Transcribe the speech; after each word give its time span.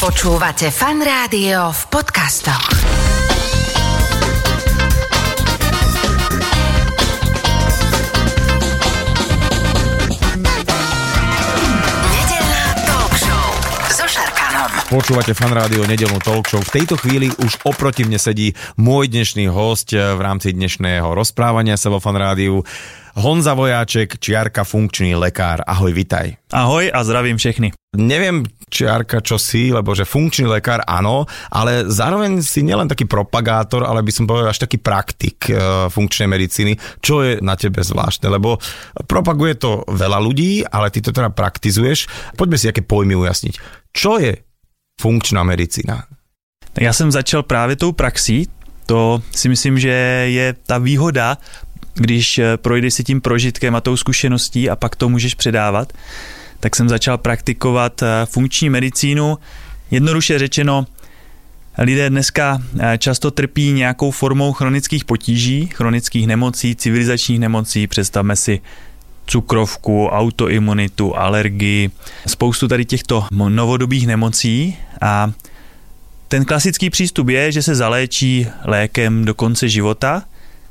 Počúvate 0.00 0.72
fan 0.72 1.04
rádio 1.04 1.76
v 1.76 1.82
podcastoch. 1.92 2.72
Počúvate 14.88 15.36
fan 15.36 15.52
rádio 15.52 15.84
nedelnú 15.84 16.16
talk 16.24 16.48
show. 16.48 16.64
V 16.64 16.80
tejto 16.80 16.96
chvíli 16.96 17.28
už 17.36 17.60
oproti 17.68 18.08
mne 18.08 18.16
sedí 18.16 18.56
môj 18.80 19.12
dnešný 19.12 19.52
host 19.52 19.92
v 19.92 20.16
rámci 20.16 20.56
dnešného 20.56 21.12
rozprávania 21.12 21.76
sa 21.76 21.92
vo 21.92 22.00
fan 22.00 22.16
rádiu. 22.16 22.64
Honza 23.20 23.52
Vojáček, 23.52 24.16
čiarka 24.16 24.64
funkčný 24.64 25.12
lekár. 25.12 25.60
Ahoj, 25.68 25.92
vitaj. 25.92 26.40
Ahoj 26.56 26.88
a 26.88 27.04
zdravím 27.04 27.36
všechny. 27.36 27.79
Neviem, 27.90 28.46
čiarka, 28.70 29.18
čo 29.18 29.34
si, 29.34 29.74
lebo 29.74 29.98
že 29.98 30.06
funkčný 30.06 30.46
lekár 30.46 30.78
áno, 30.86 31.26
ale 31.50 31.90
zároveň 31.90 32.38
si 32.38 32.62
nielen 32.62 32.86
taký 32.86 33.02
propagátor, 33.02 33.82
ale 33.82 34.06
by 34.06 34.12
som 34.14 34.30
povedal 34.30 34.54
až 34.54 34.62
taký 34.62 34.78
praktik 34.78 35.50
e, 35.50 35.58
funkčnej 35.90 36.30
medicíny, 36.30 36.78
čo 37.02 37.26
je 37.26 37.42
na 37.42 37.58
tebe 37.58 37.82
zvláštne, 37.82 38.30
lebo 38.30 38.62
propaguje 39.10 39.58
to 39.58 39.82
veľa 39.90 40.22
ľudí, 40.22 40.62
ale 40.70 40.94
ty 40.94 41.02
to 41.02 41.10
teda 41.10 41.34
praktizuješ. 41.34 42.06
Poďme 42.38 42.62
si 42.62 42.70
aké 42.70 42.86
pojmy 42.86 43.18
ujasniť. 43.18 43.54
Čo 43.90 44.22
je 44.22 44.38
funkčná 45.02 45.42
medicína? 45.42 46.06
Já 46.80 46.92
jsem 46.92 47.10
začal 47.10 47.42
právě 47.42 47.76
tou 47.76 47.92
praxí, 47.92 48.46
to 48.86 49.22
si 49.34 49.48
myslím, 49.48 49.78
že 49.78 49.90
je 50.30 50.54
ta 50.66 50.78
výhoda, 50.78 51.38
když 51.94 52.38
eh, 52.38 52.56
projdeš 52.56 52.94
si 52.94 53.04
tím 53.04 53.20
prožitkem 53.20 53.74
a 53.74 53.80
tou 53.80 53.96
zkušeností 53.96 54.70
a 54.70 54.76
pak 54.76 54.96
to 54.96 55.08
můžeš 55.08 55.34
předávat, 55.34 55.92
tak 56.60 56.76
jsem 56.76 56.88
začal 56.88 57.18
praktikovat 57.18 58.02
eh, 58.02 58.26
funkční 58.26 58.70
medicínu. 58.70 59.38
Jednoduše 59.90 60.38
řečeno, 60.38 60.86
lidé 61.78 62.10
dneska 62.10 62.62
eh, 62.80 62.98
často 62.98 63.30
trpí 63.30 63.72
nějakou 63.72 64.10
formou 64.10 64.52
chronických 64.52 65.04
potíží, 65.04 65.66
chronických 65.66 66.26
nemocí, 66.26 66.76
civilizačních 66.76 67.40
nemocí, 67.40 67.86
představme 67.86 68.36
si 68.36 68.60
cukrovku, 69.26 70.06
autoimunitu, 70.06 71.16
alergii, 71.16 71.90
spoustu 72.26 72.68
tady 72.68 72.84
těchto 72.84 73.26
novodobých 73.30 74.06
nemocí. 74.06 74.76
A 75.00 75.32
ten 76.28 76.44
klasický 76.44 76.90
přístup 76.90 77.28
je, 77.28 77.52
že 77.52 77.62
se 77.62 77.74
zaléčí 77.74 78.46
lékem 78.64 79.24
do 79.24 79.34
konce 79.34 79.68
života. 79.68 80.22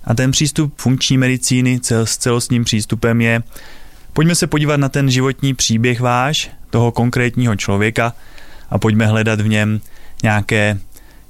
A 0.03 0.13
ten 0.13 0.31
přístup 0.31 0.73
funkční 0.77 1.17
medicíny 1.17 1.79
s 1.83 2.17
celostním 2.17 2.63
přístupem 2.63 3.21
je, 3.21 3.43
pojďme 4.19 4.35
se 4.35 4.47
podívat 4.47 4.77
na 4.77 4.89
ten 4.89 5.07
životní 5.07 5.53
příběh 5.55 6.01
váš, 6.01 6.51
toho 6.69 6.91
konkrétního 6.91 7.55
člověka 7.55 8.13
a 8.69 8.75
pojďme 8.77 9.07
hledat 9.07 9.41
v 9.41 9.47
něm 9.47 9.79
nějaké, 10.23 10.79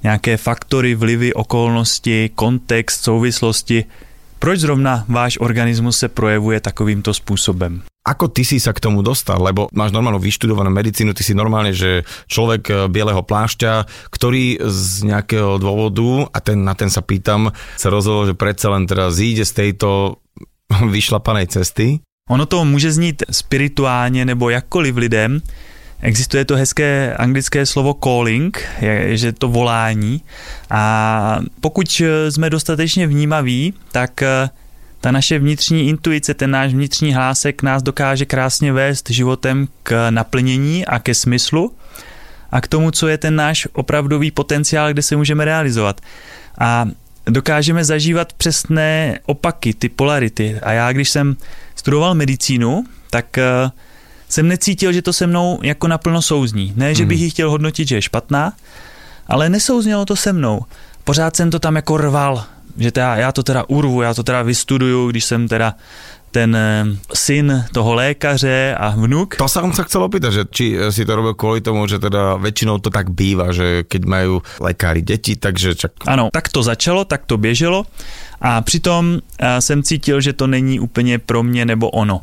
nějaké 0.03 0.37
faktory, 0.37 0.95
vlivy, 0.95 1.33
okolnosti, 1.33 2.29
kontext, 2.35 3.03
souvislosti, 3.03 3.85
proč 4.39 4.59
zrovna 4.59 5.05
váš 5.07 5.37
organismus 5.37 5.97
se 5.97 6.07
projevuje 6.07 6.59
takovýmto 6.59 7.13
způsobem. 7.13 7.81
Ako 8.09 8.25
ty 8.33 8.41
si 8.41 8.57
sa 8.57 8.73
k 8.73 8.81
tomu 8.81 9.05
dostal? 9.05 9.37
Lebo 9.37 9.69
máš 9.69 9.93
normálnu 9.93 10.17
vyštudovanú 10.17 10.73
medicínu, 10.73 11.13
ty 11.13 11.21
si 11.21 11.37
normálne, 11.37 11.77
že 11.77 12.01
človek 12.25 12.63
e, 12.65 12.73
bieleho 12.89 13.21
plášťa, 13.21 13.85
ktorý 14.09 14.65
z 14.65 15.05
nejakého 15.05 15.61
dôvodu, 15.61 16.25
a 16.33 16.41
ten, 16.41 16.65
na 16.65 16.73
ten 16.73 16.89
sa 16.89 17.05
pýtam, 17.05 17.53
sa 17.77 17.93
rozhodol, 17.93 18.33
že 18.33 18.39
predsa 18.39 18.73
len 18.73 18.89
teda 18.89 19.13
zíde 19.13 19.45
z 19.45 19.53
tejto 19.53 20.17
vyšlapanej 20.95 21.53
cesty. 21.53 22.01
Ono 22.29 22.45
to 22.45 22.65
může 22.65 22.91
znít 22.91 23.23
spirituálně 23.31 24.25
nebo 24.25 24.49
jakkoliv 24.49 24.95
lidem. 24.95 25.41
Existuje 26.01 26.45
to 26.45 26.55
hezké 26.55 27.15
anglické 27.17 27.65
slovo 27.65 27.93
calling, 27.93 28.65
že 29.09 29.31
to 29.31 29.47
volání. 29.47 30.21
A 30.69 31.39
pokud 31.61 32.01
jsme 32.29 32.49
dostatečně 32.49 33.07
vnímaví, 33.07 33.73
tak 33.91 34.21
eh, 34.21 34.49
ta 35.01 35.11
naše 35.11 35.39
vnitřní 35.39 35.87
intuice, 35.87 36.33
ten 36.33 36.51
náš 36.51 36.73
vnitřní 36.73 37.13
hlásek 37.13 37.63
nás 37.63 37.83
dokáže 37.83 38.25
krásně 38.25 38.73
vést 38.73 39.09
životem 39.09 39.67
k 39.83 40.09
naplnění 40.09 40.85
a 40.85 40.99
ke 40.99 41.15
smyslu 41.15 41.73
a 42.51 42.61
k 42.61 42.67
tomu, 42.67 42.91
co 42.91 43.07
je 43.07 43.17
ten 43.17 43.35
náš 43.35 43.67
opravdový 43.73 44.31
potenciál, 44.31 44.93
kde 44.93 45.01
se 45.01 45.15
můžeme 45.15 45.45
realizovat. 45.45 46.01
A 46.59 46.85
dokážeme 47.25 47.83
zažívat 47.83 48.33
přesné 48.33 49.19
opaky, 49.25 49.73
ty 49.73 49.89
polarity. 49.89 50.59
A 50.63 50.71
já, 50.71 50.91
když 50.91 51.09
jsem 51.09 51.35
studoval 51.79 52.15
medicínu, 52.15 52.83
tak 53.09 53.37
eh, 53.37 53.71
jsem 54.29 54.47
necítil, 54.47 54.93
že 54.93 55.01
to 55.01 55.13
se 55.13 55.27
mnou 55.27 55.59
jako 55.63 55.87
naplno 55.87 56.21
souzní. 56.21 56.73
Ne, 56.75 56.95
že 56.95 57.05
bych 57.05 57.19
ji 57.19 57.29
chtěl 57.29 57.49
hodnotit, 57.49 57.87
že 57.87 57.95
je 57.95 58.01
špatná, 58.01 58.53
ale 59.27 59.49
nesouznělo 59.49 60.05
to 60.05 60.15
se 60.15 60.33
mnou. 60.33 60.61
Pořád 61.03 61.35
jsem 61.35 61.51
to 61.51 61.59
tam 61.59 61.75
jako 61.75 61.97
rval, 61.97 62.43
že 62.77 62.91
teda, 62.91 63.15
já 63.15 63.31
to 63.31 63.43
teda 63.43 63.63
urvu, 63.67 64.01
já 64.01 64.13
to 64.13 64.23
teda 64.23 64.41
vystuduju, 64.41 65.09
když 65.09 65.25
jsem 65.25 65.47
teda 65.47 65.75
ten 66.31 66.55
eh, 66.55 66.85
syn 67.13 67.65
toho 67.73 67.93
lékaře 67.93 68.75
a 68.77 68.89
vnuk. 68.95 69.35
To 69.35 69.49
sa 69.49 69.61
som 69.61 69.73
sa 69.73 69.83
chcel 69.83 70.05
opýtať, 70.05 70.31
že 70.31 70.43
či 70.49 70.65
e, 70.73 70.89
si 70.89 71.03
to 71.05 71.13
robil 71.13 71.35
kvôli 71.35 71.59
tomu, 71.61 71.85
že 71.85 71.99
teda 71.99 72.39
väčšinou 72.39 72.79
to 72.79 72.89
tak 72.89 73.11
býva, 73.11 73.51
že 73.51 73.83
keď 73.85 74.01
majú 74.05 74.33
lekári 74.63 75.03
deti, 75.03 75.35
takže 75.35 75.75
čak... 75.75 75.91
Ano, 76.07 76.29
tak 76.33 76.49
to 76.49 76.63
začalo, 76.63 77.05
tak 77.05 77.25
to 77.27 77.37
běželo 77.37 77.85
a 78.41 78.61
přitom 78.61 79.19
eh, 79.39 79.61
jsem 79.61 79.83
cítil, 79.83 80.21
že 80.21 80.33
to 80.33 80.47
není 80.47 80.79
úplně 80.79 81.19
pro 81.19 81.43
mě 81.43 81.65
nebo 81.65 81.89
ono. 81.89 82.21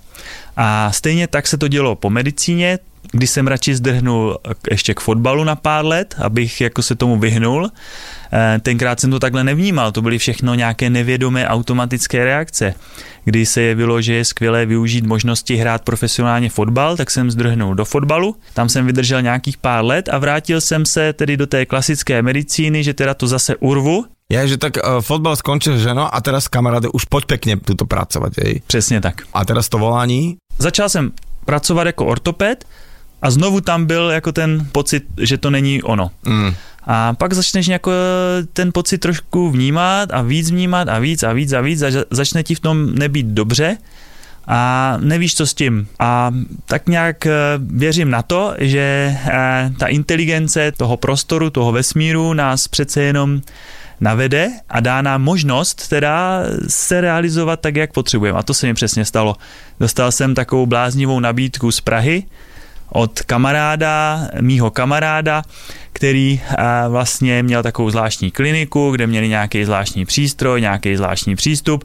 A 0.56 0.92
stejně 0.92 1.26
tak 1.26 1.46
se 1.46 1.58
to 1.58 1.68
dělo 1.68 1.96
po 1.96 2.10
medicíně, 2.10 2.78
kdy 3.12 3.26
jsem 3.26 3.46
radši 3.46 3.74
zdrhnul 3.74 4.38
ještě 4.70 4.94
k 4.94 5.00
fotbalu 5.00 5.44
na 5.44 5.56
pár 5.56 5.84
let, 5.84 6.14
abych 6.18 6.60
jako 6.60 6.82
se 6.82 6.94
tomu 6.94 7.18
vyhnul. 7.18 7.70
Eh, 8.32 8.58
Tenkrát 8.62 9.00
jsem 9.00 9.10
to 9.10 9.18
takhle 9.18 9.44
nevnímal, 9.44 9.92
to 9.92 10.02
byly 10.02 10.18
všechno 10.18 10.54
nějaké 10.54 10.90
nevědomé 10.90 11.48
automatické 11.48 12.24
reakce. 12.24 12.74
Kdy 13.24 13.46
se 13.46 13.60
jevilo, 13.62 14.00
že 14.00 14.14
je 14.14 14.24
skvělé 14.24 14.66
využít 14.66 15.06
možnosti 15.06 15.56
hrát 15.56 15.82
profesionálně 15.82 16.50
fotbal, 16.50 16.96
tak 16.96 17.10
jsem 17.10 17.30
zdrhnul 17.30 17.74
do 17.74 17.84
fotbalu. 17.84 18.36
Tam 18.54 18.68
jsem 18.68 18.86
vydržel 18.86 19.22
nějakých 19.22 19.56
pár 19.56 19.84
let 19.84 20.08
a 20.08 20.18
vrátil 20.18 20.60
jsem 20.60 20.86
se 20.86 21.12
tedy 21.12 21.36
do 21.36 21.46
té 21.46 21.66
klasické 21.66 22.22
medicíny, 22.22 22.84
že 22.84 22.94
teda 22.94 23.14
to 23.14 23.26
zase 23.26 23.56
urvu. 23.56 24.04
Ja, 24.26 24.42
že 24.42 24.58
tak 24.58 24.82
uh, 24.82 24.98
fotbal 25.06 25.38
skončil, 25.38 25.78
že 25.78 25.94
no, 25.94 26.10
a 26.10 26.18
teraz 26.18 26.50
kamaráde, 26.50 26.90
už 26.90 27.06
poď 27.06 27.30
pekne 27.30 27.62
tuto 27.62 27.86
pracovať, 27.86 28.32
hej. 28.42 28.54
Přesně 28.66 28.98
tak. 28.98 29.22
A 29.30 29.46
teraz 29.46 29.70
to 29.70 29.78
volání, 29.78 30.42
začal 30.58 30.88
jsem 30.88 31.14
pracovat 31.46 31.86
jako 31.86 32.06
ortoped 32.06 32.66
a 33.22 33.30
znovu 33.30 33.60
tam 33.60 33.86
byl 33.86 34.10
jako 34.10 34.32
ten 34.32 34.66
pocit, 34.72 35.04
že 35.20 35.38
to 35.38 35.50
není 35.50 35.82
ono. 35.82 36.10
mm, 36.26 36.54
A 36.86 37.14
pak 37.14 37.32
začneš 37.32 37.66
jako 37.66 37.90
ten 38.52 38.72
pocit 38.72 38.98
trošku 38.98 39.50
vnímat 39.50 40.08
a 40.12 40.22
víc 40.22 40.50
vnímat 40.50 40.88
a 40.88 40.98
víc 40.98 41.22
a 41.22 41.32
víc 41.32 41.52
a 41.52 41.60
víc 41.60 41.82
a 41.82 41.90
za- 41.90 42.04
začne 42.10 42.42
ti 42.42 42.54
v 42.54 42.60
tom 42.60 42.94
nebýt 42.94 43.26
dobře 43.26 43.76
a 44.48 44.96
nevíš, 45.00 45.34
co 45.34 45.46
s 45.46 45.54
tím. 45.54 45.86
A 45.98 46.30
tak 46.64 46.86
nějak 46.88 47.26
eh, 47.26 47.32
věřím 47.58 48.10
na 48.10 48.22
to, 48.22 48.54
že 48.58 49.16
eh, 49.26 49.70
ta 49.78 49.86
inteligence 49.86 50.72
toho 50.72 50.96
prostoru, 50.96 51.50
toho 51.50 51.72
vesmíru 51.72 52.32
nás 52.32 52.68
přece 52.68 53.02
jenom 53.02 53.40
navede 54.00 54.50
a 54.68 54.80
dá 54.80 55.02
nám 55.02 55.22
možnost 55.22 55.88
teda 55.88 56.40
se 56.68 57.00
realizovat 57.00 57.60
tak, 57.60 57.76
jak 57.76 57.92
potřebujeme. 57.92 58.38
A 58.38 58.42
to 58.42 58.54
se 58.54 58.66
mi 58.66 58.74
přesně 58.74 59.04
stalo. 59.04 59.36
Dostal 59.80 60.12
jsem 60.12 60.34
takovou 60.34 60.66
bláznivou 60.66 61.20
nabídku 61.20 61.70
z 61.72 61.80
Prahy 61.80 62.22
od 62.88 63.20
kamaráda, 63.20 64.20
mýho 64.40 64.70
kamaráda, 64.70 65.42
který 65.92 66.40
a, 66.56 66.88
vlastně 66.88 67.42
měl 67.42 67.62
takovou 67.62 67.90
zvláštní 67.90 68.30
kliniku, 68.30 68.90
kde 68.90 69.06
měli 69.06 69.28
nějaký 69.28 69.64
zvláštní 69.64 70.04
přístroj, 70.04 70.60
nějaký 70.60 70.96
zvláštní 70.96 71.36
přístup. 71.36 71.84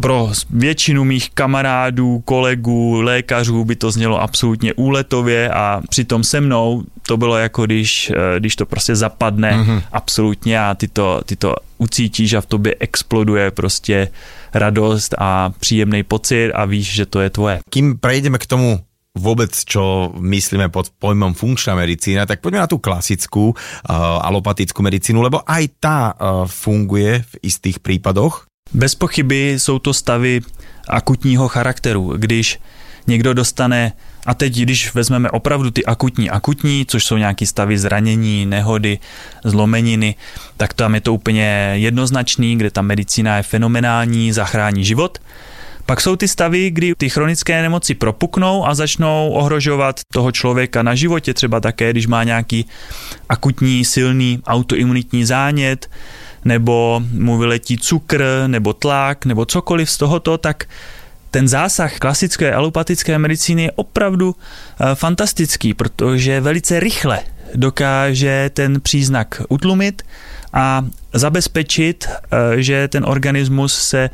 Pro 0.00 0.30
většinu 0.50 1.04
mých 1.04 1.30
kamarádů, 1.30 2.22
kolegů, 2.24 3.00
lékařů 3.00 3.64
by 3.64 3.76
to 3.76 3.90
znělo 3.90 4.22
absolutně 4.22 4.74
úletově 4.74 5.50
a 5.50 5.80
přitom 5.88 6.24
se 6.24 6.40
mnou 6.40 6.82
to 7.06 7.16
bylo 7.16 7.36
jako 7.36 7.66
když, 7.66 8.10
eh, 8.10 8.40
když 8.40 8.56
to 8.56 8.66
prostě 8.66 8.96
zapadne 8.96 9.52
mm-hmm. 9.52 9.82
absolutně 9.92 10.60
a 10.60 10.74
ty 10.74 10.88
to, 10.88 11.20
ty 11.26 11.36
to 11.36 11.56
ucítíš 11.78 12.34
a 12.34 12.40
v 12.40 12.46
tobě 12.46 12.74
exploduje 12.80 13.50
prostě 13.50 14.08
radost 14.54 15.14
a 15.18 15.50
příjemný 15.60 16.02
pocit 16.02 16.52
a 16.52 16.64
víš, 16.64 16.94
že 16.94 17.06
to 17.06 17.20
je 17.20 17.30
tvoje. 17.30 17.60
kým 17.70 17.98
prejdeme 17.98 18.38
k 18.38 18.46
tomu 18.46 18.80
vôbec, 19.20 19.52
čo 19.52 20.10
myslíme 20.16 20.72
pod 20.72 20.88
pojmom 20.96 21.36
funkčná 21.36 21.76
medicína, 21.76 22.24
tak 22.24 22.40
poďme 22.40 22.64
na 22.64 22.70
tú 22.70 22.80
klasickú 22.80 23.52
uh, 23.52 23.56
alopatickú 24.24 24.80
medicínu, 24.80 25.20
lebo 25.20 25.44
aj 25.44 25.64
tá 25.76 26.00
uh, 26.16 26.48
funguje 26.48 27.20
v 27.20 27.32
istých 27.44 27.84
prípadoch. 27.84 28.48
Bez 28.72 28.94
pochyby 28.94 29.58
jsou 29.58 29.78
to 29.78 29.94
stavy 29.94 30.40
akutního 30.88 31.48
charakteru, 31.48 32.16
když 32.16 32.58
někdo 33.06 33.34
dostane, 33.34 33.92
a 34.26 34.34
teď 34.34 34.56
když 34.56 34.94
vezmeme 34.94 35.30
opravdu 35.30 35.70
ty 35.70 35.84
akutní 35.84 36.30
akutní, 36.30 36.86
což 36.86 37.04
jsou 37.04 37.16
nějaké 37.16 37.46
stavy 37.46 37.78
zranění, 37.78 38.46
nehody, 38.46 38.98
zlomeniny, 39.44 40.14
tak 40.56 40.74
tam 40.74 40.94
je 40.94 41.00
to 41.00 41.14
úplně 41.14 41.72
jednoznačný, 41.74 42.56
kde 42.56 42.70
ta 42.70 42.82
medicína 42.82 43.36
je 43.36 43.42
fenomenální, 43.42 44.32
zachrání 44.32 44.84
život. 44.84 45.18
Pak 45.90 46.00
jsou 46.00 46.16
ty 46.16 46.28
stavy, 46.28 46.70
kdy 46.70 46.94
ty 46.94 47.08
chronické 47.08 47.62
nemoci 47.62 47.94
propuknou 47.94 48.66
a 48.66 48.74
začnou 48.74 49.30
ohrožovat 49.30 50.00
toho 50.12 50.32
člověka 50.32 50.82
na 50.82 50.94
životě, 50.94 51.34
třeba 51.34 51.60
také, 51.60 51.90
když 51.90 52.06
má 52.06 52.24
nějaký 52.24 52.66
akutní, 53.28 53.84
silný 53.84 54.42
autoimunitní 54.46 55.24
zánět, 55.24 55.90
nebo 56.44 57.02
mu 57.12 57.38
vyletí 57.38 57.78
cukr, 57.78 58.24
nebo 58.46 58.72
tlak, 58.72 59.26
nebo 59.26 59.44
cokoliv 59.44 59.90
z 59.90 59.96
tohoto, 59.96 60.38
tak 60.38 60.64
ten 61.30 61.48
zásah 61.48 61.98
klasické 61.98 62.54
alopatické 62.54 63.18
medicíny 63.18 63.62
je 63.62 63.72
opravdu 63.72 64.36
eh, 64.80 64.94
fantastický, 64.94 65.74
protože 65.74 66.40
velice 66.40 66.80
rychle 66.80 67.20
dokáže 67.54 68.50
ten 68.54 68.80
příznak 68.80 69.42
utlumit 69.48 70.02
a 70.52 70.86
zabezpečit, 71.12 72.08
eh, 72.08 72.62
že 72.62 72.88
ten 72.88 73.04
organismus 73.04 73.74
se 73.74 74.10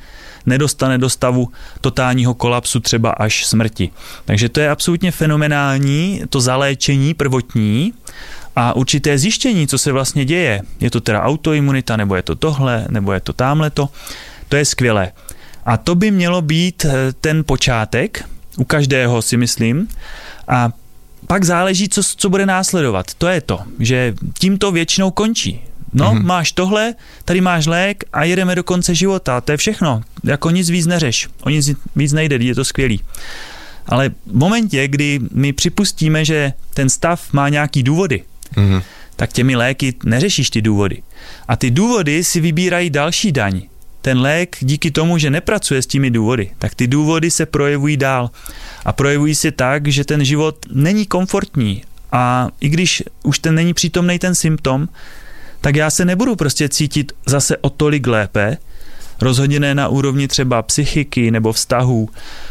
nedostane 0.47 0.99
do 0.99 1.11
stavu 1.11 1.49
totálního 1.81 2.35
kolapsu 2.35 2.81
třeba 2.81 3.11
až 3.11 3.47
smrti. 3.47 3.91
Takže 4.25 4.49
to 4.49 4.61
je 4.61 4.71
absolutně 4.71 5.11
fenomenální, 5.11 6.23
to 6.29 6.41
zaléčení 6.41 7.15
prvotní 7.15 7.93
a 8.57 8.77
určité 8.77 9.19
zjištění, 9.19 9.67
co 9.67 9.79
se 9.79 9.93
vlastně 9.93 10.25
děje. 10.25 10.63
Je 10.81 10.91
to 10.91 11.01
teda 11.01 11.23
autoimunita, 11.23 11.97
nebo 11.97 12.17
je 12.17 12.23
to 12.23 12.35
tohle, 12.35 12.87
nebo 12.89 13.13
je 13.13 13.21
to 13.21 13.33
tamhleto. 13.33 13.89
To 14.49 14.57
je 14.57 14.65
skvělé. 14.65 15.13
A 15.65 15.77
to 15.77 15.95
by 15.95 16.11
mělo 16.11 16.43
být 16.43 16.85
eh, 16.85 17.13
ten 17.21 17.45
počátek, 17.45 18.25
u 18.57 18.65
každého 18.65 19.23
si 19.23 19.37
myslím. 19.37 19.89
A 20.49 20.73
pak 21.27 21.45
záleží, 21.45 21.89
co, 21.89 22.03
co 22.03 22.29
bude 22.31 22.47
následovat. 22.47 23.15
To 23.15 23.27
je 23.27 23.41
to, 23.41 23.61
že 23.79 24.15
tím 24.39 24.59
to 24.59 24.73
většinou 24.73 25.11
končí. 25.11 25.61
No, 25.97 26.15
mm-hmm. 26.15 26.25
máš 26.25 26.53
tohle, 26.53 26.95
tady 27.25 27.41
máš 27.41 27.67
lék 27.67 28.05
a 28.13 28.25
jedeme 28.25 28.55
do 28.55 28.65
konce 28.65 28.95
života. 28.95 29.41
To 29.41 29.53
je 29.53 29.57
všechno. 29.59 30.03
Jako 30.25 30.51
nic 30.51 30.71
víc 30.71 30.87
neřeš. 30.87 31.29
O 31.43 31.51
nic 31.51 31.71
víc 31.97 32.13
nejde, 32.13 32.37
je 32.37 32.55
to 32.55 32.65
skvělý. 32.65 33.01
Ale 33.87 34.09
v 34.27 34.35
momentě, 34.35 34.89
kdy 34.89 35.21
my 35.33 35.53
připustíme, 35.53 36.25
že 36.25 36.53
ten 36.75 36.89
stav 36.89 37.33
má 37.33 37.49
nějaký 37.49 37.83
důvody, 37.83 38.23
mm-hmm. 38.55 38.83
tak 39.17 39.33
těmi 39.33 39.57
léky 39.57 39.95
neřešíš 40.05 40.51
ty 40.51 40.63
důvody. 40.63 41.03
A 41.49 41.57
ty 41.57 41.71
důvody 41.71 42.25
si 42.25 42.41
vybírají 42.41 42.91
další 42.91 43.33
daň. 43.33 43.63
Ten 44.03 44.21
lék 44.21 44.57
díky 44.61 44.91
tomu, 44.91 45.19
že 45.19 45.31
nepracuje 45.31 45.83
s 45.83 45.87
těmi 45.87 46.11
důvody, 46.11 46.51
tak 46.59 46.75
ty 46.75 46.87
důvody 46.87 47.31
se 47.31 47.47
projevují 47.47 47.97
dál. 47.97 48.31
A 48.85 48.93
projevují 48.93 49.35
se 49.35 49.51
tak, 49.51 49.89
že 49.89 50.05
ten 50.05 50.25
život 50.25 50.57
není 50.73 51.07
komfortní. 51.07 51.83
A 52.13 52.49
i 52.61 52.69
když 52.69 53.03
už 53.23 53.39
ten 53.39 53.55
není 53.55 53.75
přítomný 53.75 54.19
ten 54.19 54.35
symptom, 54.35 54.89
tak 55.61 55.76
já 55.76 55.91
se 55.91 56.05
nebudu 56.05 56.37
prostě 56.37 56.69
cítit 56.69 57.12
zase 57.26 57.56
o 57.56 57.70
tolik 57.70 58.06
lépe, 58.06 58.58
rozhodně 59.20 59.61
ne 59.61 59.75
na 59.75 59.88
úrovni 59.88 60.29
třeba 60.29 60.62
psychiky 60.62 61.31
nebo 61.31 61.53
vztahů, 61.53 62.08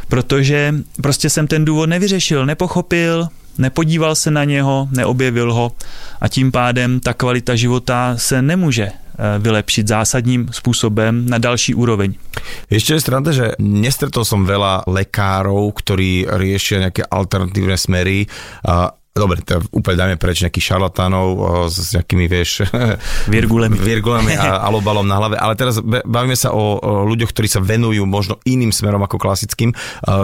protože 0.08 0.76
prostě 1.02 1.30
jsem 1.30 1.48
ten 1.48 1.66
důvod 1.66 1.86
nevyřešil, 1.86 2.46
nepochopil, 2.46 3.28
nepodíval 3.58 4.16
se 4.16 4.32
na 4.32 4.44
něho, 4.44 4.88
neobjevil 4.92 5.54
ho 5.54 5.72
a 6.22 6.28
tím 6.28 6.52
pádem 6.52 7.00
ta 7.00 7.14
kvalita 7.14 7.56
života 7.56 8.14
se 8.18 8.42
nemůže 8.42 8.84
eh, 8.84 9.40
vylepšiť 9.40 9.88
zásadním 9.88 10.52
spôsobom 10.52 11.30
na 11.30 11.38
další 11.38 11.76
úroveň. 11.76 12.20
Ešte 12.68 13.00
je 13.00 13.06
strana, 13.06 13.32
že 13.32 13.56
nestretol 13.62 14.28
som 14.28 14.44
veľa 14.44 14.86
lekárov, 14.92 15.72
ktorí 15.72 16.28
riešia 16.28 16.90
nejaké 16.90 17.08
alternatívne 17.08 17.80
smery 17.80 18.28
dobre, 19.16 19.40
to 19.48 19.64
úplne 19.72 19.96
dajme 19.96 20.16
preč 20.20 20.44
nejakých 20.44 20.76
šarlatánov 20.76 21.28
s 21.72 21.96
nejakými, 21.96 22.28
vieš, 22.28 22.68
virgulemi, 23.32 23.80
virgulemi 23.80 24.36
a 24.36 24.60
alobalom 24.68 25.08
na 25.08 25.16
hlave, 25.16 25.40
ale 25.40 25.56
teraz 25.56 25.80
bavíme 25.80 26.36
sa 26.36 26.52
o, 26.52 26.84
ľuďoch, 27.08 27.32
ktorí 27.32 27.48
sa 27.48 27.64
venujú 27.64 28.04
možno 28.04 28.44
iným 28.44 28.76
smerom 28.76 29.00
ako 29.08 29.16
klasickým, 29.16 29.72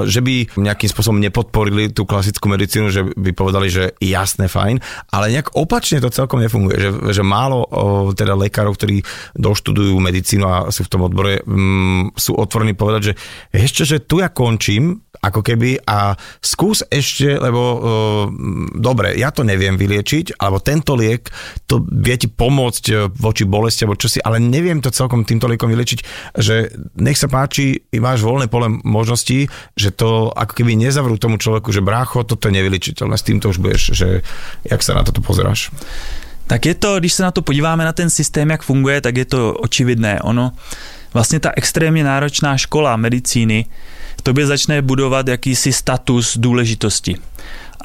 že 0.04 0.20
by 0.20 0.60
nejakým 0.60 0.92
spôsobom 0.92 1.24
nepodporili 1.24 1.96
tú 1.96 2.04
klasickú 2.04 2.52
medicínu, 2.52 2.92
že 2.92 3.08
by 3.16 3.32
povedali, 3.32 3.72
že 3.72 3.96
jasné, 4.04 4.52
fajn, 4.52 4.84
ale 5.16 5.40
nejak 5.40 5.56
opačne 5.56 6.04
to 6.04 6.12
celkom 6.12 6.44
nefunguje, 6.44 6.76
že, 6.76 6.90
že 7.16 7.24
málo 7.24 7.64
teda 8.12 8.36
lekárov, 8.36 8.76
ktorí 8.76 9.08
doštudujú 9.40 9.96
medicínu 10.04 10.44
a 10.44 10.68
sú 10.68 10.84
v 10.84 10.92
tom 10.92 11.08
odbore, 11.08 11.40
sú 12.20 12.36
otvorení 12.36 12.76
povedať, 12.76 13.02
že 13.08 13.14
ešte, 13.56 13.88
že 13.88 13.98
tu 14.04 14.20
ja 14.20 14.28
končím, 14.28 15.00
ako 15.22 15.46
keby 15.46 15.86
a 15.86 16.18
skús 16.42 16.82
ešte, 16.90 17.38
lebo 17.38 17.62
dobre, 18.82 19.14
ja 19.16 19.30
to 19.30 19.46
neviem 19.46 19.78
vyliečiť, 19.78 20.42
alebo 20.42 20.60
tento 20.60 20.98
liek, 20.98 21.30
to 21.70 21.86
vie 21.86 22.18
ti 22.18 22.28
pomôcť 22.28 22.84
e, 22.90 22.94
voči 23.14 23.46
bolesti 23.46 23.86
alebo 23.86 24.02
čosi, 24.02 24.20
ale 24.20 24.42
neviem 24.42 24.82
to 24.82 24.90
celkom 24.90 25.24
týmto 25.24 25.46
liekom 25.46 25.70
vyliečiť, 25.70 26.00
že 26.36 26.74
nech 26.98 27.16
sa 27.16 27.30
páči, 27.30 27.86
máš 27.96 28.26
voľné 28.26 28.50
pole 28.50 28.82
možností, 28.82 29.48
že 29.78 29.94
to 29.94 30.34
ako 30.34 30.54
keby 30.58 30.74
nezavrú 30.76 31.16
tomu 31.22 31.38
človeku, 31.38 31.70
že 31.70 31.86
brácho, 31.86 32.26
toto 32.26 32.50
je 32.50 32.58
nevyliečiteľné, 32.58 33.16
s 33.16 33.28
týmto 33.28 33.54
už 33.54 33.62
budeš, 33.62 33.94
že 33.94 34.08
jak 34.66 34.82
sa 34.82 34.98
na 34.98 35.06
toto 35.06 35.22
pozeráš? 35.22 35.70
Tak 36.52 36.66
je 36.66 36.76
to, 36.76 37.00
když 37.00 37.14
se 37.14 37.24
na 37.24 37.32
to 37.32 37.42
podíváme 37.42 37.86
na 37.86 37.94
ten 37.94 38.10
systém, 38.10 38.50
jak 38.50 38.62
funguje, 38.62 39.02
tak 39.02 39.18
je 39.18 39.26
to 39.26 39.54
očividné. 39.54 40.22
Ono, 40.22 40.52
vlastně 41.14 41.40
ta 41.40 41.52
extrémně 41.56 42.04
náročná 42.04 42.58
škola 42.58 42.96
medicíny 42.96 43.66
tobě 44.24 44.46
začne 44.46 44.82
budovat 44.82 45.28
jakýsi 45.28 45.74
status 45.74 46.38
důležitosti. 46.38 47.16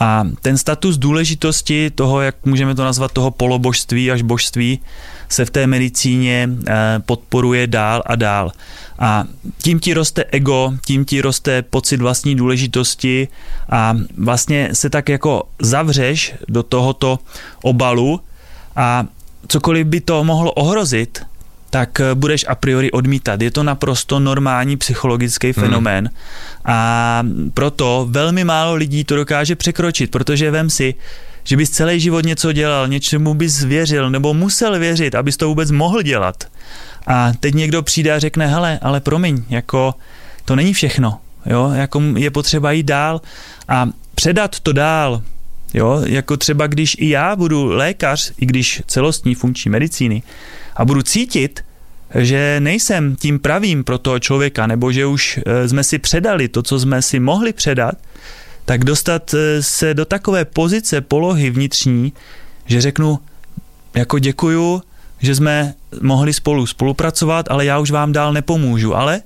A 0.01 0.25
ten 0.43 0.59
status 0.59 0.99
důležitosti 0.99 1.91
toho, 1.91 2.21
jak 2.21 2.37
můžeme 2.45 2.75
to 2.75 2.85
nazvat, 2.85 3.13
toho 3.13 3.31
polobožství 3.31 4.11
až 4.11 4.23
božství, 4.23 4.81
se 5.29 5.45
v 5.45 5.51
té 5.51 5.67
medicíně 5.67 6.49
eh, 6.67 6.75
podporuje 7.07 7.67
dál 7.67 8.03
a 8.07 8.17
dál. 8.17 8.53
A 8.99 9.25
tím 9.63 9.81
ti 9.81 9.95
roste 9.95 10.25
ego, 10.31 10.73
tím 10.87 11.05
ti 11.05 11.21
roste 11.21 11.63
pocit 11.63 12.01
vlastní 12.01 12.35
důležitosti 12.35 13.29
a 13.71 13.97
vlastně 14.19 14.71
se 14.73 14.91
tak 14.91 15.09
jako 15.09 15.43
zavřeš 15.63 16.35
do 16.49 16.63
tohoto 16.63 17.19
obalu 17.63 18.21
a 18.77 19.07
cokoliv 19.49 19.87
by 19.87 20.01
to 20.01 20.25
mohlo 20.25 20.53
ohrozit, 20.53 21.23
tak 21.71 22.01
eh, 22.01 22.15
budeš 22.15 22.45
a 22.49 22.55
priori 22.55 22.91
odmítat. 22.91 23.43
Je 23.43 23.51
to 23.51 23.63
naprosto 23.63 24.21
normální 24.21 24.77
psychologický 24.77 25.47
hmm. 25.47 25.65
fenomén 25.65 26.05
hmm. 26.05 26.17
a 26.65 27.23
proto 27.55 28.07
velmi 28.11 28.45
málo 28.45 28.75
lidí 28.75 29.05
to 29.05 29.17
dokáže 29.17 29.57
překročit, 29.57 30.11
protože 30.11 30.51
vem 30.51 30.71
si, 30.71 30.95
že 31.45 31.57
bys 31.57 31.71
celý 31.71 32.01
život 32.01 32.25
něco 32.25 32.53
dělal, 32.53 32.89
něčemu 32.89 33.35
bys 33.35 33.65
věřil 33.65 34.11
nebo 34.11 34.35
musel 34.35 34.79
věřit, 34.79 35.15
abys 35.15 35.37
to 35.37 35.49
vůbec 35.49 35.71
mohl 35.71 36.03
dělat. 36.03 36.45
A 37.07 37.33
teď 37.41 37.55
někdo 37.55 37.83
přijde 37.83 38.13
a 38.13 38.19
řekne, 38.19 38.47
hele, 38.47 38.79
ale 38.83 39.01
promiň, 39.01 39.45
jako 39.49 39.95
to 40.45 40.57
není 40.57 40.73
všechno, 40.73 41.19
jo, 41.47 41.71
jako 41.75 42.03
je 42.17 42.31
potřeba 42.31 42.73
jít 42.73 42.87
dál 42.87 43.21
a 43.69 43.89
předat 44.15 44.61
to 44.61 44.73
dál, 44.73 45.23
jo, 45.75 46.03
jako 46.07 46.37
třeba 46.37 46.67
když 46.67 46.97
i 46.99 47.09
já 47.09 47.37
budu 47.37 47.65
lékař, 47.65 48.33
i 48.39 48.47
když 48.47 48.83
celostní 48.87 49.35
funkční 49.35 49.71
medicíny, 49.71 50.23
a 50.77 50.85
budu 50.85 51.03
cítit, 51.03 51.65
že 52.15 52.57
nejsem 52.61 53.17
tím 53.17 53.39
pravým 53.39 53.85
pro 53.85 53.99
toho 53.99 54.19
člověka, 54.19 54.67
nebo 54.67 54.93
že 54.93 55.07
už 55.07 55.41
eh, 55.47 55.69
jsme 55.69 55.85
si 55.85 55.99
předali 55.99 56.49
to, 56.49 56.63
co 56.63 56.81
jsme 56.81 57.03
si 57.03 57.21
mohli 57.21 57.53
předat, 57.53 57.95
tak 58.65 58.85
dostat 58.85 59.35
eh, 59.35 59.63
se 59.63 59.95
do 59.95 60.05
takové 60.05 60.45
pozice, 60.45 61.01
polohy 61.01 61.51
vnitřní, 61.51 62.13
že 62.67 62.81
řeknu, 62.81 63.19
jako 63.95 64.19
děkuju, 64.19 64.83
že 65.19 65.35
jsme 65.35 65.75
mohli 66.03 66.33
spolu 66.33 66.67
spolupracovat, 66.67 67.47
ale 67.51 67.65
já 67.65 67.79
už 67.79 67.91
vám 67.91 68.13
dál 68.13 68.33
nepomůžu, 68.33 68.95
ale, 68.95 69.23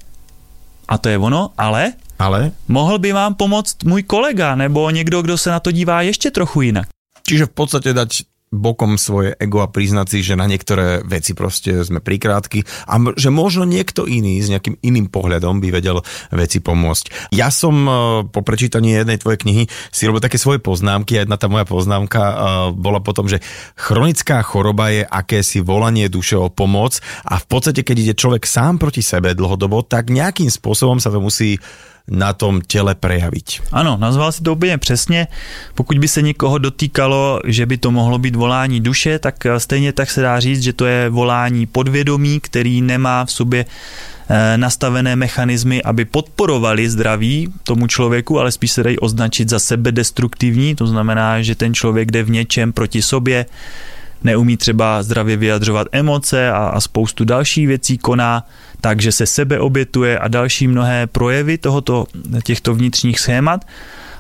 a 0.89 0.99
to 0.99 1.09
je 1.09 1.19
ono, 1.19 1.51
ale, 1.59 1.93
ale? 2.19 2.53
mohl 2.69 2.99
by 2.99 3.13
vám 3.13 3.35
pomoct 3.35 3.85
můj 3.85 4.03
kolega, 4.03 4.55
nebo 4.55 4.91
někdo, 4.91 5.23
kdo 5.23 5.39
se 5.39 5.51
na 5.51 5.61
to 5.61 5.71
dívá 5.71 6.03
ještě 6.03 6.31
trochu 6.31 6.63
jinak. 6.63 6.89
Čiže 7.27 7.47
v 7.47 7.55
podstate 7.55 7.93
dať 7.93 8.23
bokom 8.51 8.99
svoje 8.99 9.39
ego 9.39 9.63
a 9.63 9.71
priznať 9.71 10.07
si, 10.11 10.19
že 10.27 10.35
na 10.35 10.51
niektoré 10.51 11.07
veci 11.07 11.39
proste 11.39 11.87
sme 11.87 12.03
prikrátky 12.03 12.67
a 12.91 12.99
že 13.15 13.31
možno 13.31 13.63
niekto 13.63 14.11
iný 14.11 14.43
s 14.43 14.51
nejakým 14.51 14.75
iným 14.83 15.07
pohľadom 15.07 15.63
by 15.63 15.71
vedel 15.71 16.03
veci 16.35 16.59
pomôcť. 16.59 17.31
Ja 17.31 17.55
som 17.55 17.87
e, 17.87 17.91
po 18.27 18.43
prečítaní 18.43 18.91
jednej 18.91 19.23
tvojej 19.23 19.39
knihy 19.47 19.63
si 19.95 20.03
robil 20.11 20.19
také 20.19 20.35
svoje 20.35 20.59
poznámky 20.59 21.15
a 21.15 21.23
jedna 21.23 21.39
tá 21.39 21.47
moja 21.47 21.63
poznámka 21.63 22.19
e, 22.19 22.35
bola 22.75 22.99
potom, 22.99 23.31
že 23.31 23.39
chronická 23.79 24.43
choroba 24.43 24.91
je 24.91 25.07
akési 25.07 25.63
volanie 25.63 26.11
duše 26.11 26.35
o 26.35 26.51
pomoc 26.51 26.99
a 27.23 27.39
v 27.39 27.47
podstate, 27.47 27.87
keď 27.87 27.97
ide 28.03 28.15
človek 28.19 28.51
sám 28.51 28.83
proti 28.83 29.07
sebe 29.07 29.31
dlhodobo, 29.31 29.87
tak 29.87 30.11
nejakým 30.11 30.51
spôsobom 30.51 30.99
sa 30.99 31.15
to 31.15 31.23
musí 31.23 31.55
na 32.11 32.33
tom 32.33 32.61
těle 32.67 32.95
prejaviť. 32.95 33.61
Ano, 33.73 33.97
nazval 34.01 34.33
si 34.33 34.43
to 34.43 34.53
úplně 34.53 34.79
přesně. 34.79 35.27
Pokud 35.75 35.99
by 35.99 36.09
se 36.09 36.23
někoho 36.23 36.59
dotýkalo, 36.59 37.41
že 37.47 37.67
by 37.67 37.77
to 37.77 37.91
mohlo 37.91 38.19
být 38.19 38.37
volání 38.37 38.81
duše, 38.81 39.19
tak 39.19 39.47
eh, 39.47 39.61
stejně 39.61 39.93
tak 39.93 40.11
se 40.11 40.23
dá 40.23 40.41
říct, 40.41 40.63
že 40.63 40.73
to 40.73 40.87
je 40.87 41.11
volání 41.11 41.67
podvědomí, 41.67 42.41
který 42.41 42.83
nemá 42.83 43.25
v 43.25 43.33
sobě 43.33 43.65
eh, 43.65 44.59
nastavené 44.59 45.17
mechanismy, 45.17 45.83
aby 45.83 46.05
podporovali 46.05 46.91
zdraví 46.91 47.49
tomu 47.63 47.87
člověku, 47.87 48.41
ale 48.41 48.53
spíš 48.53 48.73
se 48.73 48.83
dají 48.83 48.99
označit 48.99 49.49
za 49.49 49.59
sebedestruktivní, 49.59 50.75
to 50.75 50.87
znamená, 50.87 51.43
že 51.43 51.55
ten 51.55 51.75
člověk 51.75 52.11
jde 52.11 52.23
v 52.23 52.31
něčem 52.31 52.73
proti 52.73 53.03
sobě, 53.03 53.47
neumí 54.25 54.57
třeba 54.57 55.03
zdravě 55.03 55.37
vyjadřovat 55.37 55.87
emoce 55.93 56.51
a, 56.51 56.57
a 56.57 56.81
spoustu 56.81 57.25
dalších 57.25 57.67
věcí 57.67 57.99
koná, 57.99 58.45
takže 58.81 59.13
se 59.13 59.27
sebe 59.27 59.61
obětuje 59.61 60.19
a 60.19 60.29
další 60.29 60.69
mnohé 60.69 61.07
projevy 61.07 61.59
tohoto, 61.59 62.07
těchto 62.45 62.75
vnitřních 62.75 63.21
schémat. 63.21 63.65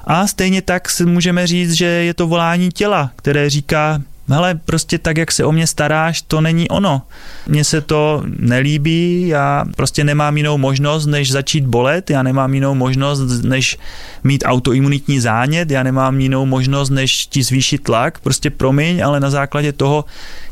A 0.04 0.26
stejně 0.26 0.62
tak 0.62 0.90
si 0.90 1.06
můžeme 1.06 1.46
říct, 1.46 1.72
že 1.72 1.86
je 1.86 2.14
to 2.14 2.26
volání 2.26 2.68
těla, 2.68 3.10
které 3.16 3.50
říká, 3.50 4.00
hele, 4.28 4.54
prostě 4.64 4.98
tak, 4.98 5.16
jak 5.16 5.32
se 5.32 5.44
o 5.44 5.52
mě 5.52 5.66
staráš, 5.66 6.22
to 6.22 6.40
není 6.40 6.68
ono. 6.68 7.02
Mně 7.46 7.64
se 7.64 7.80
to 7.80 8.22
nelíbí, 8.38 9.28
já 9.28 9.64
prostě 9.76 10.04
nemám 10.04 10.36
jinou 10.36 10.58
možnost, 10.58 11.06
než 11.06 11.32
začít 11.32 11.64
bolet, 11.64 12.10
já 12.10 12.22
nemám 12.22 12.54
jinou 12.54 12.74
možnost, 12.74 13.42
než 13.42 13.78
mít 14.24 14.44
autoimunitní 14.46 15.20
zánět, 15.20 15.70
já 15.70 15.82
nemám 15.82 16.20
jinou 16.20 16.46
možnost, 16.46 16.90
než 16.90 17.26
ti 17.26 17.42
zvýšit 17.42 17.82
tlak, 17.82 18.18
prostě 18.18 18.50
promiň, 18.50 19.04
ale 19.04 19.20
na 19.20 19.30
základě 19.30 19.72
toho, 19.72 20.04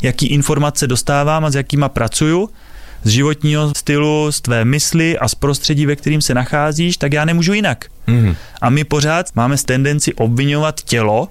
jaký 0.02 0.26
informace 0.26 0.86
dostávám 0.86 1.44
a 1.44 1.50
s 1.50 1.54
jakýma 1.54 1.88
pracuju, 1.88 2.50
z 3.04 3.08
životního 3.08 3.74
stylu, 3.74 4.32
z 4.32 4.40
tvé 4.40 4.64
mysli 4.64 5.18
a 5.18 5.28
z 5.28 5.34
prostředí, 5.34 5.86
ve 5.86 5.96
kterým 5.96 6.22
se 6.22 6.34
nacházíš, 6.34 6.96
tak 6.96 7.12
já 7.12 7.24
nemůžu 7.24 7.52
jinak. 7.52 7.84
Mm. 8.06 8.34
A 8.60 8.70
my 8.70 8.84
pořád 8.84 9.26
máme 9.34 9.56
tendenci 9.64 10.14
obvinovat 10.14 10.82
tělo, 10.82 11.28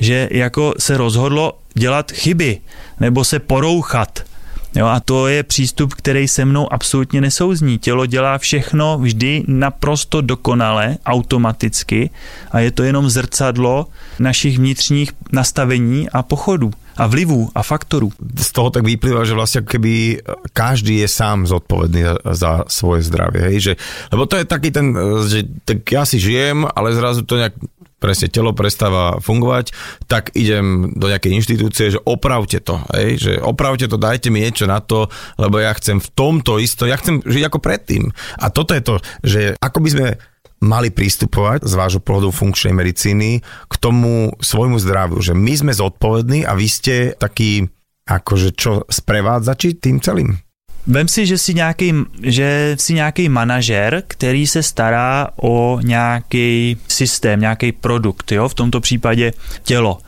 že 0.00 0.28
jako 0.30 0.74
se 0.78 0.96
rozhodlo 0.96 1.58
dělat 1.74 2.12
chyby 2.12 2.58
nebo 3.00 3.24
se 3.24 3.38
porouchat. 3.38 4.24
Jo, 4.72 4.86
a 4.86 5.00
to 5.00 5.28
je 5.28 5.42
přístup, 5.42 5.94
který 5.94 6.28
se 6.28 6.44
mnou 6.44 6.72
absolutně 6.72 7.20
nesouzní. 7.20 7.78
Tělo 7.78 8.06
dělá 8.06 8.38
všechno 8.38 8.98
vždy 8.98 9.44
naprosto 9.46 10.20
dokonale, 10.20 10.96
automaticky 11.06 12.10
a 12.50 12.60
je 12.60 12.70
to 12.70 12.82
jenom 12.82 13.10
zrcadlo 13.10 13.86
našich 14.18 14.58
vnitřních 14.58 15.12
nastavení 15.32 16.10
a 16.10 16.22
pochodů 16.22 16.72
a 16.96 17.06
vlivů 17.06 17.50
a 17.54 17.62
faktorů. 17.62 18.12
Z 18.36 18.52
toho 18.52 18.70
tak 18.70 18.84
vyplýva, 18.84 19.24
že 19.24 19.32
vlastne 19.32 19.64
keby 19.64 20.20
každý 20.52 21.00
je 21.00 21.08
sám 21.08 21.48
zodpovedný 21.48 22.20
za 22.36 22.68
svoje 22.68 23.00
zdravie. 23.08 23.48
Hej? 23.48 23.56
Že, 23.60 23.72
lebo 24.12 24.28
to 24.28 24.36
je 24.36 24.44
taký 24.44 24.68
ten, 24.68 24.92
že 25.24 25.48
tak 25.64 25.88
ja 25.88 26.04
si 26.04 26.20
žijem, 26.20 26.68
ale 26.68 26.92
zrazu 26.92 27.24
to 27.24 27.40
nejak 27.40 27.56
presne 28.02 28.26
telo 28.26 28.50
prestáva 28.50 29.22
fungovať, 29.22 29.70
tak 30.10 30.34
idem 30.34 30.90
do 30.98 31.06
nejakej 31.06 31.38
inštitúcie, 31.38 31.94
že 31.94 32.02
opravte 32.02 32.58
to, 32.58 32.82
hej, 32.98 33.22
že 33.22 33.32
opravte 33.38 33.86
to, 33.86 33.94
dajte 33.94 34.34
mi 34.34 34.42
niečo 34.42 34.66
na 34.66 34.82
to, 34.82 35.06
lebo 35.38 35.62
ja 35.62 35.70
chcem 35.78 36.02
v 36.02 36.08
tomto 36.10 36.58
isto, 36.58 36.90
ja 36.90 36.98
chcem 36.98 37.22
žiť 37.22 37.46
ako 37.46 37.58
predtým. 37.62 38.10
A 38.42 38.50
toto 38.50 38.74
je 38.74 38.82
to, 38.82 38.94
že 39.22 39.40
ako 39.62 39.78
by 39.78 39.90
sme 39.94 40.08
mali 40.62 40.94
pristupovať 40.94 41.66
z 41.66 41.74
vášho 41.74 42.00
pohľadu 42.02 42.30
funkčnej 42.30 42.74
medicíny 42.74 43.42
k 43.42 43.74
tomu 43.82 44.34
svojmu 44.38 44.78
zdraviu, 44.78 45.18
že 45.18 45.34
my 45.34 45.52
sme 45.58 45.72
zodpovední 45.74 46.46
a 46.46 46.54
vy 46.54 46.66
ste 46.70 46.94
taký 47.18 47.66
akože 48.06 48.48
čo 48.54 48.72
sprevádzači 48.86 49.78
tým 49.78 49.98
celým? 49.98 50.38
Vem 50.86 51.08
si, 51.08 51.26
že 51.26 51.38
si 51.38 51.54
nějaký, 51.54 51.94
že 52.22 52.76
si 52.78 52.94
nějaký 52.94 53.28
manažer, 53.28 54.02
který 54.08 54.46
se 54.46 54.62
stará 54.62 55.28
o 55.36 55.78
nějaký 55.82 56.76
systém, 56.88 57.40
nějaký 57.40 57.72
produkt, 57.72 58.32
jo, 58.32 58.48
v 58.48 58.54
tomto 58.54 58.80
případě 58.80 59.32
tělo. 59.62 59.98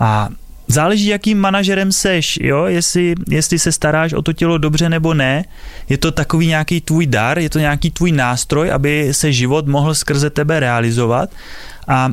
A 0.00 0.28
záleží, 0.68 1.06
jakým 1.06 1.38
manažerem 1.38 1.92
seš, 1.92 2.38
jo, 2.42 2.64
jestli, 2.64 3.14
jestli 3.28 3.58
se 3.58 3.72
staráš 3.72 4.12
o 4.12 4.22
to 4.22 4.32
tělo 4.32 4.58
dobře 4.58 4.88
nebo 4.88 5.14
ne, 5.14 5.44
je 5.88 5.98
to 5.98 6.10
takový 6.10 6.46
nějaký 6.46 6.80
tvůj 6.80 7.06
dar, 7.06 7.38
je 7.38 7.50
to 7.50 7.58
nějaký 7.58 7.90
tvůj 7.90 8.12
nástroj, 8.12 8.72
aby 8.72 9.14
se 9.14 9.32
život 9.32 9.66
mohl 9.66 9.94
skrze 9.94 10.30
tebe 10.30 10.60
realizovat 10.60 11.30
a 11.88 12.10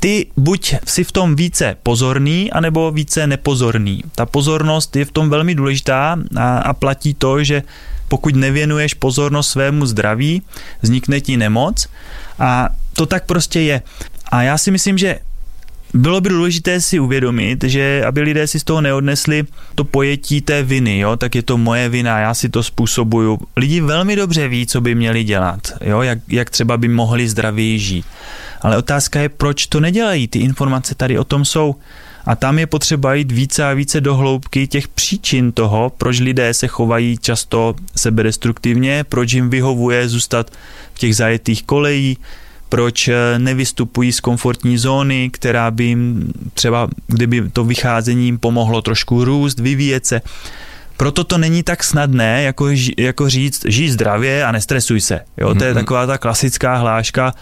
ty 0.00 0.26
buď 0.36 0.74
si 0.84 1.04
v 1.04 1.12
tom 1.12 1.36
více 1.36 1.76
pozorný, 1.82 2.52
anebo 2.52 2.90
více 2.90 3.26
nepozorný. 3.26 4.02
Ta 4.14 4.26
pozornost 4.26 4.96
je 4.96 5.04
v 5.04 5.12
tom 5.12 5.30
velmi 5.30 5.54
důležitá 5.54 6.16
a, 6.36 6.58
a 6.58 6.72
platí 6.72 7.14
to, 7.14 7.44
že 7.44 7.62
pokud 8.08 8.36
nevěnuješ 8.36 8.94
pozornost 8.94 9.50
svému 9.50 9.86
zdraví, 9.86 10.42
vznikne 10.82 11.20
ti 11.20 11.36
nemoc 11.36 11.88
a 12.38 12.68
to 12.92 13.06
tak 13.06 13.26
prostě 13.26 13.60
je. 13.60 13.82
A 14.32 14.42
já 14.42 14.58
si 14.58 14.70
myslím, 14.70 14.98
že 14.98 15.18
bylo 15.94 16.20
by 16.20 16.28
důležité 16.28 16.80
si 16.80 17.00
uvědomit, 17.00 17.64
že 17.64 18.04
aby 18.04 18.20
lidé 18.20 18.46
si 18.46 18.60
z 18.60 18.64
toho 18.64 18.80
neodnesli 18.80 19.44
to 19.74 19.84
pojetí 19.84 20.40
té 20.40 20.62
viny, 20.62 20.98
jo, 20.98 21.16
tak 21.16 21.34
je 21.34 21.42
to 21.42 21.58
moje 21.58 21.88
vina, 21.88 22.18
já 22.18 22.34
si 22.34 22.48
to 22.48 22.62
způsobuju. 22.62 23.38
Lidi 23.56 23.80
velmi 23.80 24.16
dobře 24.16 24.48
ví, 24.48 24.66
co 24.66 24.80
by 24.80 24.94
měli 24.94 25.24
dělat, 25.24 25.60
jo, 25.80 26.02
jak, 26.02 26.18
jak 26.28 26.50
třeba 26.50 26.76
by 26.76 26.88
mohli 26.88 27.28
zdravěji 27.28 27.78
žít. 27.78 28.04
Ale 28.60 28.76
otázka 28.76 29.20
je, 29.20 29.28
proč 29.28 29.66
to 29.66 29.80
nedělají. 29.80 30.28
Ty 30.28 30.38
informace 30.38 30.94
tady 30.94 31.18
o 31.18 31.24
tom 31.24 31.44
jsou. 31.44 31.74
A 32.26 32.36
tam 32.36 32.58
je 32.58 32.66
potřeba 32.66 33.14
jít 33.14 33.32
více 33.32 33.64
a 33.64 33.72
více 33.72 34.00
do 34.00 34.14
hloubky 34.14 34.66
těch 34.66 34.88
příčin 34.88 35.52
toho, 35.52 35.92
proč 35.98 36.20
lidé 36.20 36.54
se 36.54 36.66
chovají 36.66 37.18
často 37.18 37.74
sebedestruktivně, 37.96 39.04
proč 39.08 39.32
jim 39.32 39.50
vyhovuje 39.50 40.08
zůstat 40.08 40.50
v 40.94 40.98
těch 40.98 41.16
zajetých 41.16 41.62
kolejí, 41.62 42.18
proč 42.68 43.08
eh, 43.08 43.38
nevystupují 43.38 44.12
z 44.12 44.20
komfortní 44.20 44.78
zóny, 44.78 45.30
která 45.30 45.70
by 45.70 45.84
jim 45.84 46.32
třeba, 46.54 46.88
kdyby 47.06 47.50
to 47.50 47.64
vycházením 47.64 48.38
pomohlo 48.38 48.82
trošku 48.82 49.24
růst, 49.24 49.60
vyvíjet 49.60 50.06
se. 50.06 50.20
Proto 50.96 51.24
to 51.24 51.38
není 51.38 51.62
tak 51.62 51.84
snadné, 51.84 52.42
jako, 52.42 52.68
jako 52.98 53.28
říct, 53.28 53.62
žij 53.66 53.90
zdravě 53.90 54.44
a 54.44 54.52
nestresuj 54.52 55.00
se. 55.00 55.20
Jo, 55.36 55.54
to 55.54 55.64
je 55.64 55.74
taková 55.74 56.06
ta 56.06 56.18
klasická 56.18 56.76
hláška, 56.76 57.34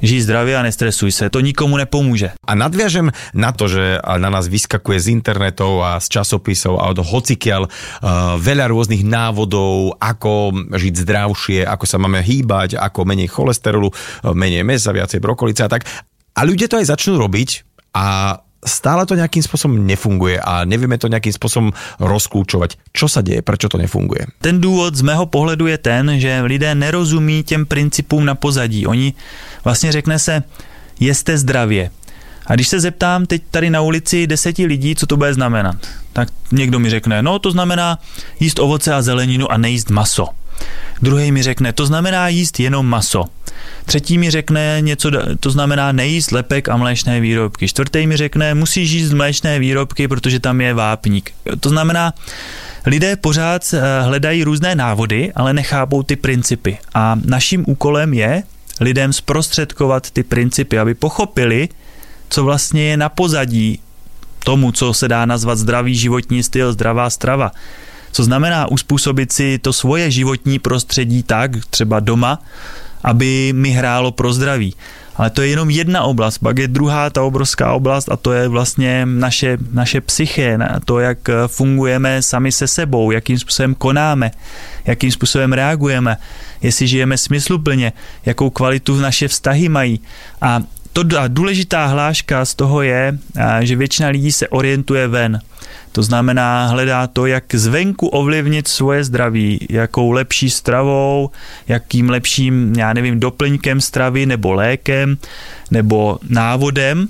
žij 0.00 0.26
zdravie 0.26 0.56
a 0.56 0.66
nestresuj 0.66 1.12
sa, 1.12 1.32
to 1.32 1.44
nikomu 1.44 1.80
nepomôže. 1.80 2.34
A 2.44 2.52
nadviažem 2.58 3.12
na 3.36 3.54
to, 3.54 3.68
že 3.70 4.00
na 4.00 4.28
nás 4.28 4.48
vyskakuje 4.50 4.98
z 4.98 5.06
internetov 5.14 5.84
a 5.84 6.00
z 6.00 6.20
časopisov 6.20 6.80
a 6.80 6.90
od 6.90 7.00
hocikiaľ 7.00 7.62
uh, 7.64 7.70
veľa 8.40 8.68
rôznych 8.68 9.06
návodov, 9.06 9.96
ako 10.00 10.52
žiť 10.72 10.94
zdravšie, 11.04 11.60
ako 11.64 11.84
sa 11.86 11.96
máme 12.00 12.24
hýbať, 12.24 12.80
ako 12.80 13.06
menej 13.06 13.30
cholesterolu, 13.30 13.92
menej 14.32 14.66
mesa, 14.66 14.92
viacej 14.92 15.22
brokolice 15.22 15.64
a 15.64 15.70
tak. 15.70 15.86
A 16.34 16.40
ľudia 16.42 16.66
to 16.66 16.80
aj 16.80 16.90
začnú 16.90 17.20
robiť 17.20 17.62
a 17.92 18.38
stále 18.60 19.08
to 19.08 19.16
nejakým 19.16 19.40
spôsobom 19.40 19.80
nefunguje 19.88 20.36
a 20.36 20.68
nevieme 20.68 21.00
to 21.00 21.08
nejakým 21.08 21.32
spôsobom 21.32 21.72
rozklúčovať. 21.96 22.76
Čo 22.92 23.08
sa 23.08 23.24
deje, 23.24 23.40
prečo 23.40 23.72
to 23.72 23.80
nefunguje? 23.80 24.28
Ten 24.44 24.60
důvod 24.60 24.92
z 24.96 25.02
mého 25.02 25.24
pohledu 25.26 25.66
je 25.66 25.78
ten, 25.80 26.20
že 26.20 26.44
lidé 26.44 26.74
nerozumí 26.76 27.42
těm 27.42 27.64
principům 27.66 28.24
na 28.24 28.36
pozadí. 28.36 28.86
Oni 28.86 29.16
vlastně 29.64 29.92
řekne 29.92 30.18
se, 30.18 30.42
jeste 31.00 31.38
zdravě. 31.38 31.90
A 32.46 32.54
když 32.54 32.68
se 32.68 32.80
zeptám 32.80 33.26
teď 33.26 33.42
tady 33.50 33.70
na 33.70 33.80
ulici 33.80 34.26
deseti 34.26 34.66
lidí, 34.66 34.94
co 34.94 35.06
to 35.06 35.16
bude 35.16 35.34
znamenat, 35.34 35.76
tak 36.12 36.28
někdo 36.52 36.78
mi 36.78 36.90
řekne, 36.90 37.22
no 37.22 37.38
to 37.38 37.50
znamená 37.50 37.98
jíst 38.40 38.58
ovoce 38.58 38.94
a 38.94 39.02
zeleninu 39.02 39.52
a 39.52 39.56
nejíst 39.56 39.90
maso. 39.90 40.28
Druhý 41.02 41.32
mi 41.32 41.42
řekne, 41.42 41.72
to 41.72 41.86
znamená 41.86 42.28
jíst 42.28 42.60
jenom 42.60 42.86
maso. 42.86 43.24
Třetí 43.84 44.18
mi 44.18 44.30
řekne 44.30 44.76
něco, 44.80 45.10
to 45.40 45.50
znamená 45.50 45.92
nejíst 45.92 46.32
lepek 46.32 46.68
a 46.68 46.76
mléčné 46.76 47.20
výrobky. 47.20 47.68
Čtvrtý 47.68 48.06
mi 48.06 48.16
řekne, 48.16 48.54
musíš 48.54 48.90
jíst 48.90 49.12
mléčné 49.12 49.58
výrobky, 49.58 50.08
protože 50.08 50.40
tam 50.40 50.60
je 50.60 50.74
vápník. 50.74 51.30
To 51.60 51.68
znamená, 51.68 52.14
lidé 52.86 53.16
pořád 53.16 53.74
eh, 53.74 54.02
hledají 54.02 54.44
různé 54.44 54.74
návody, 54.74 55.32
ale 55.34 55.52
nechápou 55.52 56.02
ty 56.02 56.16
principy. 56.16 56.78
A 56.94 57.16
naším 57.24 57.64
úkolem 57.66 58.14
je 58.14 58.42
lidem 58.80 59.12
zprostředkovat 59.12 60.10
ty 60.10 60.22
principy, 60.22 60.78
aby 60.78 60.94
pochopili, 60.94 61.68
co 62.28 62.44
vlastně 62.44 62.82
je 62.82 62.96
na 62.96 63.08
pozadí 63.08 63.80
tomu, 64.44 64.72
co 64.72 64.94
se 64.94 65.08
dá 65.08 65.26
nazvat 65.26 65.58
zdravý 65.58 65.96
životní 65.96 66.42
styl, 66.42 66.72
zdravá 66.72 67.10
strava. 67.10 67.52
Co 68.12 68.24
znamená 68.24 68.66
uspůsobit 68.66 69.32
si 69.32 69.58
to 69.58 69.72
svoje 69.72 70.10
životní 70.10 70.58
prostředí 70.58 71.22
tak, 71.22 71.50
třeba 71.70 72.00
doma, 72.00 72.42
aby 73.02 73.52
mi 73.56 73.70
hrálo 73.70 74.12
pro 74.12 74.32
zdraví. 74.32 74.74
Ale 75.20 75.30
to 75.30 75.42
je 75.42 75.48
jenom 75.48 75.70
jedna 75.70 76.02
oblast, 76.02 76.38
pak 76.38 76.58
je 76.58 76.68
druhá 76.68 77.10
ta 77.10 77.22
obrovská 77.22 77.72
oblast 77.72 78.08
a 78.08 78.16
to 78.16 78.32
je 78.32 78.48
vlastně 78.48 79.06
naše, 79.06 79.58
naše 79.72 80.00
psyché, 80.00 80.58
to, 80.84 80.98
jak 80.98 81.18
fungujeme 81.46 82.22
sami 82.22 82.52
se 82.52 82.68
sebou, 82.68 83.10
jakým 83.10 83.38
způsobem 83.38 83.74
konáme, 83.74 84.30
jakým 84.84 85.12
způsobem 85.12 85.52
reagujeme, 85.52 86.16
jestli 86.62 86.86
žijeme 86.86 87.18
smysluplně, 87.18 87.92
jakou 88.26 88.50
kvalitu 88.50 88.96
naše 88.96 89.28
vztahy 89.28 89.68
mají. 89.68 90.00
A 90.40 90.62
to 90.92 91.04
a 91.18 91.28
důležitá 91.28 91.86
hláška 91.86 92.44
z 92.44 92.54
toho 92.54 92.82
je, 92.82 93.18
že 93.60 93.76
většina 93.76 94.08
lidí 94.08 94.32
se 94.32 94.48
orientuje 94.48 95.08
ven. 95.08 95.40
To 95.92 96.02
znamená, 96.02 96.66
hledá 96.66 97.06
to, 97.06 97.26
jak 97.26 97.54
zvenku 97.54 98.06
ovlivnit 98.06 98.68
svoje 98.68 99.04
zdraví, 99.04 99.66
jakou 99.70 100.10
lepší 100.10 100.50
stravou, 100.50 101.30
jakým 101.68 102.10
lepším, 102.10 102.74
já 102.76 102.92
nevím, 102.92 103.20
doplňkem 103.20 103.80
stravy 103.80 104.26
nebo 104.26 104.52
lékem 104.52 105.16
nebo 105.70 106.18
návodem, 106.28 107.08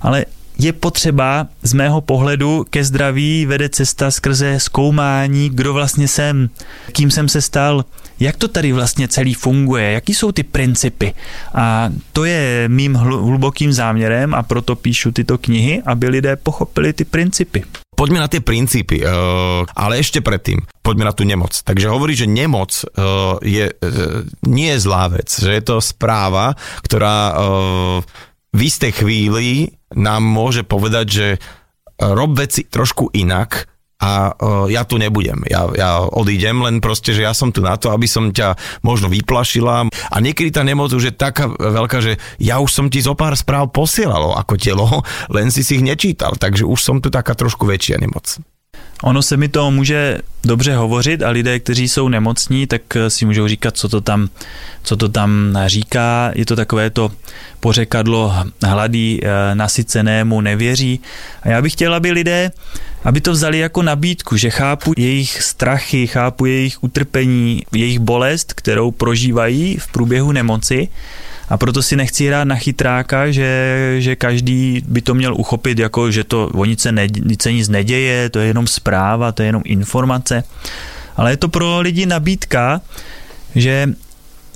ale 0.00 0.24
je 0.58 0.72
potřeba 0.72 1.46
z 1.62 1.72
mého 1.72 2.00
pohledu 2.00 2.66
ke 2.70 2.84
zdraví 2.84 3.46
vede 3.46 3.68
cesta 3.68 4.10
skrze 4.10 4.60
zkoumání, 4.60 5.50
kdo 5.50 5.72
vlastně 5.72 6.08
jsem, 6.08 6.50
kým 6.92 7.10
jsem 7.10 7.28
se 7.28 7.42
stal, 7.42 7.84
jak 8.20 8.36
to 8.36 8.48
tady 8.48 8.72
vlastně 8.72 9.08
celý 9.08 9.34
funguje, 9.34 9.92
jaký 9.92 10.14
jsou 10.14 10.32
ty 10.32 10.42
principy. 10.42 11.14
A 11.54 11.90
to 12.12 12.24
je 12.24 12.64
mým 12.68 12.94
hlubokým 12.94 13.72
záměrem 13.72 14.34
a 14.34 14.42
proto 14.42 14.76
píšu 14.76 15.12
tyto 15.12 15.38
knihy, 15.38 15.82
aby 15.86 16.08
lidé 16.08 16.36
pochopili 16.36 16.92
ty 16.92 17.04
principy. 17.04 17.64
Poďme 18.06 18.22
na 18.22 18.30
tie 18.30 18.38
princípy, 18.38 19.02
uh, 19.02 19.66
ale 19.74 19.98
ešte 19.98 20.22
predtým, 20.22 20.62
poďme 20.86 21.10
na 21.10 21.14
tú 21.18 21.26
nemoc. 21.26 21.50
Takže 21.50 21.90
hovorí, 21.90 22.14
že 22.14 22.30
nemoc 22.30 22.70
uh, 22.70 23.42
je, 23.42 23.66
uh, 23.66 24.22
nie 24.46 24.70
je 24.70 24.78
zlá 24.78 25.10
vec, 25.10 25.26
že 25.26 25.50
je 25.50 25.62
to 25.66 25.82
správa, 25.82 26.54
ktorá 26.86 27.34
v 28.54 28.60
istej 28.62 29.02
chvíli 29.02 29.74
nám 29.98 30.22
môže 30.22 30.62
povedať, 30.62 31.06
že 31.10 31.26
rob 31.98 32.38
veci 32.38 32.62
trošku 32.70 33.10
inak, 33.10 33.66
a 33.96 34.36
uh, 34.36 34.68
ja 34.68 34.84
tu 34.84 35.00
nebudem, 35.00 35.40
ja, 35.48 35.64
ja 35.72 36.04
odídem, 36.04 36.60
len 36.60 36.84
proste, 36.84 37.16
že 37.16 37.24
ja 37.24 37.32
som 37.32 37.48
tu 37.48 37.64
na 37.64 37.80
to, 37.80 37.88
aby 37.88 38.04
som 38.04 38.28
ťa 38.28 38.80
možno 38.84 39.08
vyplašila. 39.08 39.88
A 39.88 40.16
niekedy 40.20 40.52
tá 40.52 40.60
nemoc 40.60 40.92
už 40.92 41.12
je 41.12 41.14
taká 41.16 41.48
veľká, 41.48 42.04
že 42.04 42.20
ja 42.36 42.60
už 42.60 42.68
som 42.68 42.86
ti 42.92 43.00
zo 43.00 43.16
pár 43.16 43.32
správ 43.36 43.72
posielalo 43.72 44.36
ako 44.36 44.54
telo, 44.60 44.86
len 45.36 45.48
si 45.48 45.64
si 45.64 45.80
ich 45.80 45.84
nečítal, 45.84 46.36
takže 46.36 46.68
už 46.68 46.80
som 46.80 46.96
tu 47.00 47.08
taká 47.08 47.32
trošku 47.32 47.64
väčšia 47.64 47.96
nemoc. 47.96 48.55
Ono 49.02 49.22
se 49.22 49.36
mi 49.36 49.48
to 49.48 49.70
může 49.70 50.18
dobře 50.44 50.76
hovořit 50.76 51.22
a 51.22 51.30
lidé, 51.30 51.60
kteří 51.60 51.88
jsou 51.88 52.08
nemocní, 52.08 52.66
tak 52.66 52.82
si 53.08 53.24
můžou 53.24 53.48
říkat, 53.48 53.76
co 53.76 53.88
to 53.88 54.00
tam, 54.00 54.28
co 54.82 54.96
to 54.96 55.08
tam 55.08 55.58
říká. 55.66 56.30
Je 56.34 56.46
to 56.46 56.56
takové 56.56 56.90
to 56.90 57.12
pořekadlo 57.60 58.34
hladý 58.62 59.20
eh, 59.22 59.54
nasycenému 59.54 60.40
nevěří. 60.40 61.00
A 61.42 61.48
já 61.48 61.62
bych 61.62 61.72
chtěl, 61.72 61.94
aby 61.94 62.10
lidé, 62.10 62.50
aby 63.04 63.20
to 63.20 63.32
vzali 63.32 63.58
jako 63.58 63.82
nabídku, 63.82 64.36
že 64.36 64.50
chápu 64.50 64.92
jejich 64.96 65.42
strachy, 65.42 66.06
chápu 66.06 66.46
jejich 66.46 66.84
utrpení, 66.84 67.62
jejich 67.72 67.98
bolest, 67.98 68.52
kterou 68.52 68.90
prožívají 68.90 69.76
v 69.76 69.86
průběhu 69.86 70.32
nemoci 70.32 70.88
a 71.48 71.56
proto 71.56 71.82
si 71.82 71.96
nechci 71.96 72.26
hrát 72.26 72.44
na 72.44 72.56
chytráka, 72.56 73.30
že, 73.30 73.96
že 73.98 74.16
každý 74.16 74.82
by 74.88 75.00
to 75.02 75.14
měl 75.14 75.34
uchopit 75.34 75.78
jako, 75.78 76.10
že 76.10 76.24
to 76.24 76.50
o 76.54 76.64
nic 76.64 76.80
se, 76.80 76.92
ne, 76.92 77.06
nic 77.24 77.42
se 77.42 77.52
nic 77.52 77.68
neděje, 77.68 78.30
to 78.30 78.38
je 78.38 78.46
jenom 78.46 78.66
zpráva, 78.66 79.32
to 79.32 79.42
je 79.42 79.48
jenom 79.48 79.62
informace. 79.64 80.44
Ale 81.16 81.30
je 81.30 81.36
to 81.36 81.48
pro 81.48 81.80
lidi 81.80 82.06
nabídka, 82.06 82.80
že 83.54 83.88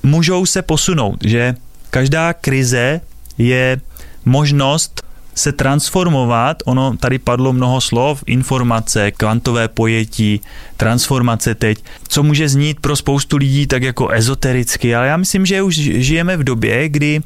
můžou 0.02 0.47
se 0.47 0.62
posunout, 0.62 1.25
že 1.25 1.54
každá 1.90 2.32
krize 2.32 3.00
je 3.38 3.80
možnost 4.25 5.00
se 5.40 5.52
transformovat, 5.52 6.62
ono 6.64 6.97
tady 6.97 7.18
padlo 7.18 7.52
mnoho 7.52 7.80
slov, 7.80 8.25
informace, 8.26 9.11
kvantové 9.11 9.68
pojetí, 9.68 10.40
transformace 10.76 11.54
teď, 11.54 11.78
co 12.09 12.23
může 12.23 12.49
znít 12.49 12.80
pro 12.80 12.97
spoustu 12.97 13.37
lidí 13.37 13.66
tak 13.66 13.82
jako 13.82 14.09
ezotericky, 14.09 14.94
ale 14.94 15.06
já 15.06 15.16
myslím, 15.16 15.47
že 15.47 15.62
už 15.62 15.75
žijeme 15.76 16.37
v 16.37 16.44
době, 16.44 16.88
kdy 16.88 17.20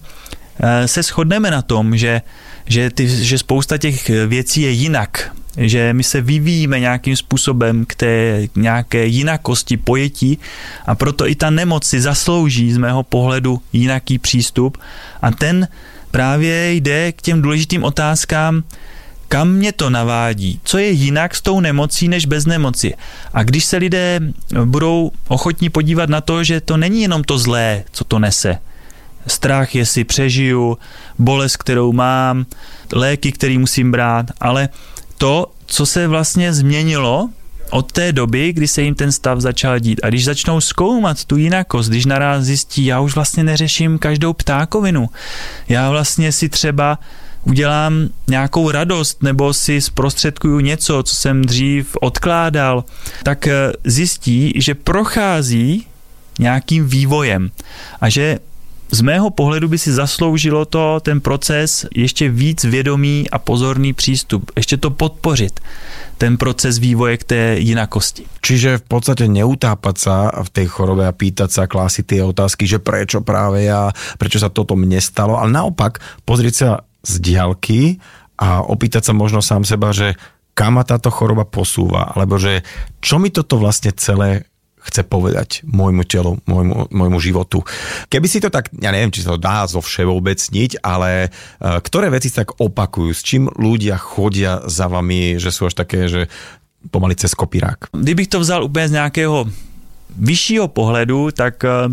eh, 0.61 0.89
se 0.89 1.03
shodneme 1.03 1.51
na 1.51 1.63
tom, 1.63 1.97
že, 1.97 2.23
že, 2.67 2.91
ty, 2.91 3.09
že 3.09 3.39
spousta 3.39 3.79
těch 3.79 4.11
věcí 4.27 4.63
je 4.63 4.71
jinak, 4.71 5.35
že 5.57 5.93
my 5.93 6.03
se 6.03 6.21
vyvíjíme 6.21 6.81
nějakým 6.81 7.17
způsobem 7.17 7.85
k 7.85 7.95
té 7.95 8.43
nějaké 8.57 9.07
jinakosti 9.07 9.77
pojetí 9.77 10.39
a 10.87 10.95
proto 10.95 11.29
i 11.29 11.35
ta 11.35 11.51
nemoc 11.51 11.85
si 11.85 12.01
zaslouží 12.01 12.73
z 12.73 12.77
mého 12.77 13.03
pohledu 13.03 13.61
jinaký 13.73 14.19
přístup. 14.19 14.79
A 15.23 15.31
ten 15.31 15.69
právě 16.15 16.73
jde 16.73 17.13
k 17.13 17.23
těm 17.23 17.43
důležitým 17.43 17.85
otázkám, 17.85 18.63
kam 19.29 19.51
mě 19.51 19.73
to 19.73 19.91
navádí, 19.91 20.61
co 20.65 20.79
je 20.79 20.91
jinak 20.91 21.35
s 21.35 21.43
tou 21.43 21.61
nemocí 21.61 22.09
než 22.09 22.27
bez 22.27 22.47
nemoci. 22.47 22.95
A 23.33 23.43
když 23.43 23.65
se 23.65 23.77
lidé 23.77 24.21
budou 24.65 25.11
ochotní 25.29 25.71
podívat 25.71 26.09
na 26.09 26.21
to, 26.21 26.45
že 26.45 26.61
to 26.61 26.77
není 26.77 27.03
jenom 27.03 27.25
to 27.25 27.39
zlé, 27.39 27.85
co 27.93 28.05
to 28.05 28.19
nese, 28.19 28.59
strach, 29.27 29.75
jestli 29.75 30.05
přežiju, 30.05 30.79
bolest, 31.19 31.57
kterou 31.57 31.93
mám, 31.93 32.47
léky, 32.93 33.33
který 33.33 33.59
musím 33.59 33.93
brát, 33.93 34.27
ale 34.41 34.69
to, 35.19 35.51
co 35.67 35.87
se 35.87 36.07
vlastně 36.07 36.53
změnilo 36.53 37.29
od 37.75 37.93
té 37.93 38.13
doby, 38.13 38.53
kdy 38.53 38.69
se 38.69 38.83
jim 38.83 38.95
ten 38.95 39.13
stav 39.13 39.41
začal 39.41 39.79
dít. 39.79 40.01
A 40.03 40.09
když 40.09 40.25
začnou 40.25 40.61
zkoumat 40.61 41.25
tu 41.25 41.37
jinakost, 41.37 41.89
když 41.91 42.07
naraz 42.07 42.45
zjistí, 42.45 42.85
já 42.85 43.01
už 43.01 43.15
vlastně 43.15 43.45
neřeším 43.45 43.99
každou 43.99 44.33
ptákovinu, 44.33 45.09
já 45.69 45.91
vlastně 45.91 46.33
si 46.33 46.49
třeba 46.49 46.99
udělám 47.45 48.09
nějakou 48.29 48.71
radost 48.71 49.23
nebo 49.23 49.55
si 49.55 49.81
zprostředkuju 49.81 50.61
něco, 50.61 51.03
co 51.03 51.15
jsem 51.15 51.43
dřív 51.43 51.97
odkládal, 52.01 52.85
tak 53.23 53.47
eh, 53.47 53.73
zjistí, 53.85 54.53
že 54.57 54.75
prochází 54.75 55.87
nějakým 56.39 56.89
vývojem 56.89 57.51
a 58.01 58.09
že 58.09 58.39
z 58.91 59.01
mého 59.01 59.31
pohledu 59.31 59.69
by 59.69 59.79
si 59.79 59.93
zasloužilo 59.93 60.65
to, 60.65 61.01
ten 61.01 61.21
proces, 61.21 61.87
ještě 61.95 62.29
víc 62.29 62.65
vědomý 62.65 63.31
a 63.31 63.39
pozorný 63.39 63.93
přístup, 63.93 64.51
ještě 64.57 64.77
to 64.77 64.91
podpořit 64.91 65.61
ten 66.19 66.37
proces 66.39 66.79
vývoje 66.79 67.17
k 67.19 67.25
té 67.25 67.43
jinakosti. 67.59 68.23
Čiže 68.39 68.79
v 68.79 68.85
podstate 68.87 69.27
neutápať 69.27 69.97
sa 69.99 70.31
v 70.31 70.49
tej 70.49 70.67
chorobe 70.71 71.03
a 71.03 71.17
pýtať 71.17 71.51
sa, 71.51 71.67
klásiť 71.67 72.05
tie 72.07 72.21
otázky, 72.23 72.71
že 72.71 72.79
prečo 72.79 73.19
práve 73.21 73.67
ja, 73.67 73.91
prečo 74.15 74.39
sa 74.39 74.47
toto 74.47 74.79
mne 74.79 75.03
stalo, 75.03 75.35
ale 75.43 75.51
naopak 75.51 75.99
pozrieť 76.23 76.55
sa 76.55 76.71
z 77.03 77.13
diálky 77.19 77.81
a 78.39 78.63
opýtať 78.63 79.11
sa 79.11 79.13
možno 79.13 79.43
sám 79.43 79.67
seba, 79.67 79.91
že 79.91 80.15
kam 80.55 80.79
ma 80.79 80.87
táto 80.87 81.11
choroba 81.11 81.43
posúva, 81.43 82.15
alebo 82.15 82.39
že 82.39 82.63
čo 83.03 83.19
mi 83.19 83.35
toto 83.35 83.59
vlastne 83.59 83.91
celé 83.91 84.47
chce 84.85 85.03
povedať 85.09 85.65
môjmu 85.65 86.05
telu, 86.05 86.37
môjmu, 86.45 86.93
môjmu 86.93 87.19
životu. 87.19 87.65
Keby 88.13 88.27
si 88.29 88.39
to 88.45 88.53
tak, 88.53 88.69
ja 88.77 88.93
neviem, 88.93 89.09
či 89.09 89.25
sa 89.25 89.35
to 89.35 89.41
dá 89.41 89.65
zo 89.65 89.81
všeobecniť, 89.81 90.85
ale 90.85 91.33
uh, 91.33 91.81
ktoré 91.81 92.13
veci 92.13 92.29
sa 92.29 92.45
tak 92.45 92.61
opakujú, 92.61 93.11
s 93.17 93.25
čím 93.25 93.49
ľudia 93.49 93.97
chodia 93.97 94.61
za 94.69 94.87
vami, 94.93 95.41
že 95.41 95.49
sú 95.49 95.73
až 95.73 95.75
také, 95.81 96.07
že 96.07 96.29
pomaly 96.93 97.17
cez 97.17 97.33
kopírák? 97.33 97.97
Kdybych 97.97 98.29
to 98.29 98.41
vzal 98.41 98.65
úplně 98.65 98.89
z 98.89 98.97
nějakého 99.01 99.49
vyššího 100.17 100.69
pohledu, 100.69 101.33
tak 101.33 101.65
uh, 101.65 101.89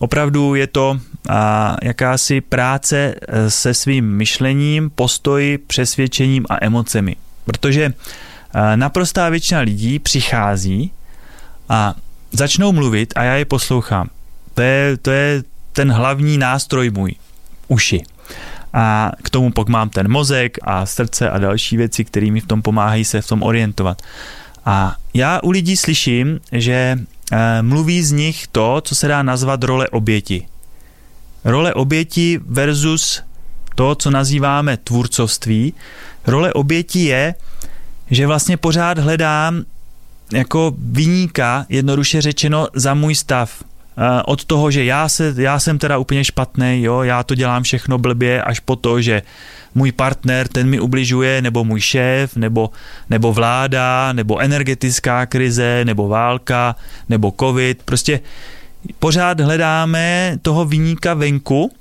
opravdu 0.00 0.54
je 0.54 0.66
to 0.66 0.98
jakási 1.82 2.40
práce 2.40 3.14
e, 3.14 3.50
se 3.50 3.74
svým 3.74 4.16
myšlením, 4.16 4.90
postoji, 4.90 5.58
přesvědčením 5.58 6.46
a 6.48 6.64
emocemi. 6.64 7.16
Protože 7.44 7.84
e, 7.84 7.92
naprostá 8.76 9.28
většina 9.28 9.60
lidí 9.60 9.98
přichází 9.98 10.90
a 11.68 11.94
začnou 12.32 12.72
mluvit 12.72 13.12
a 13.16 13.22
já 13.22 13.34
je 13.34 13.44
poslouchám. 13.44 14.08
To 14.54 14.62
je, 14.62 14.96
to 14.96 15.10
je 15.10 15.42
ten 15.72 15.92
hlavní 15.92 16.38
nástroj 16.38 16.90
můj, 16.90 17.14
uši. 17.68 18.02
A 18.72 19.12
k 19.22 19.30
tomu 19.30 19.52
pak 19.52 19.68
mám 19.68 19.90
ten 19.90 20.10
mozek 20.10 20.58
a 20.62 20.86
srdce 20.86 21.30
a 21.30 21.38
další 21.38 21.76
věci, 21.76 22.04
které 22.04 22.30
mi 22.30 22.40
v 22.40 22.46
tom 22.46 22.62
pomáhají 22.62 23.04
se 23.04 23.20
v 23.20 23.26
tom 23.26 23.42
orientovat. 23.42 24.02
A 24.64 24.96
já 25.14 25.40
u 25.42 25.50
lidí 25.50 25.76
slyším, 25.76 26.40
že 26.52 26.98
e, 27.32 27.62
mluví 27.62 28.02
z 28.02 28.12
nich 28.12 28.46
to, 28.46 28.80
co 28.84 28.94
se 28.94 29.08
dá 29.08 29.22
nazvat 29.22 29.64
role 29.64 29.88
oběti. 29.88 30.46
Role 31.44 31.74
oběti 31.74 32.40
versus 32.46 33.22
to, 33.74 33.94
co 33.94 34.10
nazýváme 34.10 34.76
tvůrcovství. 34.76 35.74
Role 36.26 36.52
oběti 36.52 37.04
je, 37.04 37.34
že 38.10 38.26
vlastně 38.26 38.56
pořád 38.56 38.98
hledám 38.98 39.64
jako 40.32 40.74
vyníka, 40.78 41.66
jednoduše 41.68 42.20
řečeno, 42.20 42.68
za 42.74 42.94
můj 42.94 43.14
stav. 43.14 43.64
Od 44.26 44.44
toho, 44.44 44.70
že 44.70 44.84
já, 44.84 45.08
se, 45.08 45.34
já 45.36 45.58
jsem 45.58 45.78
teda 45.78 45.98
úplně 45.98 46.24
špatný, 46.24 46.82
jo, 46.82 47.02
já 47.02 47.22
to 47.22 47.34
dělám 47.34 47.62
všechno 47.62 47.98
blbě, 47.98 48.42
až 48.42 48.60
po 48.60 48.76
to, 48.76 49.00
že 49.00 49.22
můj 49.74 49.92
partner, 49.92 50.48
ten 50.48 50.68
mi 50.68 50.80
ubližuje, 50.80 51.42
nebo 51.42 51.64
můj 51.64 51.80
šéf, 51.80 52.36
nebo, 52.36 52.70
nebo 53.10 53.32
vláda, 53.32 54.12
nebo 54.12 54.38
energetická 54.38 55.26
krize, 55.26 55.84
nebo 55.84 56.08
válka, 56.08 56.76
nebo 57.08 57.34
covid. 57.40 57.82
Prostě 57.84 58.20
pořád 58.98 59.40
hledáme 59.40 60.36
toho 60.42 60.64
vyníka 60.64 61.14
venku 61.14 61.72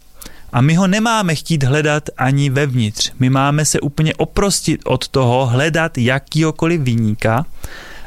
a 0.54 0.62
my 0.62 0.76
ho 0.76 0.88
nemáme 0.88 1.36
chtít 1.36 1.64
hledat 1.64 2.10
ani 2.18 2.50
vevnitř. 2.50 3.12
My 3.20 3.30
máme 3.30 3.66
se 3.66 3.80
úplně 3.80 4.14
oprostit 4.16 4.82
od 4.86 5.08
toho, 5.08 5.46
hledat 5.46 5.98
jakýkoliv 5.98 6.82
vyníka 6.82 7.46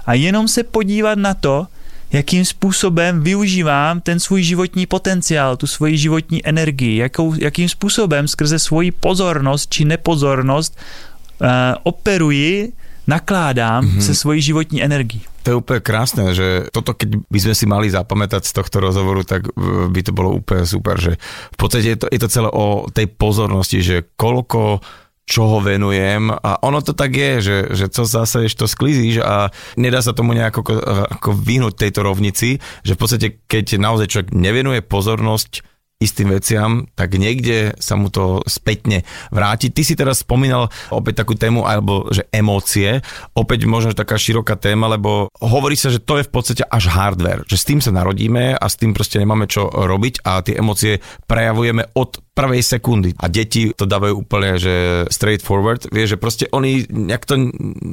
a 0.06 0.14
jenom 0.14 0.48
se 0.48 0.62
podívat 0.62 1.18
na 1.18 1.34
to, 1.34 1.66
jakým 2.12 2.44
způsobem 2.44 3.22
využívám 3.22 4.00
ten 4.00 4.20
svůj 4.20 4.42
životní 4.42 4.86
potenciál, 4.86 5.56
tu 5.56 5.66
svoji 5.66 5.98
životní 5.98 6.46
energii, 6.46 6.96
jakou, 6.96 7.34
jakým 7.34 7.68
způsobem 7.68 8.28
skrze 8.28 8.58
svoji 8.58 8.90
pozornost 8.90 9.70
či 9.70 9.84
nepozornost 9.84 10.76
uh, 11.40 11.48
operuji, 11.82 12.72
nakládám 13.06 13.84
mm-hmm. 13.84 14.00
se 14.00 14.14
svojí 14.14 14.42
životní 14.42 14.82
energií. 14.82 15.22
To 15.44 15.52
je 15.52 15.60
úplne 15.60 15.84
krásne, 15.84 16.32
že 16.32 16.72
toto 16.72 16.96
keď 16.96 17.20
by 17.28 17.36
sme 17.36 17.52
si 17.52 17.68
mali 17.68 17.92
zapamätať 17.92 18.48
z 18.48 18.52
tohto 18.56 18.80
rozhovoru, 18.80 19.28
tak 19.28 19.52
by 19.92 20.00
to 20.00 20.16
bolo 20.16 20.40
úplne 20.40 20.64
super, 20.64 20.96
že 20.96 21.20
v 21.52 21.56
podstate 21.60 21.84
je 21.84 21.98
to, 22.00 22.06
je 22.08 22.16
to 22.16 22.32
celé 22.32 22.48
o 22.48 22.88
tej 22.88 23.12
pozornosti, 23.12 23.84
že 23.84 24.08
koľko 24.16 24.80
čoho 25.24 25.60
venujem. 25.60 26.28
A 26.30 26.60
ono 26.60 26.84
to 26.84 26.92
tak 26.92 27.16
je, 27.16 27.32
že, 27.40 27.56
že 27.72 27.86
co 27.88 28.04
zase 28.04 28.44
to 28.52 28.68
sklizíš 28.68 29.24
a 29.24 29.48
nedá 29.80 30.04
sa 30.04 30.12
tomu 30.12 30.36
nejako 30.36 30.84
ako 31.08 31.30
vyhnúť 31.32 31.74
tejto 31.80 32.04
rovnici, 32.04 32.60
že 32.84 32.92
v 32.94 33.00
podstate 33.00 33.28
keď 33.48 33.80
naozaj 33.80 34.06
človek 34.12 34.30
nevenuje 34.36 34.84
pozornosť 34.84 35.73
istým 36.02 36.34
veciam, 36.34 36.84
tak 36.98 37.16
niekde 37.16 37.72
sa 37.80 37.94
mu 37.94 38.10
to 38.10 38.42
spätne 38.44 39.06
vráti. 39.30 39.70
Ty 39.70 39.82
si 39.86 39.94
teraz 39.94 40.26
spomínal 40.26 40.68
opäť 40.90 41.24
takú 41.24 41.38
tému, 41.38 41.64
alebo 41.64 42.10
že 42.10 42.26
emócie, 42.34 43.00
opäť 43.32 43.64
možno 43.64 43.96
taká 43.96 44.18
široká 44.18 44.58
téma, 44.58 44.90
lebo 44.90 45.32
hovorí 45.38 45.78
sa, 45.78 45.88
že 45.88 46.02
to 46.02 46.20
je 46.20 46.26
v 46.26 46.32
podstate 46.34 46.64
až 46.66 46.90
hardware, 46.90 47.46
že 47.46 47.56
s 47.56 47.66
tým 47.66 47.80
sa 47.80 47.94
narodíme 47.94 48.58
a 48.58 48.66
s 48.66 48.76
tým 48.76 48.92
proste 48.92 49.22
nemáme 49.22 49.46
čo 49.46 49.70
robiť 49.70 50.26
a 50.26 50.42
tie 50.42 50.58
emócie 50.58 51.00
prejavujeme 51.24 51.94
od 51.94 52.24
prvej 52.34 52.66
sekundy. 52.66 53.14
A 53.22 53.30
deti 53.30 53.70
to 53.70 53.86
dávajú 53.86 54.26
úplne, 54.26 54.58
že 54.58 55.06
straight 55.08 55.40
forward, 55.40 55.86
vie, 55.94 56.04
že 56.04 56.18
proste 56.18 56.50
oni 56.50 56.82
nejak 56.90 57.24
to 57.24 57.38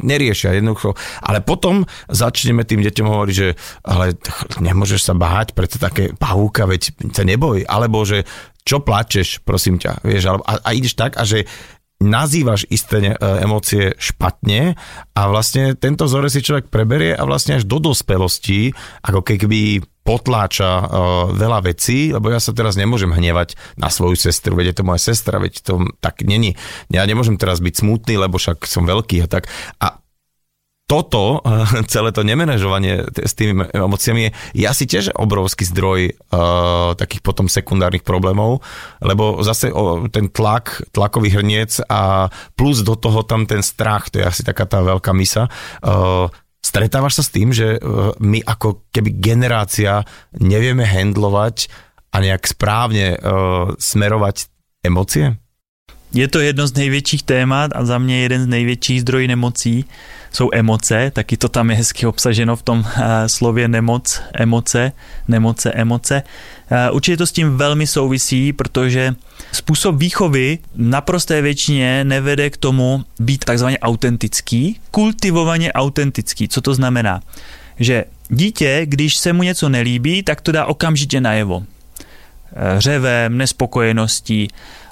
neriešia 0.01 0.57
jednoducho. 0.57 0.97
Ale 1.21 1.45
potom 1.45 1.85
začneme 2.09 2.65
tým 2.65 2.81
deťom 2.81 3.05
hovoriť, 3.05 3.35
že 3.37 3.53
ale 3.85 4.17
nemôžeš 4.57 5.01
sa 5.05 5.13
báť, 5.13 5.53
preto 5.53 5.77
také 5.77 6.17
pavúka, 6.17 6.65
veď 6.65 6.89
sa 7.13 7.21
neboj. 7.21 7.63
Alebo 7.69 8.00
že 8.03 8.27
čo 8.61 8.81
plačeš, 8.81 9.41
prosím 9.41 9.81
ťa, 9.81 10.05
vieš, 10.05 10.29
a, 10.29 10.61
a 10.61 10.69
ideš 10.73 10.93
tak 10.93 11.17
a 11.17 11.25
že 11.25 11.49
nazývaš 12.01 12.65
isté 12.73 13.13
e, 13.13 13.15
emócie 13.45 13.93
špatne 14.01 14.73
a 15.13 15.21
vlastne 15.29 15.77
tento 15.77 16.09
vzore 16.09 16.33
si 16.33 16.41
človek 16.41 16.73
preberie 16.73 17.13
a 17.13 17.23
vlastne 17.29 17.61
až 17.61 17.69
do 17.69 17.77
dospelosti, 17.77 18.73
ako 19.05 19.21
keby 19.21 19.85
potláča 20.01 20.69
uh, 20.81 20.85
veľa 21.29 21.61
vecí, 21.61 22.09
lebo 22.09 22.33
ja 22.33 22.41
sa 22.41 22.57
teraz 22.57 22.73
nemôžem 22.73 23.13
hnevať 23.13 23.53
na 23.77 23.85
svoju 23.85 24.17
sestru, 24.17 24.57
veď 24.57 24.73
je 24.73 24.77
to 24.81 24.87
moja 24.89 24.97
sestra, 24.97 25.37
veď 25.37 25.61
to 25.61 25.77
tak 26.01 26.25
není. 26.25 26.57
Ja 26.89 27.05
nemôžem 27.05 27.37
teraz 27.37 27.61
byť 27.61 27.85
smutný, 27.85 28.17
lebo 28.17 28.41
však 28.41 28.65
som 28.65 28.89
veľký 28.89 29.21
a 29.21 29.27
tak. 29.29 29.45
A 29.77 30.00
toto, 30.91 31.39
celé 31.87 32.11
to 32.11 32.27
nemenežovanie 32.27 33.07
s 33.15 33.31
tými 33.31 33.63
emóciami 33.71 34.27
je, 34.27 34.31
je 34.59 34.65
asi 34.67 34.83
tiež 34.83 35.15
obrovský 35.15 35.63
zdroj 35.63 36.11
uh, 36.11 36.91
takých 36.99 37.23
potom 37.23 37.47
sekundárnych 37.47 38.03
problémov, 38.03 38.59
lebo 38.99 39.39
zase 39.39 39.71
o, 39.71 40.11
ten 40.11 40.27
tlak, 40.27 40.83
tlakový 40.91 41.31
hrniec 41.31 41.79
a 41.87 42.27
plus 42.59 42.83
do 42.83 42.99
toho 42.99 43.23
tam 43.23 43.47
ten 43.47 43.63
strach, 43.63 44.11
to 44.11 44.19
je 44.19 44.27
asi 44.27 44.43
taká 44.43 44.67
tá 44.67 44.83
veľká 44.83 45.15
misa. 45.15 45.47
Uh, 45.79 46.27
stretávaš 46.59 47.23
sa 47.23 47.23
s 47.23 47.31
tým, 47.31 47.55
že 47.55 47.79
uh, 47.79 48.11
my 48.19 48.43
ako 48.43 48.91
keby 48.91 49.15
generácia 49.15 50.03
nevieme 50.43 50.83
handlovať 50.83 51.71
a 52.11 52.19
nejak 52.19 52.43
správne 52.43 53.15
uh, 53.15 53.71
smerovať 53.79 54.51
emócie? 54.83 55.39
Je 56.13 56.27
to 56.27 56.39
jedno 56.39 56.67
z 56.67 56.73
největších 56.73 57.23
témat 57.23 57.71
a 57.75 57.85
za 57.85 57.97
mě 57.97 58.21
jeden 58.21 58.43
z 58.43 58.47
největších 58.47 59.01
zdrojů 59.01 59.27
nemocí 59.27 59.85
jsou 60.31 60.49
emoce, 60.53 61.11
taky 61.11 61.37
to 61.37 61.49
tam 61.49 61.69
je 61.69 61.75
hezky 61.75 62.05
obsaženo 62.05 62.55
v 62.55 62.63
tom 62.63 62.79
uh, 62.79 62.85
slově 63.27 63.67
nemoc, 63.67 64.21
emoce, 64.33 64.91
nemoce, 65.27 65.71
emoce. 65.71 66.23
Uh, 66.71 66.95
určitě 66.95 67.17
to 67.17 67.25
s 67.25 67.31
tím 67.31 67.57
velmi 67.57 67.87
souvisí, 67.87 68.53
protože 68.53 69.15
způsob 69.51 69.95
výchovy 69.95 70.59
naprosté 70.75 71.41
většině 71.41 72.03
nevede 72.03 72.49
k 72.49 72.57
tomu 72.57 73.03
být 73.19 73.45
takzvaně 73.45 73.79
autentický, 73.79 74.79
kultivovaně 74.91 75.73
autentický. 75.73 76.47
Co 76.47 76.61
to 76.61 76.73
znamená? 76.73 77.21
Že 77.79 78.05
dítě, 78.29 78.81
když 78.85 79.17
se 79.17 79.33
mu 79.33 79.43
něco 79.43 79.69
nelíbí, 79.69 80.23
tak 80.23 80.41
to 80.41 80.51
dá 80.51 80.65
okamžitě 80.65 81.21
najevo. 81.21 81.63
Řevem, 82.77 83.37
nespokojeností, 83.37 84.47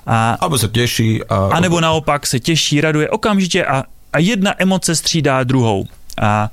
a, 0.10 0.38
Abo 0.40 0.58
se 0.58 0.68
těší. 0.68 1.24
A, 1.24 1.36
a 1.36 1.60
nebo 1.60 1.82
naopak 1.82 2.28
se 2.28 2.40
těší, 2.40 2.82
raduje 2.82 3.10
okamžitě 3.10 3.66
a, 3.66 3.84
a 4.14 4.20
jedna 4.20 4.54
emoce 4.58 4.96
střídá 4.96 5.44
druhou. 5.44 5.86
A 6.22 6.50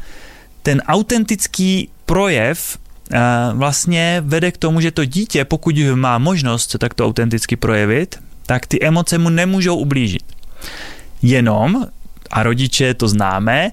ten 0.62 0.83
autentický 0.87 1.88
projev 2.07 2.79
vlastně 3.53 4.23
vede 4.25 4.53
k 4.53 4.59
tomu, 4.59 4.81
že 4.81 4.90
to 4.90 5.05
dítě, 5.05 5.45
pokud 5.45 5.77
má 5.95 6.19
možnost 6.19 6.71
se 6.71 6.79
takto 6.79 7.07
autenticky 7.07 7.57
projevit, 7.57 8.19
tak 8.47 8.66
ty 8.66 8.83
emoce 8.83 9.19
mu 9.19 9.29
nemůžou 9.29 9.77
ublížit. 9.77 10.23
Jenom, 11.23 11.87
a 12.31 12.42
rodiče 12.42 12.95
to 12.95 13.09
známe, 13.09 13.71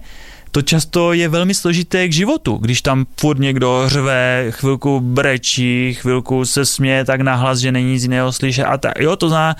to 0.53 0.61
často 0.61 1.13
je 1.13 1.29
velmi 1.29 1.53
složité 1.53 2.07
k 2.07 2.13
životu, 2.13 2.57
když 2.57 2.81
tam 2.81 3.05
furt 3.19 3.39
někdo 3.39 3.83
řve, 3.85 4.47
chvilku 4.49 4.99
brečí, 4.99 5.93
chvilku 5.93 6.45
se 6.45 6.65
směje 6.65 7.05
tak 7.05 7.21
nahlas, 7.21 7.59
že 7.59 7.71
není 7.71 7.91
nic 7.91 8.01
jiného 8.01 8.31
slyšet 8.31 8.63
a 8.63 8.77
tak, 8.77 8.99
jo, 8.99 9.15
to 9.15 9.29
zná, 9.29 9.55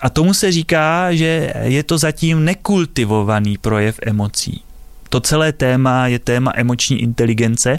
a 0.00 0.10
tomu 0.10 0.34
se 0.34 0.52
říká, 0.52 1.14
že 1.14 1.52
je 1.62 1.82
to 1.82 1.98
zatím 1.98 2.44
nekultivovaný 2.44 3.58
projev 3.58 3.98
emocí. 4.06 4.62
To 5.08 5.20
celé 5.20 5.52
téma 5.52 6.06
je 6.06 6.18
téma 6.18 6.52
emoční 6.54 7.02
inteligence, 7.02 7.78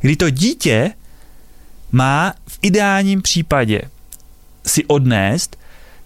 kdy 0.00 0.16
to 0.16 0.30
dítě 0.30 0.92
má 1.92 2.34
v 2.48 2.58
ideálním 2.62 3.22
případě 3.22 3.82
si 4.66 4.84
odnést, 4.84 5.56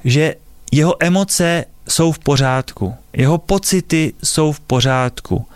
že 0.05 0.35
jeho 0.73 0.95
emoce 1.01 1.65
jsou 1.89 2.13
v 2.13 2.19
pořádku, 2.19 2.95
jeho 3.13 3.39
pocity 3.39 4.13
jsou 4.23 4.53
v 4.53 4.61
pořádku, 4.61 5.47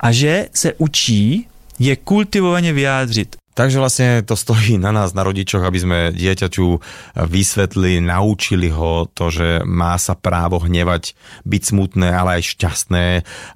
a 0.00 0.12
že 0.12 0.48
se 0.54 0.72
učí 0.78 1.46
je 1.78 1.96
kultivovaně 1.96 2.72
vyjádřit. 2.72 3.36
Takže 3.50 3.82
vlastne 3.82 4.08
to 4.22 4.38
stojí 4.38 4.78
na 4.78 4.94
nás, 4.94 5.10
na 5.12 5.26
rodičoch, 5.26 5.60
aby 5.60 5.78
sme 5.82 5.98
dieťaťu 6.14 6.66
vysvetli, 7.28 7.98
naučili 8.00 8.70
ho 8.70 9.10
to, 9.10 9.28
že 9.28 9.66
má 9.66 9.98
sa 9.98 10.14
právo 10.14 10.62
hnevať, 10.62 11.12
byť 11.44 11.62
smutné, 11.66 12.08
ale 12.14 12.40
aj 12.40 12.56
šťastné 12.56 13.04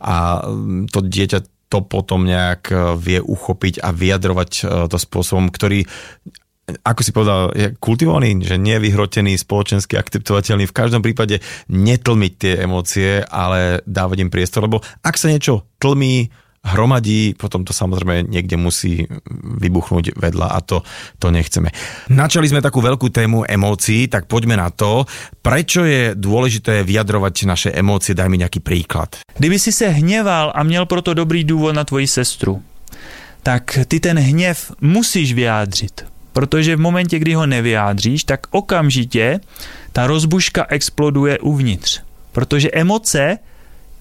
a 0.02 0.44
to 0.90 0.98
dieťa 0.98 1.46
to 1.72 1.78
potom 1.80 2.26
nejak 2.26 2.68
vie 3.00 3.22
uchopiť 3.22 3.80
a 3.80 3.90
vyjadrovať 3.90 4.50
e, 4.52 4.62
to 4.86 4.98
spôsobom, 5.00 5.50
ktorý 5.50 5.88
ako 6.64 7.00
si 7.04 7.12
povedal, 7.12 7.52
je 7.52 7.76
kultivovaný, 7.76 8.40
že 8.40 8.56
nie 8.56 8.80
vyhrotený, 8.80 9.36
spoločensky 9.36 10.00
akceptovateľný, 10.00 10.64
v 10.64 10.76
každom 10.76 11.04
prípade 11.04 11.44
netlmiť 11.68 12.32
tie 12.40 12.52
emócie, 12.64 13.20
ale 13.20 13.84
dávať 13.84 14.24
im 14.24 14.32
priestor, 14.32 14.64
lebo 14.64 14.80
ak 15.04 15.20
sa 15.20 15.28
niečo 15.28 15.68
tlmí, 15.76 16.32
hromadí, 16.64 17.36
potom 17.36 17.60
to 17.60 17.76
samozrejme 17.76 18.24
niekde 18.24 18.56
musí 18.56 19.04
vybuchnúť 19.60 20.16
vedľa 20.16 20.48
a 20.48 20.58
to, 20.64 20.80
to 21.20 21.28
nechceme. 21.28 21.68
Načali 22.08 22.48
sme 22.48 22.64
takú 22.64 22.80
veľkú 22.80 23.12
tému 23.12 23.44
emócií, 23.44 24.08
tak 24.08 24.24
poďme 24.24 24.56
na 24.56 24.72
to. 24.72 25.04
Prečo 25.44 25.84
je 25.84 26.16
dôležité 26.16 26.80
vyjadrovať 26.80 27.34
naše 27.44 27.70
emócie? 27.76 28.16
Daj 28.16 28.32
mi 28.32 28.40
nejaký 28.40 28.64
príklad. 28.64 29.20
Kdyby 29.36 29.58
si 29.60 29.72
se 29.72 29.88
hněval 29.88 30.52
a 30.56 30.62
měl 30.62 30.86
proto 30.86 31.14
dobrý 31.14 31.44
důvod 31.44 31.76
na 31.76 31.84
tvoji 31.84 32.06
sestru, 32.06 32.62
tak 33.42 33.78
ty 33.88 34.00
ten 34.00 34.18
hněv 34.18 34.72
musíš 34.80 35.32
vyjádřit. 35.32 36.13
Protože 36.34 36.76
v 36.76 36.80
momentě, 36.80 37.18
kdy 37.18 37.34
ho 37.34 37.46
nevyjádříš, 37.46 38.24
tak 38.24 38.46
okamžitě 38.50 39.40
ta 39.92 40.06
rozbuška 40.06 40.66
exploduje 40.68 41.38
uvnitř. 41.38 42.00
Protože 42.32 42.70
emoce 42.70 43.38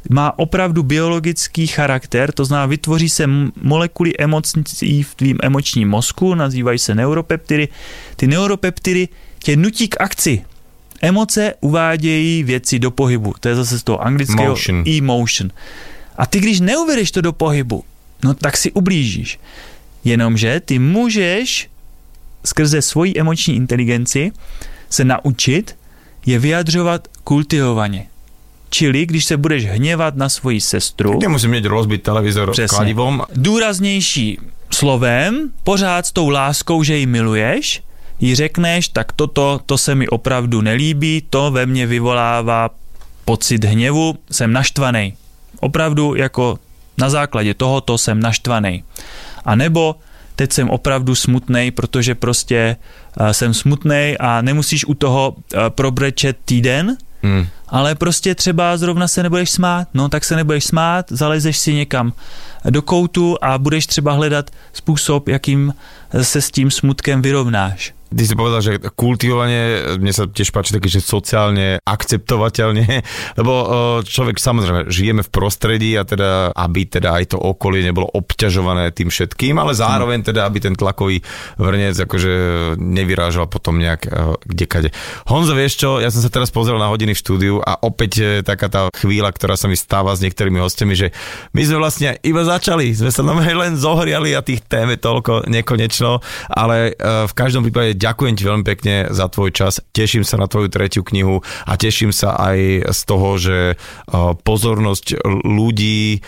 má 0.10 0.40
opravdu 0.40 0.84
biologický 0.84 1.68
charakter, 1.68 2.32
to 2.32 2.46
znamená, 2.46 2.66
vytvoří 2.66 3.10
se 3.10 3.30
molekuly 3.62 4.18
emocí 4.18 5.04
v 5.04 5.16
tvým 5.16 5.38
emočním 5.44 5.90
mozku, 5.90 6.36
nazývají 6.36 6.80
se 6.80 6.96
neuropeptidy. 6.96 7.68
Ty 8.16 8.28
neuropeptidy 8.28 9.08
tě 9.44 9.56
nutí 9.56 9.88
k 9.88 10.02
akci. 10.02 10.46
Emoce 11.02 11.54
uvádějí 11.62 12.44
věci 12.44 12.80
do 12.80 12.92
pohybu. 12.92 13.34
To 13.40 13.50
je 13.50 13.56
zase 13.56 13.80
z 13.80 13.84
toho 13.84 14.02
anglického 14.02 14.50
motion. 14.50 14.84
emotion. 14.98 15.52
A 16.18 16.26
ty, 16.26 16.40
když 16.40 16.60
neuvedeš 16.60 17.12
to 17.12 17.22
do 17.22 17.34
pohybu, 17.34 17.84
no 18.24 18.34
tak 18.34 18.58
si 18.58 18.72
ublížíš. 18.72 19.40
Jenomže 20.04 20.60
ty 20.66 20.80
můžeš 20.80 21.70
skrze 22.46 22.82
svoji 22.82 23.14
emoční 23.20 23.56
inteligenci 23.56 24.32
se 24.90 25.04
naučit 25.04 25.76
je 26.26 26.40
vyjadřovat 26.40 27.08
kultivovaně. 27.24 28.08
Čili, 28.70 29.06
když 29.06 29.26
se 29.26 29.38
budeš 29.38 29.66
hněvat 29.66 30.16
na 30.16 30.30
svoji 30.30 30.62
sestru... 30.62 31.20
Nemusím 31.20 31.52
mít 31.52 31.66
rozbit 31.66 32.04
televizor 32.04 32.52
přesně, 32.52 32.76
kladivom. 32.76 33.24
Důraznější 33.36 34.40
slovem, 34.74 35.52
pořád 35.64 36.06
s 36.06 36.12
tou 36.12 36.30
láskou, 36.30 36.84
že 36.84 36.98
ji 36.98 37.06
miluješ, 37.06 37.84
jí 38.20 38.36
řekneš, 38.36 38.88
tak 38.88 39.12
toto, 39.12 39.62
to 39.66 39.78
se 39.78 39.96
mi 39.96 40.08
opravdu 40.08 40.62
nelíbí, 40.62 41.24
to 41.30 41.52
ve 41.52 41.66
mně 41.66 41.88
vyvolává 41.88 42.70
pocit 43.26 43.64
hněvu, 43.64 44.16
jsem 44.32 44.54
naštvaný. 44.54 45.14
Opravdu 45.60 46.16
jako 46.16 46.60
na 46.98 47.10
základě 47.10 47.54
tohoto 47.54 47.98
jsem 47.98 48.20
naštvaný. 48.20 48.84
A 49.46 49.56
nebo 49.56 49.96
teď 50.36 50.54
jsem 50.54 50.70
opravdu 50.70 51.16
smutný, 51.16 51.72
protože 51.72 52.16
prostě 52.16 52.76
uh, 53.20 53.30
jsem 53.30 53.54
smutný 53.54 54.16
a 54.20 54.42
nemusíš 54.42 54.86
u 54.86 54.94
toho 54.94 55.36
uh, 55.38 55.60
probrečet 55.70 56.38
týden, 56.46 56.98
Hmm. 57.24 57.48
Ale 57.68 57.96
prostě 57.96 58.36
třeba 58.36 58.78
zrovna 58.78 59.08
se 59.08 59.24
nebudeš 59.24 59.50
smát, 59.50 59.88
no 59.94 60.10
tak 60.10 60.24
se 60.24 60.36
nebudeš 60.36 60.64
smát, 60.64 61.06
zalezeš 61.10 61.58
si 61.58 61.74
někam 61.74 62.14
do 62.70 62.82
koutu 62.82 63.38
a 63.42 63.58
budeš 63.58 63.88
třeba 63.88 64.14
hledat 64.14 64.52
způsob, 64.74 65.28
jakým 65.28 65.74
se 66.22 66.42
s 66.42 66.52
tím 66.52 66.72
smutkem 66.72 67.22
vyrovnáš. 67.22 67.94
Ty 68.14 68.24
si 68.24 68.36
povedal, 68.38 68.62
že 68.62 68.74
kultivovanie, 68.94 69.98
mne 69.98 70.14
sa 70.14 70.30
tiež 70.30 70.54
páči 70.54 70.78
také, 70.78 70.88
že 70.88 71.02
sociálne 71.02 71.82
akceptovateľne, 71.82 72.86
lebo 73.40 73.54
e, 73.54 73.66
človek 74.06 74.38
samozrejme 74.38 74.94
žijeme 74.94 75.22
v 75.26 75.34
prostredí 75.34 75.98
a 75.98 76.06
teda, 76.06 76.54
aby 76.54 76.86
teda 76.86 77.18
aj 77.18 77.36
to 77.36 77.38
okolie 77.42 77.82
nebolo 77.82 78.08
obťažované 78.14 78.94
tým 78.94 79.10
všetkým, 79.10 79.58
ale 79.58 79.74
zároveň 79.74 80.24
teda, 80.30 80.46
aby 80.46 80.62
ten 80.62 80.78
tlakový 80.78 81.26
vrnec 81.58 81.98
akože 81.98 82.34
nevyrážal 82.78 83.50
potom 83.50 83.82
nejak 83.82 84.06
kde 84.46 84.66
kade. 84.68 84.90
Honzo, 85.28 85.58
vieš 85.58 85.80
čo, 85.82 85.90
ja 85.98 86.12
som 86.14 86.22
sa 86.22 86.30
teraz 86.30 86.54
pozrel 86.54 86.78
na 86.78 86.92
hodiny 86.92 87.18
v 87.18 87.22
štúdiu 87.22 87.56
a 87.64 87.80
opäť 87.82 88.12
e, 88.20 88.26
taká 88.46 88.68
tá 88.70 88.82
chvíľa, 88.94 89.34
ktorá 89.34 89.58
sa 89.58 89.68
mi 89.68 89.78
stáva 89.80 90.14
s 90.14 90.22
niektorými 90.22 90.60
hostiami, 90.62 90.94
že 90.94 91.08
my 91.56 91.62
sme 91.66 91.78
vlastne 91.82 92.16
iba 92.22 92.44
začali, 92.46 92.94
sme 92.94 93.10
sa 93.10 93.26
len 93.26 93.74
zohriali 93.80 94.36
a 94.38 94.46
tých 94.46 94.62
tém 94.68 94.94
je 94.94 95.00
toľko 95.00 95.50
nekonečno, 95.50 96.22
ale 96.52 96.94
e, 96.94 97.28
v 97.28 97.34
každom 97.34 97.66
prípade 97.66 97.98
ďakujem 98.04 98.36
ti 98.36 98.44
veľmi 98.44 98.66
pekne 98.68 98.96
za 99.16 99.32
tvoj 99.32 99.56
čas, 99.56 99.80
teším 99.96 100.28
sa 100.28 100.36
na 100.36 100.52
tvoju 100.52 100.68
tretiu 100.68 101.08
knihu 101.08 101.40
a 101.64 101.80
teším 101.80 102.12
sa 102.12 102.36
aj 102.36 102.92
z 102.92 103.02
toho, 103.08 103.30
že 103.40 103.58
e, 103.72 103.76
pozornosť 104.44 105.24
ľudí 105.44 106.20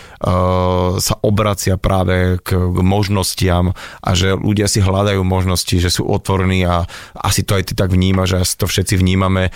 sa 0.95 1.15
obracia 1.21 1.77
práve 1.77 2.41
k 2.41 2.57
možnostiam 2.81 3.77
a 4.01 4.09
že 4.17 4.33
ľudia 4.33 4.65
si 4.65 4.81
hľadajú 4.81 5.21
možnosti, 5.21 5.75
že 5.77 5.93
sú 5.93 6.07
otvorení 6.07 6.65
a 6.65 6.87
asi 7.13 7.45
to 7.45 7.57
aj 7.57 7.71
ty 7.71 7.73
tak 7.77 7.93
vnímaš 7.93 8.29
a 8.37 8.41
to 8.41 8.65
všetci 8.65 8.97
vnímame, 8.97 9.53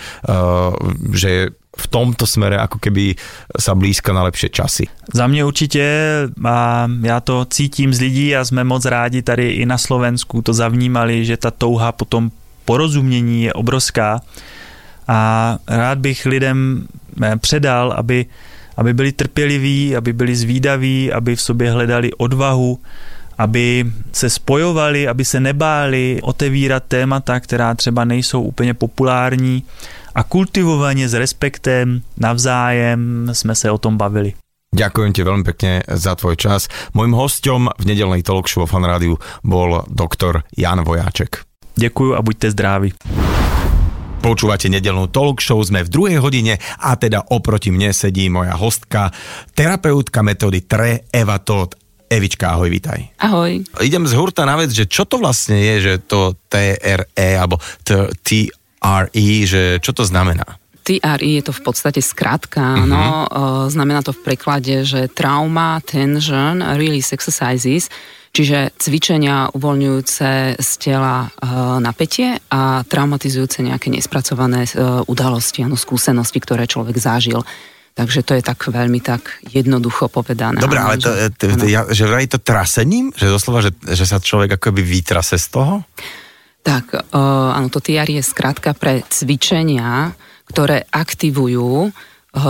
že 1.10 1.54
v 1.70 1.86
tomto 1.86 2.26
smere 2.26 2.58
ako 2.58 2.82
keby 2.82 3.14
sa 3.54 3.78
blízka 3.78 4.10
na 4.12 4.26
lepšie 4.26 4.48
časy. 4.50 4.84
Za 5.14 5.26
mě 5.26 5.44
určitě 5.44 5.86
a 6.44 6.88
já 7.02 7.20
to 7.20 7.44
cítím 7.44 7.94
z 7.94 8.00
lidí 8.00 8.36
a 8.36 8.44
jsme 8.44 8.64
moc 8.64 8.84
rádi 8.84 9.22
tady 9.22 9.50
i 9.50 9.66
na 9.66 9.78
Slovensku 9.78 10.42
to 10.42 10.52
zavnímali, 10.52 11.24
že 11.24 11.36
ta 11.36 11.50
touha 11.50 11.92
po 11.92 12.04
tom 12.04 12.30
porozumění 12.64 13.42
je 13.42 13.52
obrovská 13.52 14.20
a 15.08 15.58
rád 15.68 15.98
bych 15.98 16.26
lidem 16.26 16.86
eh, 17.22 17.36
předal, 17.36 17.92
aby, 17.92 18.26
aby 18.76 18.94
byli 18.94 19.12
trpěliví, 19.12 19.96
aby 19.96 20.12
byli 20.12 20.36
zvídaví, 20.36 21.12
aby 21.12 21.36
v 21.36 21.42
sobě 21.42 21.72
hledali 21.72 22.12
odvahu, 22.12 22.78
aby 23.40 23.88
se 24.12 24.30
spojovali, 24.30 25.08
aby 25.08 25.24
se 25.24 25.40
nebáli 25.40 26.20
otevírat 26.22 26.84
témata, 26.84 27.40
která 27.40 27.74
třeba 27.74 28.04
nejsou 28.04 28.42
úplně 28.42 28.74
populární 28.74 29.64
a 30.14 30.22
kultivovaně 30.22 31.08
s 31.08 31.14
respektem 31.14 32.02
navzájem 32.16 33.30
jsme 33.32 33.54
se 33.54 33.70
o 33.70 33.78
tom 33.78 33.96
bavili. 33.96 34.36
Ďakujem 34.70 35.10
ti 35.10 35.26
veľmi 35.26 35.42
pekne 35.42 35.82
za 35.82 36.14
tvoj 36.14 36.38
čas. 36.38 36.70
Mojím 36.94 37.18
hostom 37.18 37.74
v 37.74 37.90
nedelnej 37.90 38.22
talk 38.22 38.46
show 38.46 38.70
Fan 38.70 38.86
Rádiu 38.86 39.18
bol 39.42 39.82
doktor 39.90 40.46
Jan 40.54 40.86
Vojáček. 40.86 41.42
Ďakujem 41.74 42.14
a 42.14 42.22
buďte 42.22 42.54
zdraví. 42.54 42.94
Počúvate 44.22 44.70
nedelnú 44.70 45.10
talk 45.10 45.42
show, 45.42 45.58
sme 45.64 45.82
v 45.82 45.90
druhej 45.90 46.18
hodine 46.22 46.54
a 46.86 46.94
teda 46.94 47.34
oproti 47.34 47.74
mne 47.74 47.90
sedí 47.90 48.30
moja 48.30 48.54
hostka, 48.54 49.10
terapeutka 49.58 50.22
metódy 50.22 50.62
TRE 50.68 51.08
Eva 51.10 51.42
Todd. 51.42 51.79
Evička, 52.10 52.58
ahoj, 52.58 52.66
vítaj. 52.66 53.06
Ahoj. 53.22 53.62
Idem 53.86 54.02
z 54.02 54.18
hurta 54.18 54.42
na 54.42 54.58
vec, 54.58 54.74
že 54.74 54.90
čo 54.90 55.06
to 55.06 55.22
vlastne 55.22 55.54
je, 55.62 55.74
že 55.78 55.94
to 56.10 56.34
TRE 56.50 57.06
alebo 57.38 57.62
TRE, 57.86 59.30
že 59.46 59.78
čo 59.78 59.94
to 59.94 60.02
znamená? 60.02 60.58
TRE 60.82 61.30
je 61.38 61.42
to 61.46 61.54
v 61.54 61.62
podstate 61.62 62.02
skratka, 62.02 62.82
uh-huh. 62.82 62.90
no, 62.90 63.06
znamená 63.70 64.02
to 64.02 64.10
v 64.10 64.26
preklade, 64.26 64.82
že 64.82 65.06
trauma, 65.06 65.78
tension, 65.86 66.58
release 66.74 67.14
exercises, 67.14 67.86
čiže 68.34 68.74
cvičenia 68.74 69.54
uvoľňujúce 69.54 70.58
z 70.58 70.70
tela 70.82 71.30
napätie 71.78 72.42
a 72.50 72.82
traumatizujúce 72.90 73.62
nejaké 73.62 73.86
nespracované 73.86 74.66
udalosti, 75.06 75.62
ano, 75.62 75.78
skúsenosti, 75.78 76.42
ktoré 76.42 76.66
človek 76.66 76.98
zažil. 76.98 77.38
Takže 77.90 78.22
to 78.22 78.32
je 78.38 78.42
tak 78.42 78.62
veľmi 78.62 79.02
tak 79.02 79.42
jednoducho 79.50 80.08
povedané. 80.08 80.62
Dobre, 80.62 80.78
ale 80.78 80.96
to, 80.96 81.10
že, 81.10 81.28
to, 81.36 81.66
ja, 81.66 81.84
že 81.90 82.06
vraj 82.06 82.30
to 82.30 82.38
trasením? 82.38 83.10
Že 83.12 83.26
doslova, 83.34 83.60
že, 83.60 83.74
že 83.82 84.06
sa 84.06 84.22
človek 84.22 84.56
akoby 84.56 84.80
vytrase 84.80 85.36
z 85.36 85.46
toho? 85.50 85.74
Tak, 86.62 87.12
uh, 87.12 87.56
áno, 87.56 87.68
to 87.72 87.82
TR 87.82 88.06
je 88.06 88.22
skrátka 88.22 88.76
pre 88.76 89.02
cvičenia, 89.08 90.14
ktoré 90.48 90.86
aktivujú 90.86 91.88
uh, 91.88 91.92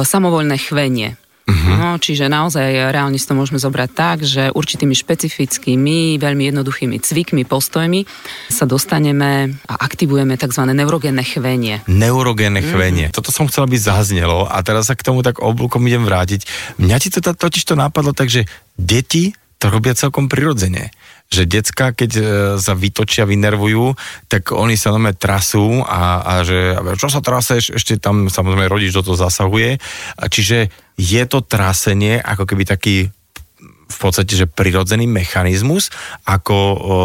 samovoľné 0.05 0.57
chvenie. 0.61 1.17
Uh-huh. 1.51 1.75
No, 1.75 1.99
čiže 1.99 2.31
naozaj 2.31 2.95
reálne 2.95 3.19
si 3.19 3.27
to 3.27 3.35
môžeme 3.35 3.59
zobrať 3.59 3.91
tak, 3.91 4.17
že 4.23 4.55
určitými 4.55 4.95
špecifickými, 4.95 6.23
veľmi 6.23 6.55
jednoduchými 6.55 7.03
cvikmi, 7.03 7.43
postojmi 7.43 8.07
sa 8.47 8.71
dostaneme 8.71 9.59
a 9.67 9.75
aktivujeme 9.83 10.39
tzv. 10.39 10.63
neurogénne 10.71 11.27
chvenie. 11.27 11.83
Neurogénne 11.91 12.63
mhm. 12.63 12.69
chvenie. 12.71 13.07
Toto 13.11 13.35
som 13.35 13.51
chcel, 13.51 13.67
aby 13.67 13.75
zaznelo 13.75 14.47
a 14.47 14.63
teraz 14.63 14.87
sa 14.87 14.95
k 14.95 15.03
tomu 15.03 15.27
tak 15.27 15.43
oblúkom 15.43 15.83
idem 15.91 16.07
vrátiť. 16.07 16.47
Mňa 16.79 16.97
ti 17.03 17.09
to 17.11 17.19
totiž 17.21 17.67
to 17.67 17.75
napadlo 17.75 18.15
tak, 18.15 18.31
že 18.31 18.47
deti 18.79 19.35
to 19.61 19.69
robia 19.69 19.93
celkom 19.93 20.31
prirodzene 20.31 20.95
že 21.31 21.47
decka, 21.47 21.95
keď 21.95 22.11
e, 22.19 22.23
sa 22.59 22.75
vytočia, 22.75 23.23
vynervujú, 23.23 23.95
tak 24.27 24.51
oni 24.51 24.75
sa 24.75 24.91
nome 24.91 25.15
trasú 25.15 25.79
a, 25.87 26.27
a 26.27 26.33
že 26.43 26.75
čo 26.99 27.07
sa 27.07 27.23
traseš, 27.23 27.79
ešte 27.79 28.03
tam 28.03 28.27
samozrejme 28.27 28.67
rodič 28.67 28.91
do 28.91 29.07
toho 29.07 29.15
zasahuje. 29.15 29.79
Čiže 30.19 30.75
je 31.01 31.23
to 31.25 31.41
trasenie 31.41 32.21
ako 32.21 32.45
keby 32.45 32.69
taký 32.69 33.09
v 33.91 33.99
podstate, 33.99 34.39
že 34.39 34.47
prirodzený 34.47 35.11
mechanizmus, 35.11 35.91
ako 36.23 36.57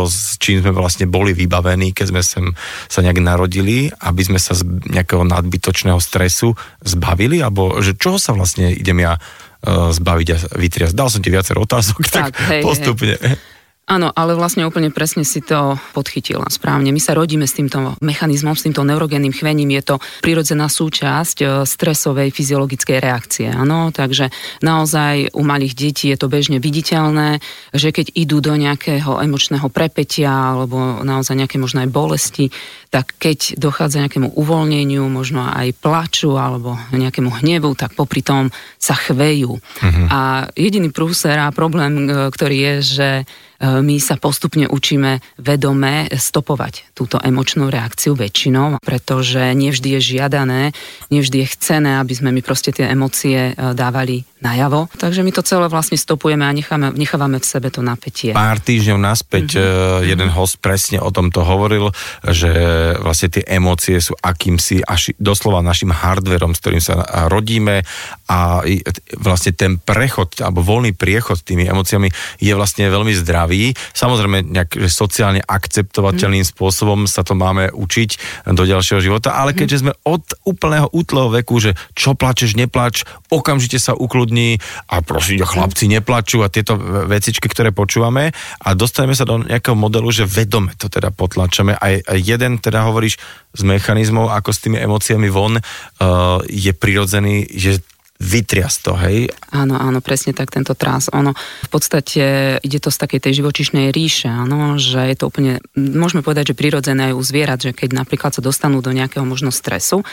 s 0.06 0.38
čím 0.38 0.62
sme 0.62 0.70
vlastne 0.70 1.10
boli 1.10 1.34
vybavení, 1.34 1.98
keď 1.98 2.06
sme 2.14 2.22
sem 2.22 2.46
sa 2.86 3.02
nejak 3.02 3.26
narodili, 3.26 3.90
aby 3.90 4.22
sme 4.22 4.38
sa 4.38 4.54
z 4.54 4.62
nejakého 4.94 5.26
nadbytočného 5.26 5.98
stresu 5.98 6.54
zbavili, 6.86 7.42
alebo 7.42 7.82
že 7.82 7.98
čoho 7.98 8.22
sa 8.22 8.38
vlastne 8.38 8.70
idem 8.70 9.02
ja 9.02 9.18
zbaviť 9.66 10.28
a 10.30 10.38
vytriasť. 10.62 10.94
Dal 10.94 11.10
som 11.10 11.26
ti 11.26 11.34
viacero 11.34 11.66
otázok, 11.66 12.06
tak, 12.14 12.38
tak 12.38 12.54
hej, 12.54 12.62
postupne. 12.62 13.18
Hej. 13.18 13.55
Áno, 13.86 14.10
ale 14.10 14.34
vlastne 14.34 14.66
úplne 14.66 14.90
presne 14.90 15.22
si 15.22 15.46
to 15.46 15.78
podchytila 15.94 16.50
správne. 16.50 16.90
My 16.90 16.98
sa 16.98 17.14
rodíme 17.14 17.46
s 17.46 17.54
týmto 17.54 17.94
mechanizmom, 18.02 18.58
s 18.58 18.66
týmto 18.66 18.82
neurogénnym 18.82 19.30
chvením. 19.30 19.78
Je 19.78 19.86
to 19.86 19.96
prirodzená 20.26 20.66
súčasť 20.66 21.38
e, 21.38 21.46
stresovej 21.70 22.34
fyziologickej 22.34 22.98
reakcie. 22.98 23.46
Áno, 23.46 23.94
takže 23.94 24.34
naozaj 24.66 25.38
u 25.38 25.46
malých 25.46 25.78
detí 25.78 26.10
je 26.10 26.18
to 26.18 26.26
bežne 26.26 26.58
viditeľné, 26.58 27.38
že 27.78 27.94
keď 27.94 28.10
idú 28.18 28.42
do 28.42 28.58
nejakého 28.58 29.22
emočného 29.22 29.70
prepetia 29.70 30.34
alebo 30.34 31.06
naozaj 31.06 31.38
nejaké 31.38 31.62
možno 31.62 31.86
aj 31.86 31.90
bolesti, 31.94 32.50
tak 32.96 33.12
keď 33.20 33.60
dochádza 33.60 34.08
nejakému 34.08 34.40
uvoľneniu, 34.40 35.04
možno 35.12 35.44
aj 35.44 35.76
plaču 35.84 36.40
alebo 36.40 36.80
nejakému 36.96 37.44
hnevu, 37.44 37.76
tak 37.76 37.92
popri 37.92 38.24
tom 38.24 38.56
sa 38.80 38.96
chvejú. 38.96 39.60
Mm-hmm. 39.60 40.08
A 40.08 40.48
jediný 40.56 40.96
prúser 40.96 41.36
a 41.36 41.52
problém, 41.52 42.08
e, 42.08 42.32
ktorý 42.32 42.56
je, 42.56 42.76
že 42.80 43.10
E, 43.56 43.80
my 43.80 43.98
sa 44.04 44.20
postupne 44.20 44.68
učíme 44.68 45.24
vedome 45.40 46.12
stopovať 46.12 46.92
túto 46.92 47.16
emočnú 47.24 47.72
reakciu 47.72 48.14
väčšinou, 48.14 48.84
pretože 48.84 49.40
nevždy 49.56 49.96
je 50.00 50.02
žiadané, 50.16 50.62
nevždy 51.08 51.44
je 51.44 51.52
chcené, 51.56 51.92
aby 52.00 52.14
sme 52.14 52.30
my 52.36 52.42
proste 52.44 52.76
tie 52.76 52.92
emócie 52.92 53.52
e, 53.52 53.72
dávali 53.72 54.28
najavo. 54.44 54.92
Takže 55.00 55.24
my 55.24 55.32
to 55.32 55.42
celé 55.42 55.72
vlastne 55.72 55.96
stopujeme 55.96 56.44
a 56.44 56.52
necháme, 56.52 56.94
nechávame 56.94 57.40
v 57.40 57.48
sebe 57.48 57.72
to 57.72 57.80
napätie. 57.80 58.36
Pár 58.36 58.60
týždňov 58.60 59.00
naspäť 59.00 59.58
mm-hmm. 59.58 60.04
jeden 60.06 60.30
host 60.36 60.60
presne 60.60 61.00
o 61.00 61.10
tomto 61.10 61.42
hovoril, 61.48 61.96
že 62.28 62.52
vlastne 63.02 63.30
tie 63.32 63.44
emócie 63.48 63.98
sú 63.98 64.14
akýmsi 64.20 64.86
až 64.86 65.16
doslova 65.18 65.66
našim 65.66 65.90
hardverom, 65.90 66.54
s 66.54 66.62
ktorým 66.62 66.84
sa 66.84 67.02
rodíme 67.32 67.82
a 68.26 68.62
vlastne 69.18 69.54
ten 69.54 69.78
prechod 69.78 70.34
alebo 70.42 70.66
voľný 70.66 70.98
priechod 70.98 71.42
tými 71.46 71.70
emóciami 71.70 72.10
je 72.42 72.54
vlastne 72.58 72.90
veľmi 72.90 73.14
zdravý. 73.22 73.74
Samozrejme 73.94 74.50
nejak 74.50 74.76
že 74.76 74.90
sociálne 74.92 75.42
akceptovateľným 75.46 76.44
mm. 76.44 76.52
spôsobom 76.52 77.06
sa 77.06 77.22
to 77.22 77.38
máme 77.38 77.72
učiť 77.72 78.10
do 78.52 78.64
ďalšieho 78.66 79.00
života, 79.00 79.38
ale 79.38 79.54
mhm. 79.54 79.58
keďže 79.58 79.82
sme 79.86 79.94
od 80.04 80.24
úplného 80.44 80.90
útleho 80.92 81.32
veku, 81.32 81.62
že 81.62 81.78
čo 81.94 82.18
plačeš, 82.18 82.58
neplač, 82.60 83.08
okamžite 83.32 83.80
sa 83.80 83.96
ukludní 83.96 84.60
a 84.92 85.00
prosím, 85.00 85.46
chlapci 85.46 85.88
neplačú 85.88 86.44
a 86.44 86.52
tieto 86.52 86.76
vecičky, 87.08 87.48
ktoré 87.48 87.72
počúvame 87.72 88.36
a 88.60 88.68
dostaneme 88.76 89.16
sa 89.16 89.24
do 89.24 89.40
nejakého 89.40 89.78
modelu, 89.78 90.10
že 90.12 90.28
vedome 90.28 90.76
to 90.76 90.92
teda 90.92 91.14
potlačame 91.14 91.78
a 91.78 91.86
jeden 92.18 92.60
teda 92.60 92.75
hovoríš 92.84 93.22
z 93.56 93.62
mechanizmov, 93.64 94.34
ako 94.34 94.50
s 94.52 94.60
tými 94.60 94.82
emóciami 94.82 95.30
von 95.32 95.56
uh, 95.56 95.64
je 96.50 96.76
prirodzený, 96.76 97.48
že 97.56 97.80
vytrias 98.16 98.80
to, 98.80 98.96
hej? 98.96 99.28
Áno, 99.52 99.76
áno, 99.76 100.00
presne 100.00 100.32
tak, 100.32 100.48
tento 100.48 100.72
trás. 100.72 101.12
Ono 101.12 101.36
v 101.36 101.70
podstate 101.70 102.58
ide 102.64 102.80
to 102.80 102.88
z 102.88 102.98
takej 102.98 103.20
tej 103.20 103.44
živočišnej 103.44 103.92
ríše, 103.92 104.32
áno, 104.32 104.80
že 104.80 105.04
je 105.12 105.16
to 105.20 105.28
úplne, 105.28 105.60
môžeme 105.76 106.24
povedať, 106.24 106.56
že 106.56 106.60
prirodzené 106.60 107.12
aj 107.12 107.18
u 107.20 107.24
zvierat, 107.24 107.60
že 107.60 107.76
keď 107.76 107.92
napríklad 107.92 108.32
sa 108.32 108.40
dostanú 108.40 108.80
do 108.80 108.96
nejakého 108.96 109.28
možno 109.28 109.52
stresu, 109.52 110.08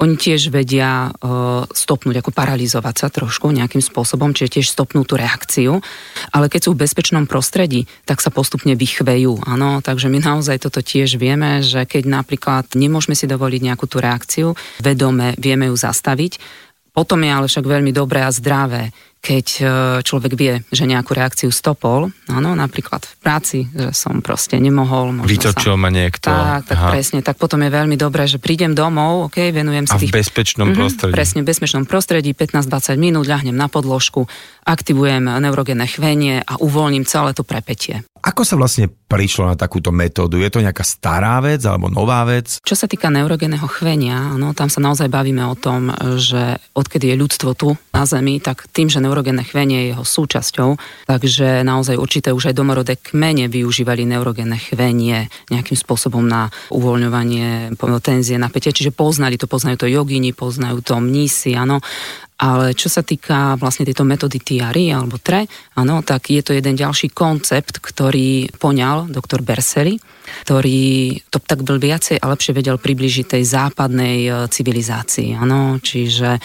oni 0.00 0.16
tiež 0.16 0.48
vedia 0.48 1.12
uh, 1.12 1.68
stopnúť, 1.68 2.24
ako 2.24 2.32
paralizovať 2.32 2.94
sa 2.96 3.08
trošku 3.12 3.52
nejakým 3.52 3.84
spôsobom, 3.84 4.32
čiže 4.32 4.58
tiež 4.60 4.66
stopnú 4.72 5.04
tú 5.04 5.20
reakciu, 5.20 5.84
ale 6.32 6.48
keď 6.48 6.60
sú 6.64 6.70
v 6.72 6.82
bezpečnom 6.88 7.28
prostredí, 7.28 7.84
tak 8.08 8.24
sa 8.24 8.32
postupne 8.32 8.72
vychvejú, 8.72 9.44
áno, 9.44 9.84
takže 9.84 10.08
my 10.08 10.24
naozaj 10.24 10.64
toto 10.64 10.80
tiež 10.80 11.20
vieme, 11.20 11.60
že 11.60 11.84
keď 11.84 12.08
napríklad 12.08 12.72
nemôžeme 12.72 13.12
si 13.12 13.28
dovoliť 13.28 13.60
nejakú 13.60 13.84
tú 13.84 14.00
reakciu, 14.00 14.56
vedome 14.80 15.36
vieme 15.36 15.68
ju 15.68 15.76
zastaviť, 15.76 16.40
potom 16.90 17.22
je 17.22 17.30
ale 17.30 17.46
však 17.46 17.64
veľmi 17.68 17.92
dobré 17.94 18.24
a 18.24 18.34
zdravé, 18.34 18.90
keď 19.20 19.46
e, 19.60 19.64
človek 20.00 20.32
vie, 20.32 20.64
že 20.72 20.88
nejakú 20.88 21.12
reakciu 21.12 21.52
stopol, 21.52 22.08
áno, 22.32 22.56
napríklad 22.56 23.04
v 23.04 23.14
práci, 23.20 23.58
že 23.68 23.92
som 23.92 24.24
proste 24.24 24.56
nemohol. 24.56 25.12
Vytočil 25.28 25.76
sa, 25.76 25.80
ma 25.80 25.92
niekto. 25.92 26.32
Tak, 26.32 26.64
tak 26.64 26.78
presne, 26.88 27.20
tak 27.20 27.36
potom 27.36 27.60
je 27.60 27.68
veľmi 27.68 28.00
dobré, 28.00 28.24
že 28.24 28.40
prídem 28.40 28.72
domov, 28.72 29.28
ok, 29.28 29.52
venujem 29.52 29.84
si 29.84 29.92
A 29.92 30.00
tých... 30.00 30.10
v 30.10 30.24
bezpečnom 30.24 30.72
mm-hmm, 30.72 30.80
prostredí. 30.80 31.12
Presne, 31.12 31.40
v 31.44 31.46
bezpečnom 31.52 31.84
prostredí, 31.84 32.32
15-20 32.32 32.96
minút, 32.96 33.28
ľahnem 33.28 33.54
na 33.54 33.68
podložku, 33.68 34.24
aktivujem 34.64 35.28
neurogénne 35.28 35.84
chvenie 35.84 36.40
a 36.40 36.56
uvoľním 36.56 37.04
celé 37.04 37.36
to 37.36 37.44
prepetie. 37.44 38.00
Ako 38.20 38.44
sa 38.44 38.52
vlastne 38.60 38.84
prišlo 38.88 39.48
na 39.48 39.56
takúto 39.56 39.88
metódu? 39.88 40.36
Je 40.36 40.52
to 40.52 40.60
nejaká 40.60 40.84
stará 40.84 41.40
vec 41.40 41.64
alebo 41.64 41.88
nová 41.88 42.20
vec? 42.28 42.60
Čo 42.60 42.76
sa 42.76 42.84
týka 42.84 43.08
neurogeného 43.08 43.64
chvenia, 43.64 44.36
no, 44.36 44.52
tam 44.52 44.68
sa 44.68 44.84
naozaj 44.84 45.08
bavíme 45.08 45.40
o 45.48 45.56
tom, 45.56 45.88
že 46.20 46.60
odkedy 46.76 47.16
je 47.16 47.16
ľudstvo 47.16 47.56
tu 47.56 47.72
na 47.96 48.04
Zemi, 48.04 48.36
tak 48.36 48.68
tým, 48.76 48.92
že 48.92 49.00
neurogené 49.10 49.42
chvenie 49.42 49.90
je 49.90 49.98
jeho 49.98 50.06
súčasťou, 50.06 50.78
takže 51.10 51.66
naozaj 51.66 51.98
určité 51.98 52.30
už 52.30 52.54
aj 52.54 52.54
domorodé 52.54 52.94
kmene 52.94 53.50
využívali 53.50 54.06
neurogené 54.06 54.54
chvenie 54.62 55.26
nejakým 55.50 55.74
spôsobom 55.74 56.22
na 56.22 56.46
uvoľňovanie 56.70 57.74
tenzie, 57.98 58.38
napätie, 58.38 58.70
čiže 58.70 58.94
poznali 58.94 59.34
to, 59.34 59.50
poznajú 59.50 59.82
to 59.82 59.90
jogini, 59.90 60.30
poznajú 60.30 60.78
to 60.78 60.94
mnísi, 61.02 61.58
áno, 61.58 61.82
ale 62.40 62.72
čo 62.72 62.88
sa 62.88 63.04
týka 63.04 63.60
vlastne 63.60 63.84
tejto 63.84 64.06
metódy 64.06 64.40
TRI 64.40 64.94
alebo 64.94 65.20
TRE, 65.20 65.44
áno, 65.76 66.00
tak 66.00 66.32
je 66.32 66.40
to 66.40 66.56
jeden 66.56 66.72
ďalší 66.72 67.12
koncept, 67.12 67.82
ktorý 67.82 68.48
poňal 68.56 69.12
doktor 69.12 69.44
Berseri, 69.44 70.00
ktorý 70.48 71.20
to 71.28 71.36
tak 71.42 71.60
bol 71.60 71.76
viacej 71.76 72.16
a 72.16 72.30
lepšie 72.32 72.56
vedel 72.56 72.80
približiť 72.80 73.36
tej 73.36 73.44
západnej 73.44 74.18
e, 74.24 74.30
civilizácii. 74.48 75.36
Áno, 75.36 75.76
čiže 75.84 76.40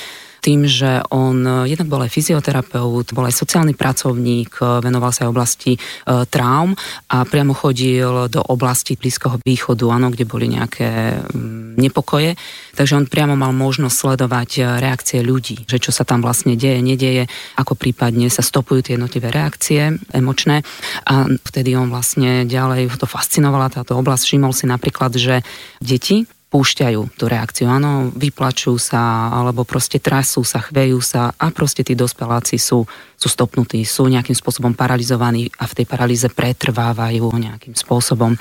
tým, 0.46 0.70
že 0.70 1.02
on 1.10 1.42
eh, 1.42 1.74
jednak 1.74 1.90
bol 1.90 2.06
aj 2.06 2.14
fyzioterapeut, 2.14 3.10
bol 3.18 3.26
aj 3.26 3.34
sociálny 3.34 3.74
pracovník, 3.74 4.62
eh, 4.62 4.66
venoval 4.86 5.10
sa 5.10 5.26
aj 5.26 5.34
oblasti 5.34 5.74
e, 5.74 5.80
traum 6.28 6.76
a 7.08 7.24
priamo 7.24 7.56
chodil 7.56 8.28
do 8.28 8.42
oblasti 8.52 9.00
Blízkoho 9.00 9.40
východu, 9.42 9.88
áno, 9.90 10.12
kde 10.12 10.28
boli 10.28 10.52
nejaké 10.52 11.18
mm, 11.24 11.80
nepokoje. 11.80 12.36
Takže 12.76 13.00
on 13.00 13.06
priamo 13.08 13.40
mal 13.40 13.56
možnosť 13.56 13.96
sledovať 13.96 14.50
reakcie 14.84 15.24
ľudí, 15.24 15.64
že 15.64 15.80
čo 15.80 15.96
sa 15.96 16.04
tam 16.04 16.20
vlastne 16.20 16.60
deje, 16.60 16.84
nedieje, 16.84 17.32
ako 17.56 17.80
prípadne 17.80 18.28
sa 18.28 18.44
stopujú 18.44 18.84
tie 18.84 18.94
jednotlivé 19.00 19.32
reakcie 19.32 19.96
emočné. 20.12 20.68
A 21.08 21.32
vtedy 21.32 21.80
on 21.80 21.88
vlastne 21.88 22.44
ďalej 22.44 22.92
to 23.00 23.08
fascinovala 23.08 23.72
táto 23.72 23.96
oblasť. 23.96 24.24
Všimol 24.28 24.52
si 24.52 24.68
napríklad, 24.68 25.16
že 25.16 25.40
deti 25.80 26.28
púšťajú 26.50 27.18
tú 27.18 27.26
reakciu. 27.26 27.68
Áno, 27.68 28.14
vyplačujú 28.14 28.78
sa, 28.78 29.34
alebo 29.34 29.66
proste 29.66 29.98
trasú 29.98 30.46
sa, 30.46 30.62
chvejú 30.62 31.02
sa 31.02 31.34
a 31.36 31.50
proste 31.50 31.82
tí 31.82 31.98
dospeláci 31.98 32.62
sú, 32.62 32.86
sú 33.18 33.28
stopnutí, 33.28 33.82
sú 33.84 34.06
nejakým 34.08 34.38
spôsobom 34.38 34.78
paralizovaní 34.78 35.50
a 35.58 35.66
v 35.66 35.76
tej 35.82 35.86
paralýze 35.90 36.28
pretrvávajú 36.30 37.26
nejakým 37.34 37.74
spôsobom. 37.74 38.38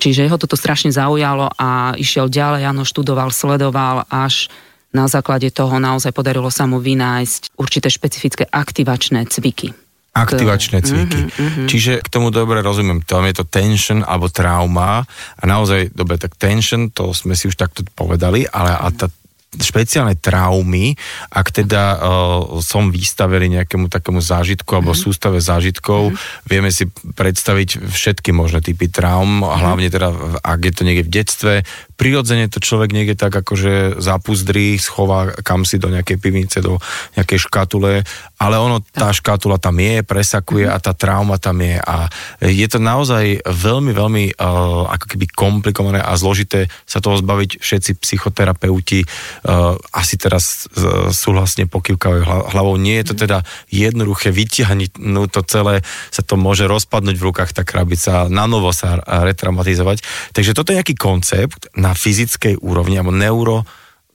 Čiže 0.00 0.26
jeho 0.26 0.40
toto 0.40 0.56
strašne 0.56 0.90
zaujalo 0.90 1.52
a 1.54 1.92
išiel 2.00 2.32
ďalej, 2.32 2.66
áno, 2.66 2.82
študoval, 2.88 3.28
sledoval 3.30 4.08
až 4.08 4.48
na 4.92 5.08
základe 5.08 5.48
toho 5.48 5.80
naozaj 5.80 6.12
podarilo 6.12 6.52
sa 6.52 6.68
mu 6.68 6.76
vynájsť 6.76 7.56
určité 7.56 7.88
špecifické 7.88 8.44
aktivačné 8.44 9.24
cviky 9.24 9.72
aktivačné 10.12 10.84
cviky. 10.84 11.20
Mm-hmm, 11.24 11.40
mm-hmm. 11.40 11.66
Čiže 11.72 11.92
k 12.04 12.08
tomu 12.12 12.28
dobre 12.28 12.60
rozumiem, 12.60 13.00
tam 13.00 13.24
je 13.24 13.40
to 13.40 13.48
tension 13.48 14.04
alebo 14.04 14.28
trauma 14.28 15.08
a 15.40 15.42
naozaj, 15.48 15.96
dobre, 15.96 16.20
tak 16.20 16.36
tension, 16.36 16.92
to 16.92 17.16
sme 17.16 17.32
si 17.32 17.48
už 17.48 17.56
takto 17.56 17.80
povedali, 17.96 18.44
ale 18.44 18.76
a 18.76 18.92
tá 18.92 19.08
špeciálne 19.52 20.16
traumy, 20.16 20.96
ak 21.28 21.52
teda 21.52 22.00
uh, 22.00 22.56
som 22.64 22.88
vystavený 22.88 23.60
nejakému 23.60 23.92
takému 23.92 24.24
zážitku 24.24 24.68
alebo 24.72 24.96
mm-hmm. 24.96 25.12
sústave 25.12 25.44
zážitkov, 25.44 26.08
mm-hmm. 26.08 26.48
vieme 26.48 26.72
si 26.72 26.88
predstaviť 26.88 27.84
všetky 27.84 28.32
možné 28.32 28.64
typy 28.64 28.88
traum, 28.88 29.44
mm-hmm. 29.44 29.60
hlavne 29.60 29.88
teda, 29.92 30.08
ak 30.40 30.60
je 30.60 30.72
to 30.72 30.82
niekde 30.88 31.04
v 31.04 31.12
detstve, 31.12 31.54
prirodzene 32.02 32.50
to 32.50 32.58
človek 32.58 32.90
niekde 32.90 33.14
tak 33.14 33.30
akože 33.30 34.02
zapuzdrí, 34.02 34.74
schová 34.74 35.30
kam 35.46 35.62
si 35.62 35.78
do 35.78 35.86
nejakej 35.86 36.18
pivnice, 36.18 36.58
do 36.58 36.82
nejakej 37.14 37.46
škatule, 37.46 38.02
ale 38.42 38.54
ono, 38.58 38.82
tá 38.82 39.14
škatula 39.14 39.62
tam 39.62 39.78
je, 39.78 40.02
presakuje 40.02 40.66
mm-hmm. 40.66 40.82
a 40.82 40.82
tá 40.82 40.98
trauma 40.98 41.38
tam 41.38 41.62
je 41.62 41.78
a 41.78 42.10
je 42.42 42.66
to 42.66 42.82
naozaj 42.82 43.46
veľmi, 43.46 43.94
veľmi 43.94 44.24
uh, 44.34 44.90
ako 44.90 45.14
keby 45.14 45.30
komplikované 45.30 46.02
a 46.02 46.10
zložité 46.18 46.66
sa 46.90 46.98
toho 46.98 47.22
zbaviť 47.22 47.62
všetci 47.62 48.02
psychoterapeuti, 48.02 49.06
uh, 49.06 49.78
asi 49.94 50.18
teraz 50.18 50.66
uh, 50.74 51.06
súhlasne 51.14 51.70
pokývkajú 51.70 52.50
hlavou. 52.50 52.74
Nie 52.82 53.06
je 53.06 53.14
to 53.14 53.30
teda 53.30 53.46
jednoduché 53.70 54.34
vytiahnuť 54.34 54.98
no 54.98 55.30
to 55.30 55.46
celé, 55.46 55.86
sa 56.10 56.26
to 56.26 56.34
môže 56.34 56.66
rozpadnúť 56.66 57.14
v 57.14 57.26
rukách 57.30 57.54
tá 57.54 57.62
krabica, 57.62 58.26
na 58.26 58.50
novo 58.50 58.74
sa 58.74 58.98
retraumatizovať. 59.06 60.02
Takže 60.34 60.50
toto 60.50 60.74
je 60.74 60.82
nejaký 60.82 60.98
koncept 60.98 61.70
na 61.78 61.91
fyzickej 61.94 62.60
úrovni, 62.60 62.98
alebo 62.98 63.14
neuro, 63.14 63.64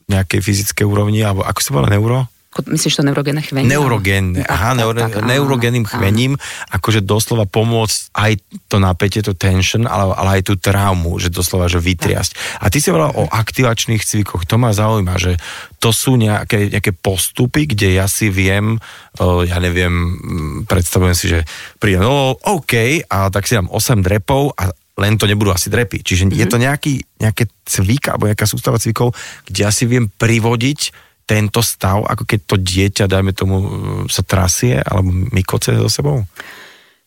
nejakej 0.07 0.39
fyzickej 0.39 0.85
úrovni, 0.87 1.23
alebo 1.23 1.43
ako 1.43 1.59
sa 1.59 1.71
volá 1.75 1.87
neuro? 1.91 2.29
Myslíš 2.57 2.97
to 2.97 3.05
neurogénne 3.05 3.43
chvenie? 3.45 3.69
Neurogénne, 3.69 4.41
aha, 4.41 4.73
tak, 4.73 4.79
neuro, 4.81 4.97
tak, 4.97 5.13
neurogénnym 5.21 5.85
chvením, 5.85 6.33
akože 6.73 7.05
doslova 7.05 7.45
pomôcť 7.45 8.17
aj 8.17 8.31
to 8.65 8.81
napätie, 8.81 9.21
to 9.21 9.37
tension, 9.37 9.85
ale, 9.85 10.09
ale 10.17 10.41
aj 10.41 10.49
tú 10.49 10.53
traumu, 10.57 11.21
že 11.21 11.29
doslova, 11.29 11.69
že 11.69 11.77
vytriasť. 11.77 12.57
A 12.57 12.73
ty 12.73 12.81
si 12.81 12.89
hovorila 12.89 13.13
o 13.13 13.29
aktivačných 13.29 14.01
cvikoch, 14.01 14.49
to 14.49 14.57
ma 14.57 14.73
zaujíma, 14.73 15.21
že 15.21 15.37
to 15.77 15.93
sú 15.93 16.17
nejaké, 16.17 16.73
nejaké 16.73 16.97
postupy, 16.97 17.69
kde 17.69 18.01
ja 18.01 18.09
si 18.09 18.33
viem, 18.33 18.81
ja 19.21 19.57
neviem, 19.61 20.17
predstavujem 20.65 21.13
si, 21.13 21.29
že 21.29 21.45
prídem, 21.77 22.01
no 22.01 22.41
OK, 22.41 23.05
a 23.05 23.29
tak 23.29 23.45
si 23.45 23.53
dám 23.53 23.69
8 23.69 24.01
drepov 24.01 24.57
a 24.57 24.73
len 24.97 25.13
to 25.15 25.29
nebudú 25.29 25.53
asi 25.53 25.69
drepy. 25.69 26.01
Čiže 26.01 26.27
mm-hmm. 26.27 26.39
je 26.41 26.45
mhm. 26.45 26.51
to 26.51 26.57
nejaký, 26.57 26.93
nejaké 27.21 27.43
cvik 27.63 28.03
alebo 28.11 28.27
nejaká 28.29 28.45
sústava 28.49 28.81
cvikov, 28.81 29.13
kde 29.45 29.59
ja 29.63 29.71
si 29.71 29.85
viem 29.85 30.09
privodiť 30.09 31.05
tento 31.27 31.59
stav, 31.59 32.07
ako 32.07 32.23
keď 32.23 32.39
to 32.47 32.55
dieťa, 32.55 33.03
dajme 33.11 33.35
tomu, 33.35 33.55
e, 33.59 33.67
sa 34.07 34.23
trasie 34.23 34.79
alebo 34.79 35.11
mykoce 35.11 35.75
so 35.75 35.91
sebou? 35.91 36.23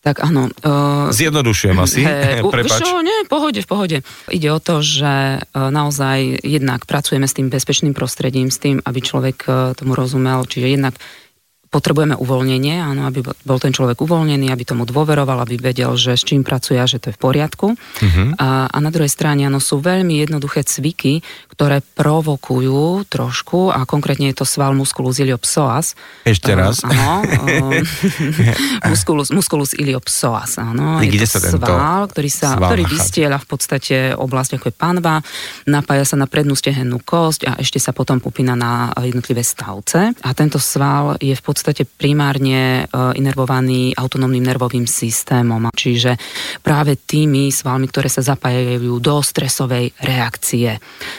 Tak 0.01 0.21
áno. 0.25 0.49
Uh, 0.65 1.13
Zjednodušujem 1.13 1.77
asi, 1.77 2.01
he, 2.01 2.41
prepač. 2.41 2.81
Čo, 2.81 3.05
nie, 3.05 3.21
pohode, 3.29 3.61
v 3.61 3.69
pohode. 3.69 3.97
Ide 4.33 4.49
o 4.49 4.57
to, 4.57 4.81
že 4.81 5.41
uh, 5.41 5.69
naozaj 5.69 6.41
jednak 6.41 6.89
pracujeme 6.89 7.29
s 7.29 7.37
tým 7.37 7.53
bezpečným 7.53 7.93
prostredím, 7.93 8.49
s 8.49 8.57
tým, 8.57 8.81
aby 8.81 8.97
človek 8.97 9.45
tomu 9.77 9.93
rozumel, 9.93 10.41
čiže 10.49 10.73
jednak 10.73 10.97
potrebujeme 11.71 12.19
uvoľnenie, 12.19 12.83
áno, 12.83 13.07
aby 13.07 13.23
bol 13.23 13.57
ten 13.57 13.71
človek 13.71 14.03
uvoľnený, 14.03 14.51
aby 14.51 14.67
tomu 14.67 14.83
dôveroval, 14.83 15.39
aby 15.39 15.55
vedel, 15.55 15.95
že 15.95 16.19
s 16.19 16.27
čím 16.27 16.43
pracuje 16.43 16.75
a 16.75 16.83
že 16.83 16.99
to 16.99 17.09
je 17.09 17.15
v 17.15 17.21
poriadku. 17.23 17.67
Uh-huh. 17.79 18.27
A, 18.35 18.67
a 18.67 18.77
na 18.83 18.91
druhej 18.91 19.07
strane, 19.07 19.47
áno, 19.47 19.63
sú 19.63 19.79
veľmi 19.79 20.19
jednoduché 20.19 20.67
cviky, 20.67 21.23
ktoré 21.51 21.83
provokujú 21.83 23.05
trošku 23.11 23.69
a 23.69 23.83
konkrétne 23.83 24.31
je 24.31 24.41
to 24.41 24.45
sval 24.47 24.71
musculus 24.71 25.19
iliopsoas. 25.19 25.93
Ešte 26.23 26.55
raz. 26.55 26.81
Uh, 26.81 26.91
áno, 26.91 27.75
uh, 27.75 28.87
musculus, 28.91 29.29
musculus 29.29 29.75
iliopsoas, 29.75 30.57
áno. 30.57 31.03
Je 31.03 31.11
to 31.21 31.27
sa 31.27 31.39
sval, 31.39 32.01
ktorý, 32.07 32.29
sa, 32.31 32.55
sval 32.55 32.71
ktorý 32.71 32.83
vystieľa 32.87 33.37
v 33.43 33.47
podstate 33.47 33.95
oblasť 34.15 34.57
ako 34.57 34.65
je 34.71 34.75
panva, 34.75 35.15
napája 35.67 36.05
sa 36.07 36.15
na 36.17 36.27
prednú 36.29 36.53
stehennú 36.53 37.01
kosť 37.03 37.49
a 37.49 37.51
ešte 37.59 37.81
sa 37.81 37.91
potom 37.91 38.21
popína 38.21 38.53
na 38.55 38.93
jednotlivé 39.01 39.41
stavce. 39.41 40.13
A 40.13 40.29
tento 40.37 40.61
sval 40.61 41.17
je 41.17 41.33
v 41.33 41.43
podstate 41.43 41.83
primárne 41.83 42.85
e, 42.85 42.93
inervovaný 43.17 43.97
autonómnym 43.97 44.45
nervovým 44.45 44.85
systémom. 44.85 45.73
Čiže 45.73 46.15
práve 46.61 46.95
tými 46.97 47.49
svalmi, 47.49 47.89
ktoré 47.89 48.07
sa 48.07 48.21
zapájajú 48.21 49.01
do 49.01 49.15
stresovej 49.21 49.91
reakcie. 50.01 50.77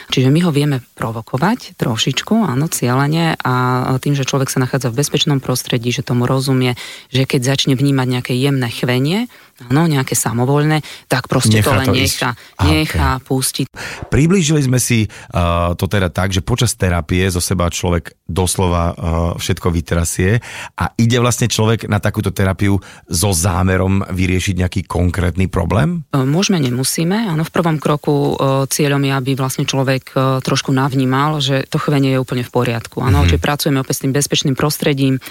Čiže 0.09 0.22
my 0.29 0.39
ho 0.45 0.51
vieme 0.53 0.85
provokovať 0.93 1.75
trošičku, 1.79 2.45
áno, 2.45 2.69
cieľene 2.69 3.35
a 3.41 3.53
tým, 3.97 4.13
že 4.13 4.27
človek 4.27 4.51
sa 4.51 4.61
nachádza 4.61 4.93
v 4.93 4.99
bezpečnom 5.01 5.41
prostredí, 5.41 5.89
že 5.89 6.05
tomu 6.05 6.29
rozumie, 6.29 6.77
že 7.09 7.25
keď 7.25 7.55
začne 7.55 7.73
vnímať 7.73 8.07
nejaké 8.07 8.33
jemné 8.37 8.69
chvenie, 8.69 9.31
áno, 9.69 9.85
nejaké 9.85 10.17
samovoľné, 10.17 10.81
tak 11.05 11.29
proste 11.29 11.61
Nechá 11.61 11.69
to 11.69 11.71
len 11.77 11.87
to 11.89 11.93
nechá, 11.93 12.31
Aha, 12.57 12.69
nechá, 12.69 13.09
pustí. 13.21 13.69
Priblížili 14.09 14.61
sme 14.65 14.79
si 14.81 15.05
uh, 15.05 15.73
to 15.77 15.85
teda 15.85 16.09
tak, 16.09 16.33
že 16.33 16.41
počas 16.41 16.73
terapie 16.73 17.25
zo 17.29 17.41
seba 17.41 17.69
človek 17.69 18.17
doslova 18.25 18.83
uh, 18.93 18.95
všetko 19.37 19.67
vytrasie 19.69 20.41
a 20.77 20.93
ide 20.97 21.17
vlastne 21.21 21.45
človek 21.45 21.85
na 21.85 22.01
takúto 22.01 22.33
terapiu 22.33 22.81
so 23.05 23.29
zámerom 23.31 24.05
vyriešiť 24.09 24.55
nejaký 24.57 24.81
konkrétny 24.89 25.47
problém? 25.47 26.03
E, 26.11 26.21
Môžeme, 26.23 26.57
nemusíme. 26.57 27.29
Áno, 27.29 27.45
v 27.45 27.51
prvom 27.53 27.77
kroku 27.77 28.13
e, 28.13 28.65
cieľom 28.69 29.01
je, 29.03 29.11
aby 29.13 29.31
vlastne 29.37 29.65
človek 29.67 30.03
e, 30.13 30.17
trošku 30.41 30.73
navnímal, 30.73 31.39
že 31.39 31.65
to 31.69 31.77
chvenie 31.77 32.15
je 32.15 32.21
úplne 32.21 32.43
v 32.45 32.51
poriadku. 32.51 33.01
Áno, 33.03 33.23
mm-hmm. 33.23 33.29
čiže 33.35 33.45
pracujeme 33.45 33.79
opäť 33.79 33.95
s 33.99 34.03
tým 34.03 34.13
bezpečným 34.13 34.55
prostredím, 34.57 35.21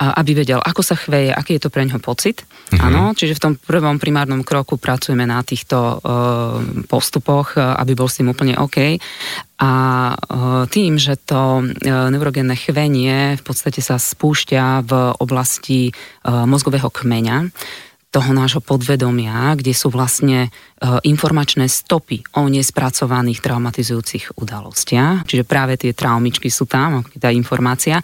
aby 0.00 0.32
vedel, 0.32 0.64
ako 0.64 0.80
sa 0.80 0.96
chveje, 0.96 1.28
aký 1.28 1.60
je 1.60 1.68
to 1.68 1.70
pre 1.70 1.84
ňoho 1.84 2.00
pocit. 2.00 2.40
Mm-hmm. 2.72 2.80
Áno, 2.80 3.12
čiže 3.12 3.36
v 3.36 3.42
tom 3.44 3.52
prvom 3.60 4.00
primárnom 4.00 4.40
kroku 4.40 4.80
pracujeme 4.80 5.28
na 5.28 5.44
týchto 5.44 5.76
e, 5.76 5.94
postupoch, 6.88 7.54
e, 7.54 7.60
aby 7.60 7.92
bol 7.92 8.08
s 8.08 8.16
tým 8.16 8.32
úplne 8.32 8.56
OK. 8.56 8.96
A 9.60 9.72
e, 10.08 10.14
tým, 10.72 10.96
že 10.96 11.20
to 11.20 11.60
neurogénne 11.84 12.56
chvenie 12.56 13.36
v 13.36 13.42
podstate 13.44 13.84
sa 13.84 14.00
spúšťa 14.00 14.88
v 14.88 14.92
oblasti 15.20 15.92
mozgového 16.24 16.88
kmeňa, 16.88 17.52
toho 18.10 18.34
nášho 18.34 18.58
podvedomia, 18.58 19.54
kde 19.54 19.70
sú 19.70 19.86
vlastne 19.86 20.46
e, 20.46 20.48
informačné 21.06 21.70
stopy 21.70 22.26
o 22.34 22.50
nespracovaných 22.50 23.38
traumatizujúcich 23.38 24.34
udalostiach. 24.34 25.30
Čiže 25.30 25.46
práve 25.46 25.78
tie 25.78 25.94
traumičky 25.94 26.50
sú 26.50 26.66
tam, 26.66 27.06
tá 27.06 27.30
informácia. 27.30 28.02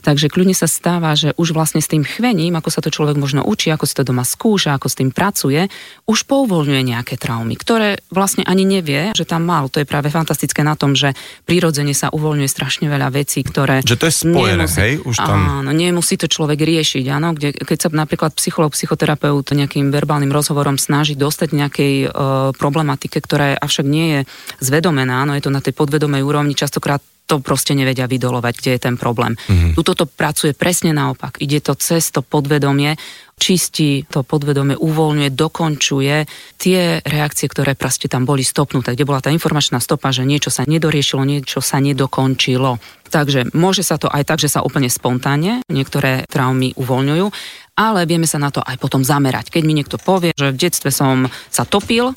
Takže 0.00 0.32
kľudne 0.32 0.56
sa 0.56 0.64
stáva, 0.64 1.12
že 1.12 1.36
už 1.36 1.52
vlastne 1.52 1.84
s 1.84 1.90
tým 1.92 2.00
chvením, 2.00 2.56
ako 2.56 2.72
sa 2.72 2.80
to 2.80 2.88
človek 2.88 3.20
možno 3.20 3.44
učí, 3.44 3.68
ako 3.68 3.84
si 3.84 3.92
to 3.92 4.08
doma 4.08 4.24
skúša, 4.24 4.80
ako 4.80 4.88
s 4.88 4.96
tým 4.96 5.12
pracuje, 5.12 5.68
už 6.08 6.24
pouvoľňuje 6.24 6.82
nejaké 6.88 7.20
traumy, 7.20 7.52
ktoré 7.60 8.00
vlastne 8.08 8.48
ani 8.48 8.64
nevie, 8.64 9.12
že 9.12 9.28
tam 9.28 9.44
mal. 9.44 9.68
To 9.68 9.84
je 9.84 9.86
práve 9.86 10.08
fantastické 10.08 10.64
na 10.64 10.80
tom, 10.80 10.96
že 10.96 11.12
prirodzene 11.44 11.92
sa 11.92 12.08
uvoľňuje 12.08 12.48
strašne 12.48 12.88
veľa 12.88 13.12
vecí, 13.12 13.44
ktoré... 13.44 13.84
Že 13.84 14.00
to 14.00 14.06
je 14.08 14.14
spojené, 14.16 14.64
hej? 14.64 14.92
Už 15.04 15.20
tam... 15.20 15.60
Áno, 15.60 15.76
nemusí 15.76 16.16
to 16.16 16.24
človek 16.24 16.56
riešiť, 16.56 17.04
áno, 17.12 17.36
kde, 17.36 17.52
keď 17.52 17.78
sa 17.84 17.88
napríklad 17.92 18.32
psycholog, 18.40 18.72
psychoterapeut 18.72 19.41
nejakým 19.50 19.90
verbálnym 19.90 20.30
rozhovorom 20.30 20.78
snaží 20.78 21.18
dostať 21.18 21.48
nejakej 21.50 21.94
e, 22.04 22.08
problematike, 22.54 23.18
ktorá 23.18 23.54
je, 23.54 23.56
avšak 23.58 23.86
nie 23.86 24.06
je 24.14 24.20
zvedomená, 24.62 25.26
áno, 25.26 25.34
je 25.34 25.42
to 25.42 25.50
na 25.50 25.58
tej 25.58 25.74
podvedomej 25.74 26.22
úrovni, 26.22 26.54
častokrát 26.54 27.02
to 27.26 27.38
proste 27.40 27.72
nevedia 27.72 28.04
vydolovať, 28.04 28.54
kde 28.60 28.70
je 28.76 28.80
ten 28.82 28.94
problém. 29.00 29.38
Mm-hmm. 29.38 29.72
Tuto 29.78 29.94
to 29.94 30.04
pracuje 30.04 30.52
presne 30.52 30.92
naopak. 30.92 31.40
Ide 31.40 31.64
to 31.64 31.72
cez 31.78 32.12
to 32.12 32.20
podvedomie, 32.20 32.98
čistí 33.42 34.06
to 34.06 34.22
podvedomie, 34.22 34.78
uvoľňuje, 34.78 35.34
dokončuje 35.34 36.16
tie 36.62 37.02
reakcie, 37.02 37.50
ktoré 37.50 37.74
proste 37.74 38.06
tam 38.06 38.22
boli 38.22 38.46
stopnuté, 38.46 38.94
kde 38.94 39.02
bola 39.02 39.18
tá 39.18 39.34
informačná 39.34 39.82
stopa, 39.82 40.14
že 40.14 40.22
niečo 40.22 40.54
sa 40.54 40.62
nedoriešilo, 40.62 41.26
niečo 41.26 41.58
sa 41.58 41.82
nedokončilo. 41.82 42.78
Takže 43.10 43.50
môže 43.50 43.82
sa 43.82 43.98
to 43.98 44.06
aj 44.06 44.22
tak, 44.22 44.38
že 44.38 44.46
sa 44.46 44.62
úplne 44.62 44.86
spontánne 44.86 45.66
niektoré 45.66 46.22
traumy 46.30 46.70
uvoľňujú, 46.78 47.26
ale 47.74 48.06
vieme 48.06 48.30
sa 48.30 48.38
na 48.38 48.54
to 48.54 48.62
aj 48.62 48.78
potom 48.78 49.02
zamerať. 49.02 49.50
Keď 49.50 49.62
mi 49.66 49.74
niekto 49.74 49.98
povie, 49.98 50.30
že 50.38 50.54
v 50.54 50.60
detstve 50.62 50.94
som 50.94 51.26
sa 51.50 51.66
topil, 51.66 52.14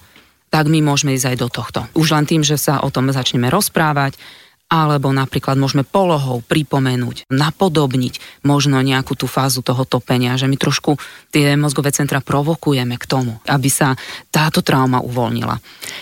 tak 0.54 0.70
my 0.70 0.80
môžeme 0.80 1.18
ísť 1.18 1.36
aj 1.36 1.38
do 1.42 1.50
tohto. 1.50 1.80
Už 1.98 2.14
len 2.14 2.30
tým, 2.30 2.46
že 2.46 2.56
sa 2.56 2.86
o 2.86 2.94
tom 2.94 3.10
začneme 3.10 3.50
rozprávať, 3.50 4.16
alebo 4.76 5.16
napríklad 5.16 5.56
môžeme 5.56 5.88
polohou 5.88 6.44
pripomenúť, 6.44 7.32
napodobniť 7.32 8.44
možno 8.44 8.84
nejakú 8.84 9.16
tú 9.16 9.26
fázu 9.26 9.64
toho 9.64 9.88
topenia, 9.88 10.36
že 10.36 10.52
my 10.52 10.60
trošku 10.60 11.00
tie 11.32 11.56
mozgové 11.56 11.96
centra 11.96 12.20
provokujeme 12.20 13.00
k 13.00 13.06
tomu, 13.08 13.40
aby 13.48 13.70
sa 13.72 13.96
táto 14.28 14.60
trauma 14.60 15.00
uvoľnila. 15.00 15.56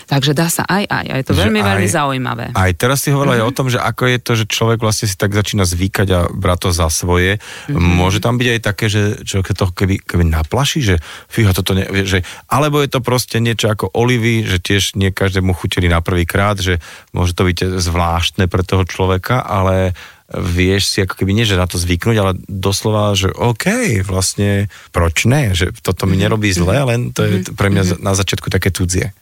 Takže 0.10 0.34
dá 0.34 0.50
sa 0.50 0.66
aj 0.66 0.84
aj, 0.90 1.06
a 1.06 1.16
je 1.22 1.26
to 1.26 1.34
veľmi, 1.34 1.60
aj- 1.62 1.68
veľmi 1.70 1.88
zaujímavé. 1.88 2.46
Aj 2.54 2.72
teraz 2.74 3.06
si 3.06 3.14
hovorila 3.14 3.38
Mhm. 3.38 3.42
aj 3.44 3.50
o 3.50 3.56
tom, 3.56 3.68
že 3.70 3.80
ako 3.80 4.04
je 4.08 4.18
to, 4.18 4.32
že 4.34 4.46
človek 4.50 4.80
vlastne 4.82 5.06
si 5.06 5.16
tak 5.16 5.32
začína 5.32 5.64
zvykať 5.64 6.08
a 6.10 6.20
brať 6.32 6.60
to 6.64 6.70
za 6.72 6.88
svoje. 6.90 7.38
Mhm. 7.70 7.78
Môže 7.78 8.18
tam 8.18 8.40
byť 8.40 8.48
aj 8.50 8.60
také, 8.64 8.86
že 8.88 9.02
človek 9.22 9.54
to 9.54 9.66
keby, 9.70 9.96
keby 10.02 10.24
naplaší, 10.26 10.80
že 10.82 10.96
fíha, 11.28 11.52
toto 11.52 11.76
ne, 11.76 11.86
že, 12.08 12.24
alebo 12.48 12.80
je 12.80 12.90
to 12.90 13.04
proste 13.04 13.38
niečo 13.38 13.68
ako 13.70 13.92
olivy, 13.94 14.48
že 14.48 14.58
tiež 14.58 14.96
nie 14.96 15.12
každému 15.12 15.52
chutili 15.54 15.92
na 15.92 16.00
prvý 16.00 16.24
krát, 16.24 16.58
že 16.58 16.80
môže 17.12 17.36
to 17.36 17.44
byť 17.44 17.78
zvláštne 17.78 18.48
pre 18.48 18.63
toho 18.64 18.84
človeka, 18.84 19.40
ale 19.40 19.94
vieš 20.34 20.90
si 20.90 20.98
ako 21.06 21.14
keby 21.14 21.32
nie, 21.36 21.46
že 21.46 21.60
na 21.60 21.70
to 21.70 21.78
zvyknúť, 21.78 22.18
ale 22.18 22.32
doslova, 22.50 23.14
že 23.14 23.30
OK, 23.30 24.02
vlastne 24.02 24.66
proč 24.90 25.30
ne, 25.30 25.54
že 25.54 25.70
toto 25.84 26.04
Mhm. 26.06 26.10
mi 26.10 26.16
nerobí 26.18 26.50
zle, 26.50 26.82
len 26.84 27.14
to 27.14 27.22
je 27.22 27.34
pre 27.54 27.70
mňa 27.70 28.02
na 28.02 28.18
začiatku 28.18 28.50
také 28.50 28.74
cudzie. 28.74 29.14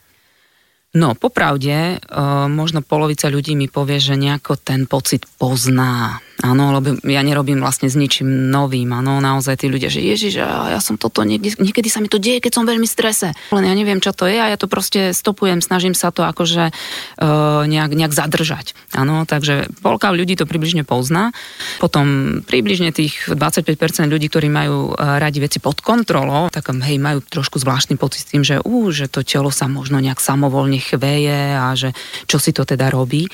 No, 0.92 1.16
popravde, 1.16 1.96
uh, 2.04 2.52
možno 2.52 2.84
polovica 2.84 3.32
ľudí 3.32 3.56
mi 3.56 3.64
povie, 3.64 3.96
že 3.96 4.12
nejako 4.12 4.60
ten 4.60 4.84
pocit 4.84 5.24
pozná. 5.40 6.20
Áno, 6.42 6.74
lebo 6.74 6.98
ja 7.06 7.22
nerobím 7.22 7.62
vlastne 7.62 7.86
s 7.86 7.94
ničím 7.94 8.50
novým. 8.50 8.90
Áno, 8.90 9.22
naozaj 9.22 9.62
tí 9.62 9.66
ľudia, 9.70 9.86
že 9.86 10.02
ježiš, 10.02 10.42
ja 10.42 10.80
som 10.82 10.98
toto, 10.98 11.22
niekde, 11.22 11.54
niekedy 11.62 11.86
sa 11.86 12.02
mi 12.02 12.10
to 12.10 12.18
deje, 12.18 12.42
keď 12.42 12.52
som 12.58 12.66
veľmi 12.66 12.82
strese. 12.82 13.30
Len 13.54 13.64
ja 13.64 13.74
neviem, 13.78 14.02
čo 14.02 14.10
to 14.10 14.26
je 14.26 14.42
a 14.42 14.50
ja 14.50 14.58
to 14.58 14.66
proste 14.66 15.14
stopujem, 15.14 15.62
snažím 15.62 15.94
sa 15.94 16.10
to 16.10 16.26
akože 16.26 16.74
uh, 16.74 17.62
nejak, 17.70 17.94
nejak 17.94 18.10
zadržať. 18.10 18.74
Áno, 18.90 19.22
takže 19.22 19.70
polka 19.86 20.10
ľudí 20.10 20.34
to 20.34 20.42
približne 20.42 20.82
pozná. 20.82 21.30
Potom 21.78 22.38
približne 22.42 22.90
tých 22.90 23.30
25% 23.30 23.78
ľudí, 24.10 24.26
ktorí 24.26 24.50
majú 24.50 24.98
uh, 24.98 25.22
radi 25.22 25.38
veci 25.38 25.62
pod 25.62 25.78
kontrolou, 25.78 26.50
tak 26.50 26.74
hej, 26.74 26.98
majú 26.98 27.22
trošku 27.22 27.62
zvláštny 27.62 27.94
pocit 27.94 28.26
s 28.26 28.30
tým, 28.34 28.42
že, 28.42 28.58
uh, 28.58 28.86
že 28.90 29.06
to 29.06 29.22
telo 29.22 29.54
sa 29.54 29.70
možno 29.70 30.02
nejak 30.02 30.18
samovolne 30.18 30.82
chveje 30.82 31.54
a 31.54 31.70
že 31.78 31.94
čo 32.26 32.42
si 32.42 32.50
to 32.50 32.66
teda 32.66 32.90
robí. 32.90 33.30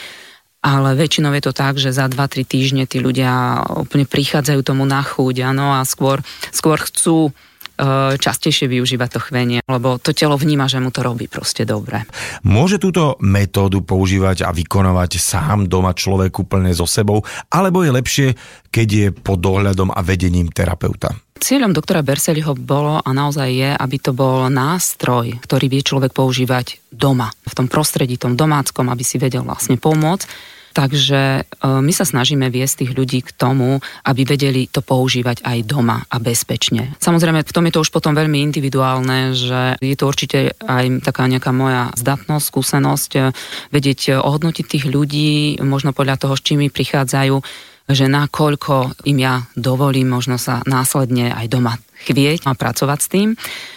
Ale 0.59 0.98
väčšinou 0.98 1.30
je 1.38 1.42
to 1.46 1.52
tak, 1.54 1.78
že 1.78 1.94
za 1.94 2.11
2-3 2.11 2.42
týždne 2.42 2.84
tí 2.90 2.98
ľudia 2.98 3.62
úplne 3.78 4.02
prichádzajú 4.11 4.61
tomu 4.66 4.82
na 4.82 5.06
chuť, 5.06 5.46
áno, 5.46 5.78
a 5.78 5.86
skôr, 5.86 6.18
skôr 6.50 6.82
chcú 6.82 7.30
e, 7.30 7.32
častejšie 8.18 8.66
využívať 8.66 9.09
to 9.14 9.20
chvenie, 9.22 9.62
lebo 9.70 10.02
to 10.02 10.11
telo 10.11 10.34
vníma, 10.34 10.66
že 10.66 10.82
mu 10.82 10.90
to 10.90 11.06
robí 11.06 11.30
proste 11.30 11.62
dobre. 11.62 12.02
Môže 12.42 12.82
túto 12.82 13.14
metódu 13.22 13.86
používať 13.86 14.42
a 14.42 14.50
vykonovať 14.50 15.22
sám 15.22 15.70
doma 15.70 15.94
človek 15.94 16.34
úplne 16.42 16.74
so 16.74 16.90
sebou, 16.90 17.22
alebo 17.54 17.86
je 17.86 17.94
lepšie, 17.94 18.28
keď 18.74 18.88
je 18.90 19.06
pod 19.14 19.38
dohľadom 19.38 19.94
a 19.94 20.02
vedením 20.02 20.50
terapeuta? 20.50 21.14
Cieľom 21.39 21.70
doktora 21.70 22.03
Berseliho 22.03 22.59
bolo 22.59 22.99
a 22.99 23.11
naozaj 23.14 23.49
je, 23.49 23.70
aby 23.70 23.97
to 24.03 24.11
bol 24.11 24.51
nástroj, 24.51 25.39
ktorý 25.39 25.70
vie 25.70 25.86
človek 25.86 26.11
používať 26.11 26.82
doma, 26.91 27.30
v 27.47 27.55
tom 27.55 27.70
prostredí, 27.70 28.18
tom 28.18 28.34
domáckom, 28.34 28.91
aby 28.91 29.07
si 29.07 29.22
vedel 29.22 29.47
vlastne 29.47 29.78
pomôcť. 29.78 30.26
Takže 30.78 31.20
e, 31.20 31.43
my 31.64 31.91
sa 31.91 32.07
snažíme 32.07 32.47
viesť 32.53 32.84
tých 32.86 32.93
ľudí 32.95 33.26
k 33.26 33.34
tomu, 33.34 33.82
aby 34.07 34.22
vedeli 34.22 34.70
to 34.70 34.78
používať 34.78 35.43
aj 35.43 35.59
doma 35.66 36.07
a 36.07 36.16
bezpečne. 36.22 36.95
Samozrejme, 37.03 37.43
v 37.43 37.55
tom 37.55 37.66
je 37.66 37.72
to 37.74 37.82
už 37.82 37.91
potom 37.91 38.14
veľmi 38.14 38.39
individuálne, 38.47 39.34
že 39.34 39.74
je 39.82 39.97
to 39.99 40.05
určite 40.07 40.55
aj 40.62 41.03
taká 41.03 41.26
nejaká 41.26 41.51
moja 41.51 41.91
zdatnosť, 41.99 42.45
skúsenosť, 42.47 43.11
e, 43.16 43.20
vedieť 43.74 44.01
e, 44.07 44.22
ohodnotiť 44.22 44.64
tých 44.70 44.84
ľudí, 44.86 45.59
možno 45.66 45.91
podľa 45.91 46.20
toho, 46.20 46.39
s 46.39 46.45
čím 46.47 46.62
prichádzajú, 46.70 47.43
že 47.89 48.07
nakoľko 48.07 49.05
im 49.09 49.18
ja 49.18 49.49
dovolím 49.57 50.12
možno 50.12 50.36
sa 50.36 50.61
následne 50.68 51.32
aj 51.32 51.47
doma 51.49 51.74
chvieť 52.07 52.46
a 52.46 52.55
pracovať 52.55 52.99
s 52.99 53.09
tým. 53.09 53.28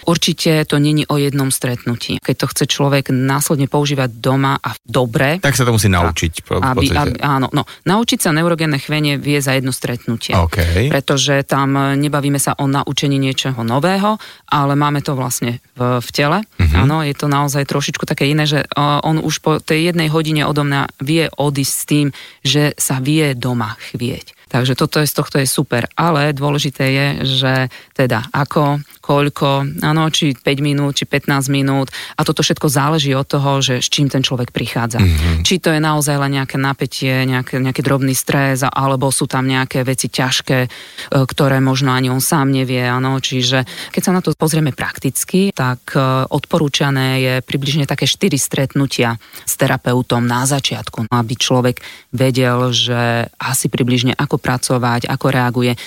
Určite 0.06 0.66
to 0.66 0.78
není 0.78 1.06
o 1.10 1.18
jednom 1.18 1.50
stretnutí. 1.50 2.22
Keď 2.22 2.36
to 2.38 2.46
chce 2.50 2.64
človek 2.70 3.14
následne 3.14 3.66
používať 3.66 4.10
doma 4.18 4.58
a 4.62 4.74
dobre, 4.86 5.42
Tak 5.42 5.58
sa 5.58 5.66
to 5.66 5.74
musí 5.74 5.90
naučiť. 5.90 6.32
v 6.42 6.50
aby, 6.62 6.86
aby, 6.94 7.18
áno, 7.22 7.50
no, 7.54 7.64
naučiť 7.86 8.20
sa 8.22 8.34
neurogénne 8.34 8.78
chvenie 8.82 9.18
vie 9.18 9.38
za 9.42 9.58
jedno 9.58 9.74
stretnutie. 9.74 10.34
OK. 10.34 10.90
Pretože 10.90 11.46
tam 11.46 11.74
e, 11.78 11.98
nebavíme 11.98 12.38
sa 12.42 12.58
o 12.58 12.66
naučení 12.66 13.22
niečoho 13.22 13.62
nového, 13.62 14.18
ale 14.50 14.74
máme 14.74 15.06
to 15.06 15.14
vlastne 15.14 15.62
v, 15.78 16.02
v 16.02 16.10
tele. 16.14 16.40
Mhm. 16.58 16.76
Áno, 16.88 17.06
je 17.06 17.16
to 17.16 17.30
naozaj 17.30 17.66
trošičku 17.66 18.04
také 18.10 18.28
iné, 18.30 18.50
že 18.50 18.66
uh, 18.66 19.00
on 19.06 19.22
už 19.22 19.40
po 19.40 19.52
tej 19.62 19.94
jednej 19.94 20.10
hodine 20.10 20.44
odo 20.44 20.66
mňa 20.66 21.00
vie 21.02 21.30
odísť 21.30 21.74
s 21.74 21.86
tým, 21.88 22.08
že 22.42 22.74
sa 22.76 23.00
vie 23.00 23.34
doma 23.38 23.78
chvieť. 23.92 24.36
Takže 24.52 24.76
toto 24.76 25.00
je, 25.00 25.08
z 25.08 25.16
tohto 25.16 25.40
je 25.40 25.48
super, 25.48 25.88
ale 25.96 26.36
dôležité 26.36 26.84
je, 26.92 27.08
že 27.40 27.54
teda 27.96 28.11
ako, 28.20 28.84
koľko, 29.12 29.84
áno, 29.84 30.08
či 30.08 30.32
5 30.32 30.64
minút, 30.64 30.96
či 30.96 31.04
15 31.04 31.52
minút 31.52 31.92
a 32.16 32.24
toto 32.24 32.40
všetko 32.40 32.72
záleží 32.72 33.12
od 33.12 33.28
toho, 33.28 33.60
že 33.60 33.84
s 33.84 33.92
čím 33.92 34.08
ten 34.08 34.24
človek 34.24 34.56
prichádza. 34.56 35.04
Mm-hmm. 35.04 35.44
Či 35.44 35.60
to 35.60 35.76
je 35.76 35.84
naozaj 35.84 36.16
len 36.16 36.40
nejaké 36.40 36.56
napätie, 36.56 37.28
nejaké, 37.28 37.60
nejaký 37.60 37.84
drobný 37.84 38.16
stres, 38.16 38.64
alebo 38.64 39.12
sú 39.12 39.28
tam 39.28 39.44
nejaké 39.44 39.84
veci 39.84 40.08
ťažké, 40.08 40.60
e, 40.64 40.70
ktoré 41.12 41.60
možno 41.60 41.92
ani 41.92 42.08
on 42.08 42.24
sám 42.24 42.56
nevie, 42.56 42.80
áno, 42.88 43.20
čiže 43.20 43.68
keď 43.92 44.02
sa 44.02 44.16
na 44.16 44.24
to 44.24 44.32
pozrieme 44.32 44.72
prakticky, 44.72 45.52
tak 45.52 45.92
e, 45.92 46.00
odporúčané 46.32 47.08
je 47.20 47.34
približne 47.44 47.84
také 47.84 48.08
4 48.08 48.32
stretnutia 48.40 49.20
s 49.44 49.60
terapeutom 49.60 50.24
na 50.24 50.48
začiatku, 50.48 51.12
aby 51.12 51.34
človek 51.36 51.84
vedel, 52.16 52.72
že 52.72 53.28
asi 53.36 53.68
približne 53.68 54.16
ako 54.16 54.40
pracovať, 54.40 55.12
ako 55.12 55.26
reaguje. 55.28 55.76
E, 55.76 55.80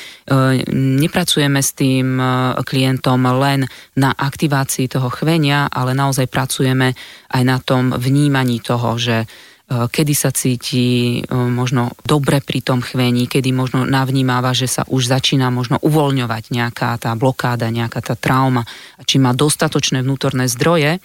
Nepracujeme 0.75 1.65
s 1.65 1.73
tým 1.73 2.19
klientom 2.67 3.14
tom 3.17 3.33
len 3.41 3.67
na 3.97 4.11
aktivácii 4.13 4.91
toho 4.91 5.09
chvenia, 5.11 5.71
ale 5.71 5.95
naozaj 5.95 6.27
pracujeme 6.27 6.93
aj 7.31 7.43
na 7.43 7.59
tom 7.63 7.95
vnímaní 7.95 8.61
toho, 8.61 8.99
že 8.99 9.25
kedy 9.65 10.13
sa 10.13 10.29
cíti 10.29 11.19
e, 11.19 11.33
možno 11.33 11.97
dobre 12.05 12.45
pri 12.45 12.61
tom 12.61 12.85
chvení, 12.85 13.25
kedy 13.25 13.49
možno 13.49 13.89
navnímáva, 13.89 14.53
že 14.53 14.69
sa 14.69 14.85
už 14.85 15.09
začína 15.09 15.49
možno 15.49 15.81
uvoľňovať 15.81 16.53
nejaká 16.53 17.01
tá 17.01 17.17
blokáda, 17.17 17.73
nejaká 17.73 18.05
tá 18.05 18.13
trauma, 18.13 18.69
a 19.01 19.03
či 19.09 19.17
má 19.17 19.33
dostatočné 19.33 20.05
vnútorné 20.05 20.53
zdroje 20.53 21.01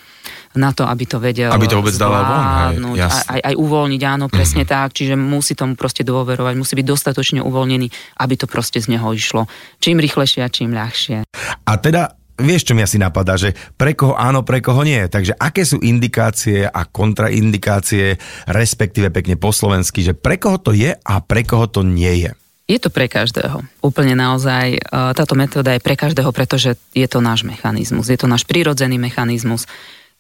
na 0.60 0.76
to, 0.76 0.84
aby 0.84 1.04
to 1.08 1.24
vedel 1.24 1.56
Aby 1.56 1.72
to 1.72 1.80
vôbec 1.80 1.96
dala 1.96 2.20
von, 2.28 2.44
hej, 2.76 3.00
aj, 3.00 3.24
aj, 3.32 3.42
aj 3.48 3.56
uvoľniť, 3.56 4.02
áno, 4.04 4.26
presne 4.28 4.68
mm-hmm. 4.68 4.76
tak, 4.76 4.92
čiže 4.92 5.16
musí 5.16 5.56
tomu 5.56 5.80
proste 5.80 6.04
dôverovať, 6.04 6.54
musí 6.60 6.76
byť 6.76 6.88
dostatočne 6.88 7.40
uvoľnený, 7.40 7.88
aby 8.20 8.34
to 8.36 8.44
proste 8.44 8.84
z 8.84 8.92
neho 8.92 9.08
išlo. 9.16 9.48
Čím 9.80 10.04
rýchlejšie 10.04 10.44
a 10.44 10.52
čím 10.52 10.76
ľahšie. 10.76 11.24
A 11.64 11.72
teda 11.80 12.19
vieš, 12.40 12.72
čo 12.72 12.74
mi 12.76 12.82
asi 12.82 12.98
napadá, 12.98 13.36
že 13.36 13.54
pre 13.76 13.94
koho 13.94 14.16
áno, 14.16 14.42
pre 14.48 14.64
koho 14.64 14.82
nie. 14.82 15.06
Takže 15.06 15.36
aké 15.36 15.68
sú 15.68 15.78
indikácie 15.84 16.66
a 16.66 16.88
kontraindikácie, 16.88 18.18
respektíve 18.50 19.12
pekne 19.12 19.36
po 19.36 19.52
slovensky, 19.52 20.02
že 20.02 20.16
pre 20.16 20.40
koho 20.40 20.58
to 20.58 20.72
je 20.72 20.96
a 20.96 21.14
pre 21.22 21.44
koho 21.44 21.68
to 21.68 21.84
nie 21.84 22.28
je? 22.28 22.32
Je 22.70 22.78
to 22.78 22.94
pre 22.94 23.10
každého. 23.10 23.66
Úplne 23.82 24.14
naozaj. 24.14 24.78
E, 24.78 24.80
táto 25.18 25.34
metóda 25.34 25.74
je 25.74 25.82
pre 25.82 25.98
každého, 25.98 26.30
pretože 26.30 26.78
je 26.94 27.08
to 27.10 27.18
náš 27.18 27.42
mechanizmus. 27.42 28.14
Je 28.14 28.20
to 28.20 28.30
náš 28.30 28.46
prírodzený 28.46 29.02
mechanizmus. 29.02 29.66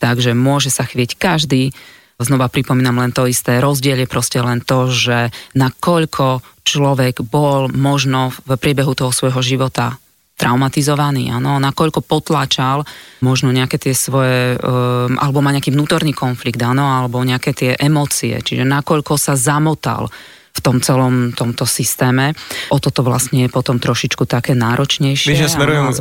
Takže 0.01 0.34
môže 0.34 0.74
sa 0.74 0.82
chvieť 0.82 1.13
každý. 1.13 1.78
Znova 2.17 2.49
pripomínam 2.49 2.97
len 2.97 3.13
to 3.13 3.30
isté. 3.30 3.61
Rozdiel 3.61 4.01
je 4.01 4.09
proste 4.09 4.41
len 4.41 4.65
to, 4.65 4.89
že 4.89 5.30
nakoľko 5.53 6.41
človek 6.65 7.22
bol 7.22 7.70
možno 7.70 8.34
v 8.49 8.57
priebehu 8.57 8.97
toho 8.97 9.13
svojho 9.13 9.45
života 9.45 10.01
traumatizovaný, 10.39 11.35
áno, 11.35 11.59
nakoľko 11.59 11.99
potlačal 12.07 12.87
možno 13.19 13.51
nejaké 13.51 13.75
tie 13.75 13.91
svoje, 13.91 14.55
um, 14.55 15.19
alebo 15.19 15.43
má 15.43 15.51
nejaký 15.51 15.75
vnútorný 15.75 16.15
konflikt, 16.15 16.63
áno, 16.63 16.87
alebo 16.87 17.19
nejaké 17.19 17.51
tie 17.51 17.71
emócie, 17.75 18.39
čiže 18.39 18.63
nakoľko 18.63 19.19
sa 19.19 19.35
zamotal 19.35 20.07
v 20.50 20.60
tom 20.60 20.82
celom 20.82 21.32
tomto 21.32 21.64
systéme. 21.64 22.34
O 22.74 22.82
toto 22.82 23.06
vlastne 23.06 23.45
je 23.45 23.50
potom 23.50 23.78
trošičku 23.78 24.26
také 24.26 24.58
náročnejšie. 24.58 25.32
Víš, 25.32 25.43
ja 25.45 25.52
smerujem, 25.52 25.93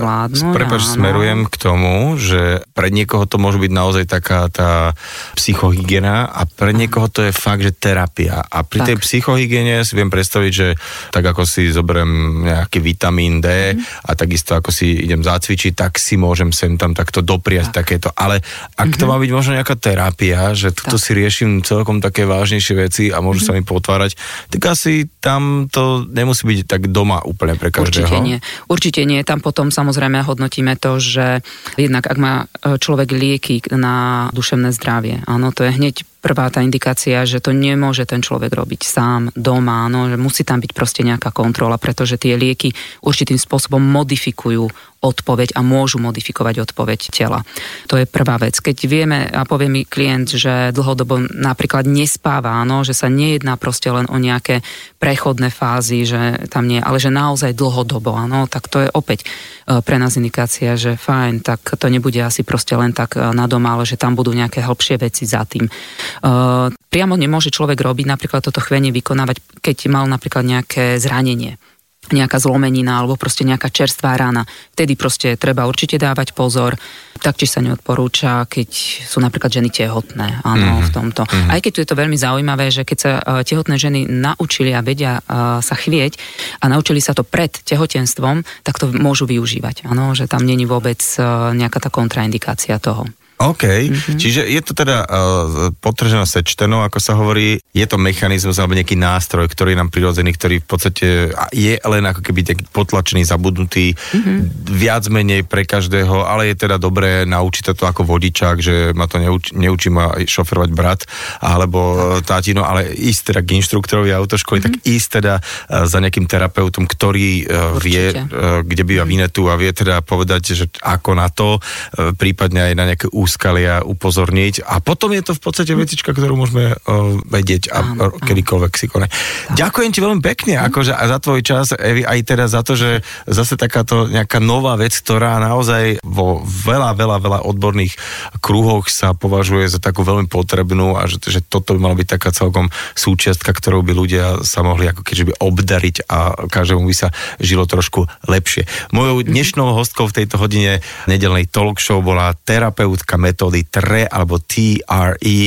prepáč, 0.51 0.83
smerujem 0.89 1.47
k 1.47 1.55
tomu, 1.61 2.17
že 2.17 2.65
pre 2.73 2.89
niekoho 2.89 3.29
to 3.29 3.37
môže 3.37 3.61
byť 3.61 3.73
naozaj 3.73 4.05
taká 4.09 4.49
tá 4.51 4.97
psychohygiena 5.37 6.27
a 6.27 6.49
pre 6.49 6.73
niekoho 6.75 7.07
to 7.13 7.29
je 7.29 7.33
fakt, 7.33 7.63
že 7.63 7.77
terapia. 7.77 8.41
A 8.41 8.65
pri 8.65 8.83
tak. 8.83 8.87
tej 8.93 8.97
psychohygiene 9.05 9.85
si 9.87 9.95
viem 9.95 10.11
predstaviť, 10.11 10.53
že 10.53 10.69
tak 11.13 11.25
ako 11.29 11.47
si 11.47 11.71
zoberiem 11.71 12.43
nejaký 12.49 12.83
vitamín 12.83 13.39
D 13.45 13.77
mm. 13.77 14.11
a 14.11 14.11
takisto 14.19 14.57
ako 14.57 14.75
si 14.75 15.07
idem 15.07 15.23
zacvičiť, 15.23 15.73
tak 15.77 16.01
si 16.01 16.19
môžem 16.19 16.51
sem 16.51 16.75
tam 16.75 16.97
takto 16.97 17.23
dopriať 17.23 17.71
tak. 17.71 17.87
takéto. 17.87 18.11
Ale 18.17 18.43
ak 18.75 18.91
mm-hmm. 18.91 18.99
to 18.99 19.05
mhm. 19.07 19.11
má 19.13 19.17
byť 19.21 19.31
možno 19.31 19.53
nejaká 19.61 19.77
terapia, 19.79 20.57
že 20.57 20.75
tak. 20.75 20.97
si 20.99 21.11
riešim 21.15 21.63
celkom 21.63 22.03
také 22.03 22.27
vážnejšie 22.27 22.75
veci 22.75 23.05
a 23.13 23.23
môžu 23.23 23.47
mm-hmm. 23.47 23.55
sa 23.55 23.61
mi 23.61 23.63
potvárať, 23.63 24.13
tak 24.47 24.63
asi 24.71 25.11
tam 25.19 25.67
to 25.67 26.07
nemusí 26.07 26.47
byť 26.47 26.61
tak 26.65 26.83
doma 26.89 27.19
úplne 27.27 27.59
pre 27.59 27.75
každého. 27.75 28.07
Určite 28.07 28.19
nie. 28.23 28.39
Určite 28.71 29.03
nie. 29.03 29.21
Tam 29.27 29.43
potom 29.43 29.75
samozrejme 29.75 30.23
hodnotíme 30.23 30.79
to, 30.79 31.03
že 31.03 31.43
jednak 31.75 32.07
ak 32.07 32.19
má 32.19 32.47
e, 32.47 32.79
človek 32.79 33.11
lieky 33.11 33.63
na 33.75 34.29
duševné 34.31 34.71
zdravie, 34.71 35.27
áno, 35.27 35.51
to 35.51 35.67
je 35.67 35.75
hneď 35.75 36.07
prvá 36.19 36.51
tá 36.51 36.61
indikácia, 36.61 37.23
že 37.23 37.39
to 37.39 37.55
nemôže 37.55 38.03
ten 38.03 38.19
človek 38.19 38.51
robiť 38.51 38.83
sám 38.83 39.31
doma, 39.39 39.87
no, 39.87 40.11
že 40.11 40.19
musí 40.19 40.43
tam 40.43 40.59
byť 40.59 40.73
proste 40.75 41.07
nejaká 41.07 41.31
kontrola, 41.31 41.79
pretože 41.79 42.19
tie 42.19 42.35
lieky 42.35 42.75
určitým 43.07 43.39
spôsobom 43.39 43.79
modifikujú 43.79 44.67
odpoveď 44.99 45.55
a 45.55 45.63
môžu 45.63 46.03
modifikovať 46.03 46.67
odpoveď 46.67 47.01
tela. 47.15 47.47
To 47.87 47.95
je 47.95 48.07
prvá 48.07 48.35
vec. 48.43 48.59
Keď 48.59 48.77
vieme 48.91 49.31
a 49.31 49.47
povie 49.47 49.71
mi 49.71 49.87
klient, 49.87 50.35
že 50.35 50.75
dlhodobo 50.75 51.23
napríklad 51.39 51.87
nespáva, 51.87 52.59
no, 52.67 52.83
že 52.83 52.99
sa 52.99 53.07
nejedná 53.07 53.55
proste 53.55 53.95
len 53.95 54.11
o 54.11 54.19
nejaké 54.19 54.67
prechodné 54.99 55.55
fázy, 55.55 56.03
že 56.03 56.51
tam 56.51 56.67
nie, 56.67 56.83
ale 56.83 56.99
že 56.99 57.15
naozaj 57.15 57.55
dlhodobo, 57.55 58.11
áno, 58.19 58.51
tak 58.51 58.67
to 58.67 58.83
je 58.83 58.89
opäť 58.91 59.23
e, 59.23 59.79
pre 59.87 60.03
nás 60.03 60.19
indikácia, 60.19 60.75
že 60.75 60.99
fajn, 60.99 61.47
tak 61.47 61.79
to 61.79 61.87
nebude 61.87 62.19
asi 62.19 62.43
proste 62.43 62.75
len 62.75 62.91
tak 62.91 63.15
e, 63.15 63.23
na 63.31 63.47
doma, 63.47 63.79
ale 63.79 63.87
že 63.87 63.95
tam 63.95 64.19
budú 64.19 64.35
nejaké 64.35 64.67
hĺbšie 64.67 64.99
veci 64.99 65.23
za 65.29 65.47
tým. 65.47 65.71
Uh, 66.19 66.73
priamo 66.91 67.15
nemôže 67.15 67.55
človek 67.55 67.79
robiť 67.79 68.07
napríklad 68.09 68.43
toto 68.43 68.59
chvenie 68.59 68.91
vykonávať, 68.91 69.63
keď 69.63 69.77
mal 69.93 70.05
napríklad 70.11 70.43
nejaké 70.43 70.99
zranenie 70.99 71.61
nejaká 72.09 72.41
zlomenina 72.41 73.03
alebo 73.03 73.21
proste 73.21 73.45
nejaká 73.45 73.69
čerstvá 73.69 74.17
rána. 74.17 74.47
Vtedy 74.73 74.97
proste 74.97 75.37
treba 75.37 75.69
určite 75.69 76.01
dávať 76.01 76.33
pozor. 76.33 76.79
Taktiež 77.19 77.51
sa 77.51 77.61
neodporúča, 77.61 78.47
keď 78.47 78.71
sú 79.03 79.19
napríklad 79.19 79.51
ženy 79.51 79.75
tehotné, 79.75 80.39
áno, 80.47 80.79
mm-hmm. 80.79 80.87
v 80.87 80.91
tomto. 80.95 81.23
Mm-hmm. 81.27 81.51
Aj 81.51 81.59
keď 81.59 81.71
tu 81.75 81.81
je 81.83 81.89
to 81.91 81.99
veľmi 81.99 82.15
zaujímavé, 82.15 82.71
že 82.71 82.87
keď 82.87 82.99
sa 82.99 83.11
uh, 83.19 83.43
tehotné 83.43 83.75
ženy 83.75 84.07
naučili 84.07 84.71
a 84.71 84.87
vedia 84.87 85.19
uh, 85.19 85.59
sa 85.59 85.75
chvieť 85.75 86.15
a 86.63 86.71
naučili 86.71 87.03
sa 87.03 87.19
to 87.19 87.27
pred 87.27 87.51
tehotenstvom, 87.51 88.47
tak 88.63 88.79
to 88.79 88.95
môžu 88.95 89.27
využívať, 89.27 89.91
áno, 89.91 90.15
že 90.15 90.31
tam 90.31 90.47
není 90.47 90.63
vôbec 90.63 91.03
uh, 91.19 91.51
nejaká 91.59 91.83
tá 91.83 91.91
kontraindikácia 91.91 92.79
toho. 92.79 93.11
OK, 93.39 93.63
mm-hmm. 93.63 94.19
čiže 94.19 94.43
je 94.51 94.61
to 94.67 94.75
teda 94.75 95.07
uh, 95.07 95.71
potržené 95.79 96.27
sečteno, 96.27 96.83
ako 96.83 96.99
sa 96.99 97.15
hovorí, 97.15 97.63
je 97.71 97.87
to 97.87 97.95
mechanizmus 97.95 98.59
alebo 98.59 98.75
nejaký 98.75 98.99
nástroj, 98.99 99.47
ktorý 99.47 99.79
je 99.79 99.79
nám 99.79 99.95
prirodzený, 99.95 100.35
ktorý 100.35 100.59
v 100.59 100.67
podstate 100.67 101.07
je 101.55 101.75
len 101.79 102.03
ako 102.03 102.19
keby 102.19 102.43
taký 102.43 102.67
potlačený, 102.67 103.23
zabudnutý, 103.23 103.95
mm-hmm. 103.95 104.39
viac 104.75 105.07
menej 105.07 105.47
pre 105.47 105.63
každého, 105.63 106.27
ale 106.27 106.51
je 106.51 106.67
teda 106.67 106.83
dobré 106.83 107.23
naučiť 107.31 107.79
to 107.79 107.87
ako 107.87 108.03
vodičák, 108.11 108.59
že 108.59 108.75
ma 108.99 109.07
to 109.07 109.23
neuč, 109.23 109.55
neučí 109.55 109.87
ma 109.87 110.19
šoferovať 110.19 110.71
brat 110.75 111.07
alebo 111.39 112.19
tátino, 112.27 112.67
ale 112.67 112.91
ísť 112.91 113.31
teda 113.31 113.41
k 113.47 113.55
inštruktorovi 113.63 114.11
autoškoly, 114.19 114.59
mm-hmm. 114.59 114.83
tak 114.83 114.83
ísť 114.83 115.09
teda 115.23 115.35
uh, 115.39 115.87
za 115.87 116.03
nejakým 116.03 116.27
terapeutom, 116.27 116.91
ktorý 116.91 117.47
uh, 117.47 117.79
vie, 117.79 118.19
uh, 118.19 118.67
kde 118.67 118.83
býva 118.83 119.07
mm-hmm. 119.07 119.31
Vinetu 119.31 119.47
a 119.47 119.55
vie 119.55 119.71
teda 119.71 120.03
povedať, 120.03 120.59
že 120.59 120.67
ako 120.83 121.15
na 121.15 121.31
to, 121.31 121.63
uh, 121.63 122.11
prípadne 122.19 122.67
aj 122.67 122.75
na 122.75 122.85
nejaké 122.91 123.07
úskalia 123.29 123.85
upozorniť. 123.85 124.65
A 124.65 124.81
potom 124.81 125.13
je 125.13 125.21
to 125.21 125.37
v 125.37 125.43
podstate 125.45 125.77
vecička, 125.77 126.17
ktorú 126.17 126.41
môžeme 126.41 126.73
uh, 126.73 127.21
vedieť 127.29 127.69
a 127.69 127.85
áno, 127.85 128.17
kedykoľvek 128.17 128.73
si 128.73 128.89
konať. 128.89 129.11
Ďakujem 129.53 129.91
ti 129.93 130.01
veľmi 130.01 130.23
pekne 130.25 130.57
akože, 130.65 130.97
a 130.97 131.05
za 131.05 131.21
tvoj 131.21 131.45
čas, 131.45 131.77
Evi, 131.77 132.09
aj 132.09 132.21
teraz 132.25 132.57
za 132.57 132.65
to, 132.65 132.73
že 132.73 133.05
zase 133.29 133.61
takáto 133.61 134.09
nejaká 134.09 134.41
nová 134.41 134.81
vec, 134.81 134.97
ktorá 134.97 135.37
naozaj 135.37 136.01
vo 136.01 136.41
veľa, 136.41 136.97
veľa, 136.97 137.17
veľa 137.21 137.41
odborných 137.45 138.01
kruhoch 138.41 138.89
sa 138.89 139.13
považuje 139.13 139.69
za 139.69 139.77
takú 139.77 140.01
veľmi 140.01 140.33
potrebnú 140.33 140.97
a 140.97 141.05
že, 141.05 141.21
že 141.29 141.45
toto 141.45 141.77
by 141.77 141.79
mala 141.85 142.01
byť 142.01 142.09
taká 142.09 142.33
celkom 142.33 142.73
súčiastka, 142.97 143.53
ktorou 143.53 143.85
by 143.85 143.93
ľudia 143.93 144.41
sa 144.47 144.65
mohli 144.65 144.89
ako 144.89 145.05
keďže 145.05 145.37
obdariť 145.37 145.97
a 146.09 146.49
každému 146.49 146.89
by 146.89 146.97
sa 146.97 147.13
žilo 147.37 147.69
trošku 147.69 148.09
lepšie. 148.25 148.65
Mojou 148.97 149.21
dnešnou 149.21 149.77
hostkou 149.77 150.09
v 150.09 150.25
tejto 150.25 150.41
hodine 150.41 150.81
nedelnej 151.05 151.45
talk 151.45 151.83
show 151.83 152.01
bola 152.01 152.33
terapeutka 152.47 153.18
metódy 153.19 153.67
TRE 153.67 154.07
alebo 154.07 154.39
TRE. 154.41 155.39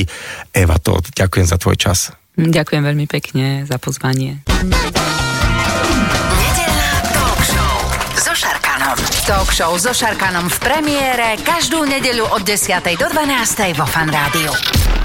Eva, 0.52 0.76
to 0.78 1.00
ďakujem 1.02 1.48
za 1.48 1.58
tvoj 1.58 1.76
čas. 1.80 2.12
Ďakujem 2.36 2.84
veľmi 2.84 3.06
pekne 3.10 3.68
za 3.68 3.80
pozvanie. 3.80 4.44
talk 7.12 7.42
show 7.44 7.76
so 8.16 8.34
Šarkanom. 8.36 8.98
Talk 9.28 9.50
show 9.52 9.72
so 9.80 9.92
Šarkanom 9.92 10.48
v 10.48 10.58
premiére 10.64 11.40
každú 11.44 11.84
nedeľu 11.88 12.32
od 12.32 12.42
10. 12.44 12.84
do 13.00 13.08
12. 13.08 13.80
vo 13.80 13.86
Fan 13.88 14.12
Rádiu. 14.12 15.01